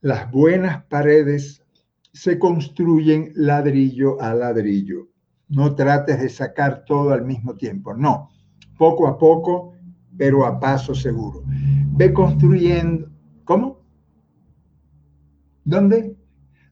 Las 0.00 0.30
buenas 0.30 0.84
paredes 0.84 1.64
se 2.12 2.38
construyen 2.38 3.32
ladrillo 3.34 4.20
a 4.20 4.32
ladrillo. 4.32 5.08
No 5.48 5.74
trates 5.74 6.20
de 6.20 6.28
sacar 6.28 6.84
todo 6.84 7.10
al 7.10 7.24
mismo 7.24 7.56
tiempo, 7.56 7.94
no. 7.94 8.30
Poco 8.76 9.08
a 9.08 9.18
poco, 9.18 9.72
pero 10.16 10.46
a 10.46 10.60
paso 10.60 10.94
seguro. 10.94 11.42
Ve 11.46 12.12
construyendo. 12.12 13.08
¿Dónde? 15.68 16.16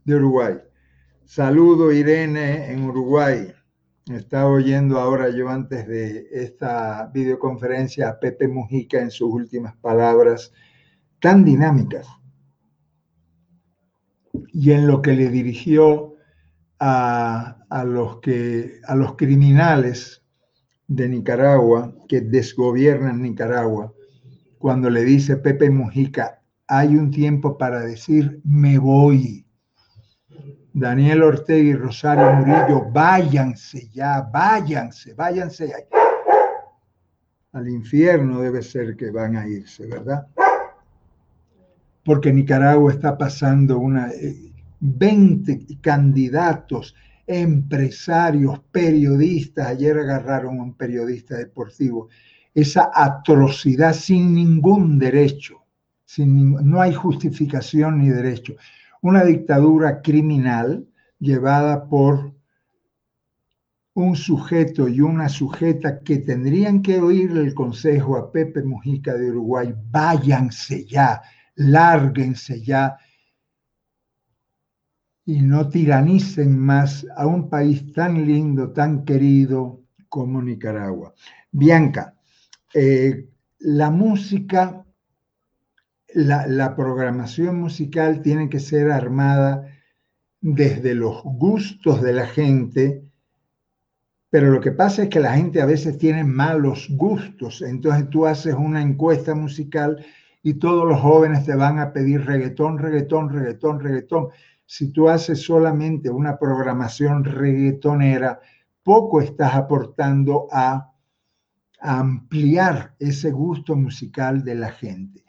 De 0.06 0.14
Uruguay. 0.14 0.54
Saludo 1.26 1.92
Irene 1.92 2.72
en 2.72 2.84
Uruguay. 2.84 3.52
Estaba 4.10 4.48
oyendo 4.48 4.98
ahora 4.98 5.28
yo 5.28 5.50
antes 5.50 5.86
de 5.86 6.26
esta 6.32 7.10
videoconferencia 7.12 8.08
a 8.08 8.18
Pepe 8.18 8.48
Mujica 8.48 8.98
en 8.98 9.10
sus 9.10 9.30
últimas 9.30 9.76
palabras 9.76 10.50
tan 11.20 11.44
dinámicas 11.44 12.08
y 14.54 14.70
en 14.70 14.86
lo 14.86 15.02
que 15.02 15.12
le 15.12 15.28
dirigió 15.28 16.14
a, 16.80 17.84
los, 17.84 18.20
que, 18.20 18.80
a 18.86 18.94
los 18.94 19.14
criminales 19.16 20.24
de 20.86 21.06
Nicaragua 21.06 21.94
que 22.08 22.22
desgobiernan 22.22 23.20
Nicaragua, 23.20 23.92
cuando 24.56 24.88
le 24.88 25.04
dice 25.04 25.36
Pepe 25.36 25.68
Mujica, 25.68 26.45
hay 26.68 26.96
un 26.96 27.10
tiempo 27.10 27.56
para 27.56 27.80
decir 27.80 28.40
me 28.44 28.78
voy. 28.78 29.46
Daniel 30.72 31.22
Ortega 31.22 31.70
y 31.70 31.74
Rosario 31.74 32.32
Murillo, 32.34 32.90
váyanse 32.90 33.88
ya, 33.90 34.20
váyanse, 34.20 35.14
váyanse. 35.14 35.72
Al 37.52 37.68
infierno 37.68 38.40
debe 38.40 38.62
ser 38.62 38.94
que 38.96 39.10
van 39.10 39.36
a 39.36 39.48
irse, 39.48 39.86
¿verdad? 39.86 40.26
porque 42.06 42.32
Nicaragua 42.32 42.92
está 42.92 43.18
pasando 43.18 43.78
una 43.78 44.10
20 44.78 45.52
eh, 45.52 45.66
candidatos, 45.80 46.94
empresarios, 47.26 48.60
periodistas, 48.70 49.66
ayer 49.66 49.98
agarraron 49.98 50.60
a 50.60 50.62
un 50.62 50.74
periodista 50.74 51.36
deportivo, 51.36 52.08
esa 52.54 52.92
atrocidad 52.94 53.92
sin 53.92 54.34
ningún 54.34 55.00
derecho, 55.00 55.65
sin, 56.06 56.52
no 56.52 56.80
hay 56.80 56.94
justificación 56.94 57.98
ni 57.98 58.08
derecho. 58.08 58.54
una 59.02 59.24
dictadura 59.24 60.00
criminal 60.00 60.88
llevada 61.18 61.86
por 61.88 62.34
un 63.94 64.16
sujeto 64.16 64.88
y 64.88 65.00
una 65.00 65.28
sujeta 65.28 66.00
que 66.00 66.18
tendrían 66.18 66.82
que 66.82 67.00
oírle 67.00 67.42
el 67.42 67.54
consejo 67.54 68.16
a 68.16 68.32
Pepe 68.32 68.62
Mujica 68.62 69.14
de 69.14 69.30
Uruguay, 69.30 69.74
váyanse 69.90 70.86
ya, 70.86 71.22
lárguense 71.54 72.62
ya 72.62 72.96
y 75.24 75.40
no 75.40 75.68
tiranicen 75.68 76.56
más 76.56 77.04
a 77.16 77.26
un 77.26 77.50
país 77.50 77.92
tan 77.92 78.24
lindo, 78.24 78.72
tan 78.72 79.04
querido 79.04 79.82
como 80.08 80.40
Nicaragua. 80.40 81.14
Bianca, 81.50 82.14
eh, 82.72 83.28
la 83.58 83.90
música, 83.90 84.85
la, 86.16 86.74
programación 86.74 87.60
musical 87.60 88.22
tiene 88.22 88.48
que 88.48 88.58
ser 88.58 88.90
armada 88.90 89.68
desde 90.40 90.94
los 90.94 91.22
gustos 91.22 92.00
de 92.00 92.14
la 92.14 92.26
gente, 92.26 93.04
pero 94.30 94.50
lo 94.50 94.60
que 94.60 94.72
pasa 94.72 95.04
es 95.04 95.08
que 95.10 95.20
la 95.20 95.34
gente 95.34 95.60
a 95.60 95.66
veces 95.66 95.98
tiene 95.98 96.24
malos 96.24 96.88
gustos. 96.90 97.60
Entonces 97.60 98.08
tú 98.08 98.24
haces 98.24 98.54
una 98.54 98.80
encuesta 98.80 99.34
musical 99.34 100.04
y 100.42 100.54
todos 100.54 100.88
los 100.88 101.00
jóvenes 101.00 101.44
te 101.44 101.54
van 101.54 101.78
a 101.78 101.92
pedir 101.92 102.24
reggaetón, 102.24 102.78
reggaetón, 102.78 103.28
reggaetón, 103.28 103.80
reggaetón. 103.80 104.28
Si 104.64 104.92
tú 104.92 105.10
haces 105.10 105.42
solamente 105.42 106.08
una 106.08 106.38
programación 106.38 107.24
reggaetonera, 107.24 108.40
poco 108.82 109.20
estás 109.20 109.54
aportando 109.54 110.48
a, 110.50 110.92
ampliar 111.78 112.96
ese 112.98 113.30
gusto 113.30 113.76
musical 113.76 114.42
de 114.42 114.54
la 114.54 114.72
gente. 114.72 115.25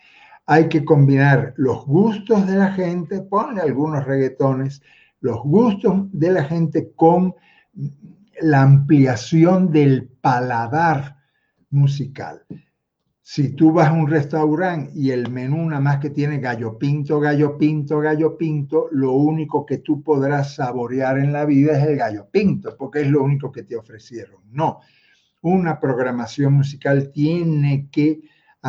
Hay 0.47 0.69
que 0.69 0.85
combinar 0.85 1.53
los 1.57 1.85
gustos 1.85 2.47
de 2.47 2.55
la 2.55 2.71
gente, 2.71 3.21
ponle 3.21 3.61
algunos 3.61 4.05
reggaetones, 4.05 4.81
los 5.19 5.43
gustos 5.43 6.07
de 6.13 6.31
la 6.31 6.45
gente 6.45 6.91
con 6.95 7.35
la 8.39 8.61
ampliación 8.61 9.71
del 9.71 10.07
paladar 10.07 11.17
musical. 11.69 12.43
Si 13.21 13.49
tú 13.49 13.73
vas 13.73 13.89
a 13.89 13.91
un 13.91 14.07
restaurante 14.07 14.93
y 14.95 15.11
el 15.11 15.29
menú 15.29 15.65
nada 15.67 15.81
más 15.81 15.97
que 15.97 16.11
tiene 16.11 16.39
gallo 16.39 16.77
pinto, 16.77 17.19
gallo 17.19 17.57
pinto, 17.57 17.99
gallo 17.99 18.37
pinto, 18.37 18.87
lo 18.91 19.11
único 19.11 19.65
que 19.65 19.79
tú 19.79 20.01
podrás 20.01 20.55
saborear 20.55 21.17
en 21.17 21.33
la 21.33 21.43
vida 21.43 21.77
es 21.77 21.85
el 21.85 21.97
gallo 21.97 22.29
pinto, 22.31 22.77
porque 22.77 23.01
es 23.01 23.09
lo 23.09 23.21
único 23.21 23.51
que 23.51 23.63
te 23.63 23.75
ofrecieron. 23.75 24.43
No, 24.49 24.79
una 25.41 25.77
programación 25.77 26.53
musical 26.53 27.11
tiene 27.11 27.89
que 27.91 28.21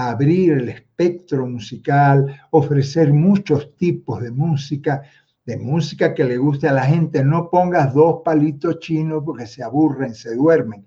abrir 0.07 0.53
el 0.53 0.69
espectro 0.69 1.47
musical, 1.47 2.41
ofrecer 2.51 3.13
muchos 3.13 3.75
tipos 3.77 4.23
de 4.23 4.31
música, 4.31 5.03
de 5.45 5.57
música 5.57 6.15
que 6.15 6.25
le 6.25 6.37
guste 6.37 6.69
a 6.69 6.73
la 6.73 6.85
gente. 6.85 7.25
No 7.25 7.51
pongas 7.51 7.95
dos 7.95 8.23
palitos 8.25 8.79
chinos 8.81 9.23
porque 9.25 9.47
se 9.47 9.63
aburren, 9.63 10.15
se 10.15 10.35
duermen. 10.35 10.87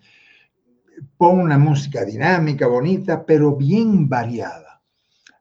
Pon 1.17 1.39
una 1.39 1.57
música 1.57 2.05
dinámica, 2.05 2.67
bonita, 2.67 3.25
pero 3.25 3.55
bien 3.55 4.07
variada. 4.07 4.81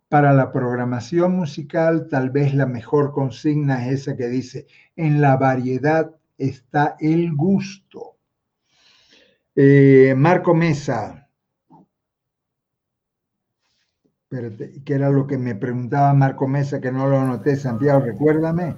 Para 0.08 0.32
la 0.32 0.50
programación 0.50 1.36
musical, 1.36 2.08
tal 2.08 2.30
vez 2.30 2.54
la 2.54 2.66
mejor 2.66 3.12
consigna 3.12 3.86
es 3.86 4.00
esa 4.00 4.16
que 4.16 4.28
dice, 4.28 4.66
en 4.96 5.20
la 5.20 5.36
variedad 5.36 6.10
está 6.36 6.96
el 6.98 7.34
gusto. 7.34 8.16
Eh, 9.54 10.14
Marco 10.16 10.54
Mesa, 10.54 11.28
¿qué 14.30 14.94
era 14.94 15.10
lo 15.10 15.26
que 15.26 15.38
me 15.38 15.56
preguntaba 15.56 16.14
Marco 16.14 16.46
Mesa 16.46 16.80
que 16.80 16.92
no 16.92 17.08
lo 17.08 17.18
anoté, 17.18 17.56
Santiago? 17.56 18.00
Recuérdame. 18.00 18.76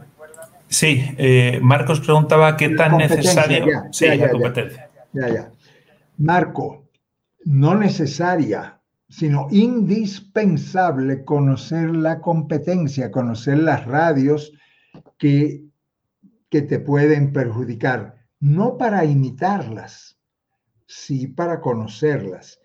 Sí, 0.68 1.04
eh, 1.18 1.60
Marcos 1.62 2.00
preguntaba 2.00 2.56
qué 2.56 2.70
tan 2.70 2.96
necesaria 2.96 3.88
sí, 3.90 4.06
la 4.06 4.30
competencia. 4.30 4.90
Ya, 5.12 5.28
ya. 5.28 5.52
Marco, 6.16 6.88
no 7.44 7.74
necesaria, 7.74 8.80
sino 9.10 9.48
indispensable 9.50 11.22
conocer 11.24 11.94
la 11.94 12.20
competencia, 12.20 13.10
conocer 13.10 13.58
las 13.58 13.84
radios 13.84 14.52
que, 15.18 15.66
que 16.48 16.62
te 16.62 16.78
pueden 16.78 17.34
perjudicar, 17.34 18.14
no 18.40 18.78
para 18.78 19.04
imitarlas, 19.04 20.18
sí 20.86 21.26
para 21.26 21.60
conocerlas. 21.60 22.61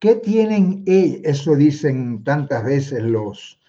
¿Qué 0.00 0.14
tienen 0.16 0.82
ellos? 0.86 1.20
Eso 1.24 1.54
dicen 1.54 2.24
tantas 2.24 2.64
veces 2.64 3.02
los, 3.02 3.60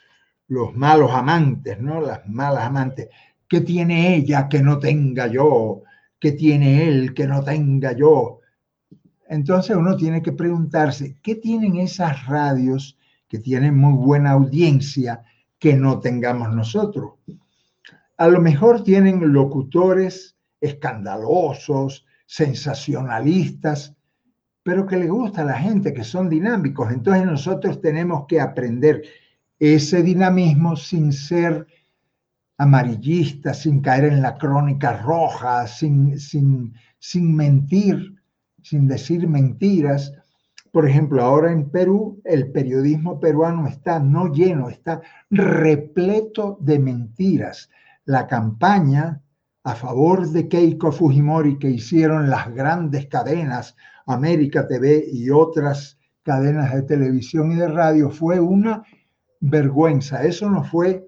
los 0.48 0.74
malos 0.74 1.12
amantes, 1.12 1.80
¿no? 1.80 2.00
Las 2.00 2.26
malas 2.26 2.64
amantes. 2.64 3.10
¿Qué 3.50 3.60
tiene 3.60 4.16
ella 4.16 4.48
que 4.48 4.62
no 4.64 4.80
tenga 4.80 5.28
yo? 5.28 5.84
¿Qué 6.18 6.32
tiene 6.32 6.88
él 6.88 7.14
que 7.14 7.28
no 7.28 7.44
tenga 7.44 7.92
yo? 7.92 8.40
Entonces 9.28 9.76
uno 9.76 9.98
tiene 9.98 10.22
que 10.22 10.32
preguntarse, 10.32 11.18
¿qué 11.22 11.36
tienen 11.36 11.76
esas 11.78 12.26
radios 12.28 12.98
que 13.28 13.40
tienen 13.40 13.78
muy 13.78 13.94
buena 13.94 14.32
audiencia 14.32 15.24
que 15.60 15.76
no 15.76 16.00
tengamos 16.00 16.54
nosotros? 16.56 17.16
A 18.16 18.30
lo 18.30 18.40
mejor 18.40 18.86
tienen 18.86 19.34
locutores 19.34 20.38
escandalosos, 20.62 22.06
sensacionalistas, 22.26 23.98
pero 24.64 24.86
que 24.86 24.98
le 24.98 25.10
gusta 25.10 25.42
a 25.42 25.46
la 25.46 25.58
gente, 25.58 25.94
que 25.94 26.04
son 26.04 26.30
dinámicos. 26.30 26.92
Entonces 26.92 27.26
nosotros 27.26 27.82
tenemos 27.82 28.26
que 28.28 28.40
aprender 28.40 29.04
ese 29.60 30.04
dinamismo 30.04 30.76
sin 30.76 31.14
ser 31.14 31.68
amarillista, 32.58 33.54
sin 33.54 33.82
caer 33.82 34.06
en 34.06 34.22
la 34.22 34.38
crónica 34.38 35.02
roja, 35.02 35.66
sin, 35.68 36.20
sin, 36.20 36.74
sin 37.00 37.36
mentir, 37.36 38.16
sin 38.62 38.88
decir 38.88 39.28
mentiras. 39.28 40.14
Por 40.72 40.88
ejemplo, 40.88 41.24
ahora 41.24 41.52
en 41.52 41.70
Perú 41.70 42.22
el 42.24 42.52
periodismo 42.52 43.20
peruano 43.20 43.68
está 43.68 44.00
no 44.00 44.32
lleno, 44.32 44.70
está 44.70 45.02
repleto 45.32 46.58
de 46.62 46.78
mentiras. 46.78 47.70
La 48.06 48.28
campaña 48.28 49.22
a 49.64 49.76
favor 49.76 50.28
de 50.30 50.48
Keiko 50.48 50.92
Fujimori 50.92 51.58
que 51.60 51.70
hicieron 51.70 52.30
las 52.30 52.54
grandes 52.54 53.08
cadenas, 53.08 53.76
América 54.14 54.68
TV 54.68 55.06
y 55.12 55.30
otras 55.30 55.98
cadenas 56.24 56.74
de 56.74 56.84
televisión 56.84 57.52
y 57.52 57.56
de 57.56 57.68
radio, 57.68 58.10
fue 58.10 58.40
una 58.40 58.84
vergüenza. 59.40 60.24
Eso 60.24 60.50
no 60.50 60.64
fue 60.64 61.08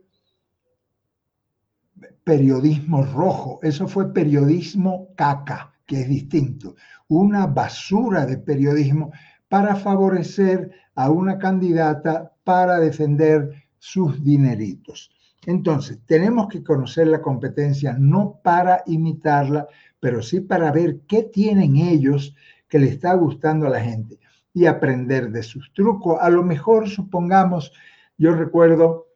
periodismo 2.23 3.03
rojo, 3.03 3.59
eso 3.61 3.87
fue 3.87 4.13
periodismo 4.13 5.09
caca, 5.15 5.73
que 5.85 6.01
es 6.01 6.07
distinto, 6.07 6.75
una 7.07 7.47
basura 7.47 8.25
de 8.25 8.37
periodismo 8.37 9.11
para 9.49 9.75
favorecer 9.75 10.71
a 10.95 11.09
una 11.09 11.37
candidata 11.37 12.33
para 12.43 12.79
defender 12.79 13.51
sus 13.77 14.23
dineritos. 14.23 15.11
Entonces, 15.45 15.99
tenemos 16.05 16.47
que 16.47 16.63
conocer 16.63 17.07
la 17.07 17.21
competencia 17.21 17.95
no 17.99 18.39
para 18.43 18.83
imitarla, 18.85 19.67
pero 19.99 20.21
sí 20.21 20.39
para 20.39 20.71
ver 20.71 21.01
qué 21.07 21.23
tienen 21.23 21.75
ellos 21.75 22.33
que 22.73 22.79
le 22.79 22.87
está 22.87 23.13
gustando 23.13 23.67
a 23.67 23.69
la 23.69 23.81
gente 23.81 24.17
y 24.51 24.65
aprender 24.65 25.29
de 25.29 25.43
sus 25.43 25.71
trucos. 25.75 26.17
A 26.19 26.31
lo 26.31 26.41
mejor, 26.41 26.89
supongamos, 26.89 27.71
yo 28.17 28.33
recuerdo 28.33 29.09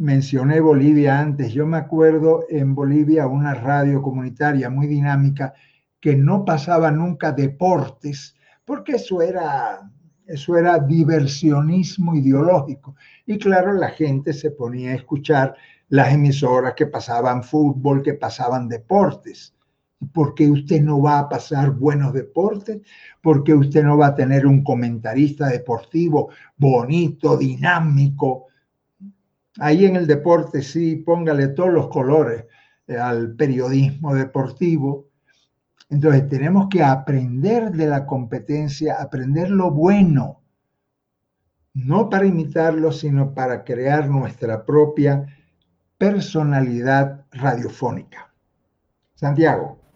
mencioné 0.00 0.58
Bolivia 0.58 1.20
antes. 1.20 1.52
Yo 1.52 1.64
me 1.64 1.76
acuerdo 1.76 2.40
en 2.48 2.74
Bolivia 2.74 3.28
una 3.28 3.54
radio 3.54 4.02
comunitaria 4.02 4.68
muy 4.68 4.88
dinámica 4.88 5.54
que 6.00 6.16
no 6.16 6.44
pasaba 6.44 6.90
nunca 6.90 7.30
deportes, 7.30 8.34
porque 8.64 8.96
eso 8.96 9.22
era, 9.22 9.88
eso 10.26 10.56
era 10.56 10.80
diversionismo 10.80 12.16
ideológico. 12.16 12.96
Y 13.26 13.38
claro, 13.38 13.74
la 13.74 13.90
gente 13.90 14.32
se 14.32 14.50
ponía 14.50 14.90
a 14.90 14.96
escuchar 14.96 15.54
las 15.88 16.12
emisoras 16.12 16.74
que 16.74 16.86
pasaban 16.86 17.44
fútbol, 17.44 18.02
que 18.02 18.14
pasaban 18.14 18.68
deportes. 18.68 19.54
¿Por 20.12 20.34
qué 20.34 20.50
usted 20.50 20.80
no 20.80 21.02
va 21.02 21.18
a 21.18 21.28
pasar 21.28 21.72
buenos 21.72 22.12
deportes? 22.12 22.80
¿Por 23.20 23.42
qué 23.42 23.54
usted 23.54 23.82
no 23.82 23.98
va 23.98 24.08
a 24.08 24.14
tener 24.14 24.46
un 24.46 24.62
comentarista 24.62 25.48
deportivo 25.48 26.30
bonito, 26.56 27.36
dinámico, 27.36 28.48
Ahí 29.58 29.86
en 29.86 29.96
el 29.96 30.06
deporte 30.06 30.62
sí, 30.62 30.96
póngale 30.96 31.48
todos 31.48 31.72
los 31.72 31.88
colores 31.88 32.44
eh, 32.86 32.96
al 32.96 33.34
periodismo 33.34 34.14
deportivo. 34.14 35.08
Entonces 35.90 36.28
tenemos 36.28 36.68
que 36.68 36.82
aprender 36.82 37.72
de 37.72 37.86
la 37.86 38.06
competencia, 38.06 39.00
aprender 39.00 39.50
lo 39.50 39.70
bueno, 39.70 40.42
no 41.74 42.08
para 42.08 42.26
imitarlo, 42.26 42.92
sino 42.92 43.34
para 43.34 43.64
crear 43.64 44.08
nuestra 44.08 44.64
propia 44.64 45.26
personalidad 45.96 47.24
radiofónica. 47.32 48.32
Santiago. 49.14 49.87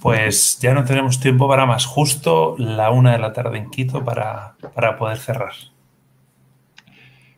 Pues 0.00 0.58
ya 0.60 0.74
no 0.74 0.84
tenemos 0.84 1.20
tiempo 1.20 1.48
para 1.48 1.66
más, 1.66 1.86
justo 1.86 2.54
la 2.58 2.90
una 2.90 3.12
de 3.12 3.18
la 3.18 3.32
tarde 3.32 3.58
en 3.58 3.70
Quito 3.70 4.04
para, 4.04 4.56
para 4.74 4.96
poder 4.98 5.16
cerrar. 5.16 5.52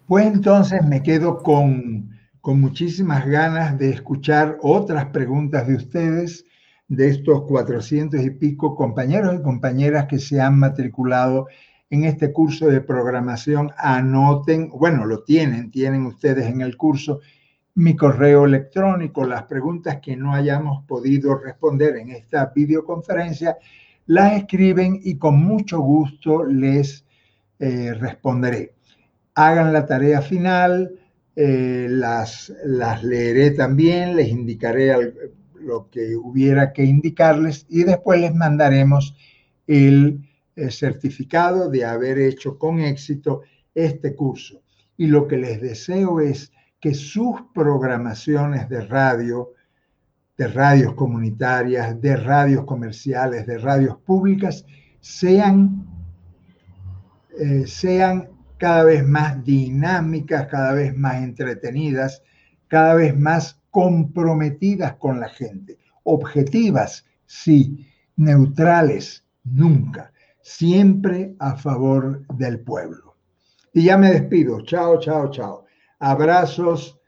Pues 0.07 0.27
entonces 0.27 0.83
me 0.85 1.03
quedo 1.03 1.43
con, 1.43 2.19
con 2.41 2.61
muchísimas 2.61 3.27
ganas 3.27 3.79
de 3.79 3.91
escuchar 3.91 4.57
otras 4.63 5.07
preguntas 5.07 5.67
de 5.67 5.77
ustedes, 5.77 6.47
de 6.89 7.11
estos 7.11 7.43
400 7.43 8.21
y 8.23 8.31
pico 8.31 8.75
compañeros 8.75 9.37
y 9.39 9.43
compañeras 9.43 10.07
que 10.07 10.19
se 10.19 10.41
han 10.41 10.59
matriculado 10.59 11.47
en 11.91 12.05
este 12.05 12.33
curso 12.33 12.67
de 12.67 12.81
programación. 12.81 13.71
Anoten, 13.77 14.71
bueno, 14.71 15.05
lo 15.05 15.23
tienen, 15.23 15.71
tienen 15.71 16.07
ustedes 16.07 16.47
en 16.47 16.63
el 16.63 16.77
curso 16.77 17.21
mi 17.79 17.95
correo 17.95 18.45
electrónico, 18.45 19.25
las 19.25 19.45
preguntas 19.45 20.01
que 20.03 20.17
no 20.17 20.35
hayamos 20.35 20.85
podido 20.85 21.37
responder 21.37 21.97
en 21.97 22.11
esta 22.11 22.53
videoconferencia, 22.53 23.57
las 24.07 24.33
escriben 24.33 24.99
y 25.05 25.17
con 25.17 25.39
mucho 25.39 25.79
gusto 25.79 26.45
les 26.45 27.05
eh, 27.61 27.95
responderé. 27.95 28.75
Hagan 29.37 29.73
la 29.73 29.87
tarea 29.87 30.21
final, 30.23 30.99
eh, 31.37 31.87
las, 31.89 32.53
las 32.65 33.05
leeré 33.05 33.53
también, 33.53 34.17
les 34.17 34.29
indicaré 34.29 35.15
lo 35.55 35.89
que 35.89 36.17
hubiera 36.17 36.73
que 36.73 36.83
indicarles 36.83 37.65
y 37.69 37.85
después 37.85 38.21
les 38.21 38.35
mandaremos 38.35 39.15
el 39.69 40.29
eh, 40.57 40.73
certificado 40.73 41.71
de 41.71 41.85
haber 41.85 42.19
hecho 42.19 42.59
con 42.59 42.81
éxito 42.81 43.43
este 43.73 44.17
curso. 44.17 44.63
Y 44.97 45.07
lo 45.07 45.29
que 45.29 45.37
les 45.37 45.61
deseo 45.61 46.19
es 46.19 46.51
que 46.81 46.95
sus 46.95 47.41
programaciones 47.55 48.69
de 48.69 48.83
radio, 48.83 49.53
de 50.37 50.49
radios 50.49 50.95
comunitarias, 50.95 52.01
de 52.01 52.17
radios 52.17 52.65
comerciales, 52.65 53.47
de 53.47 53.59
radios 53.59 53.97
públicas, 53.99 54.65
sean, 55.01 55.87
eh, 57.39 57.67
sean 57.67 58.31
cada 58.59 58.85
vez 58.85 59.07
más 59.07 59.45
dinámicas, 59.45 60.47
cada 60.47 60.75
vez 60.75 60.97
más 60.97 61.17
entretenidas, 61.17 62.23
cada 62.69 62.95
vez 62.95 63.17
más 63.17 63.61
comprometidas 63.71 64.95
con 64.97 65.21
la 65.21 65.29
gente. 65.29 65.79
Objetivas, 66.05 67.05
sí, 67.27 67.87
neutrales, 68.17 69.25
nunca. 69.45 70.13
Siempre 70.41 71.35
a 71.39 71.57
favor 71.57 72.27
del 72.37 72.61
pueblo. 72.61 73.17
Y 73.73 73.85
ya 73.85 73.99
me 73.99 74.11
despido. 74.11 74.63
Chao, 74.63 74.99
chao, 74.99 75.31
chao. 75.31 75.68
Abrazos 75.99 76.99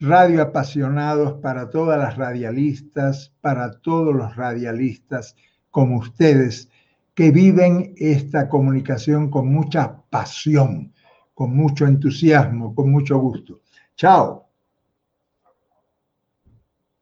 radioapasionados 0.00 1.34
para 1.40 1.70
todas 1.70 1.98
las 1.98 2.16
radialistas, 2.16 3.32
para 3.40 3.80
todos 3.80 4.14
los 4.14 4.36
radialistas 4.36 5.36
como 5.70 5.98
ustedes, 5.98 6.68
que 7.14 7.30
viven 7.30 7.94
esta 7.96 8.48
comunicación 8.48 9.30
con 9.30 9.52
mucha 9.52 10.02
pasión, 10.08 10.92
con 11.34 11.54
mucho 11.56 11.86
entusiasmo, 11.86 12.74
con 12.74 12.90
mucho 12.92 13.18
gusto. 13.18 13.60
Chao. 13.96 14.47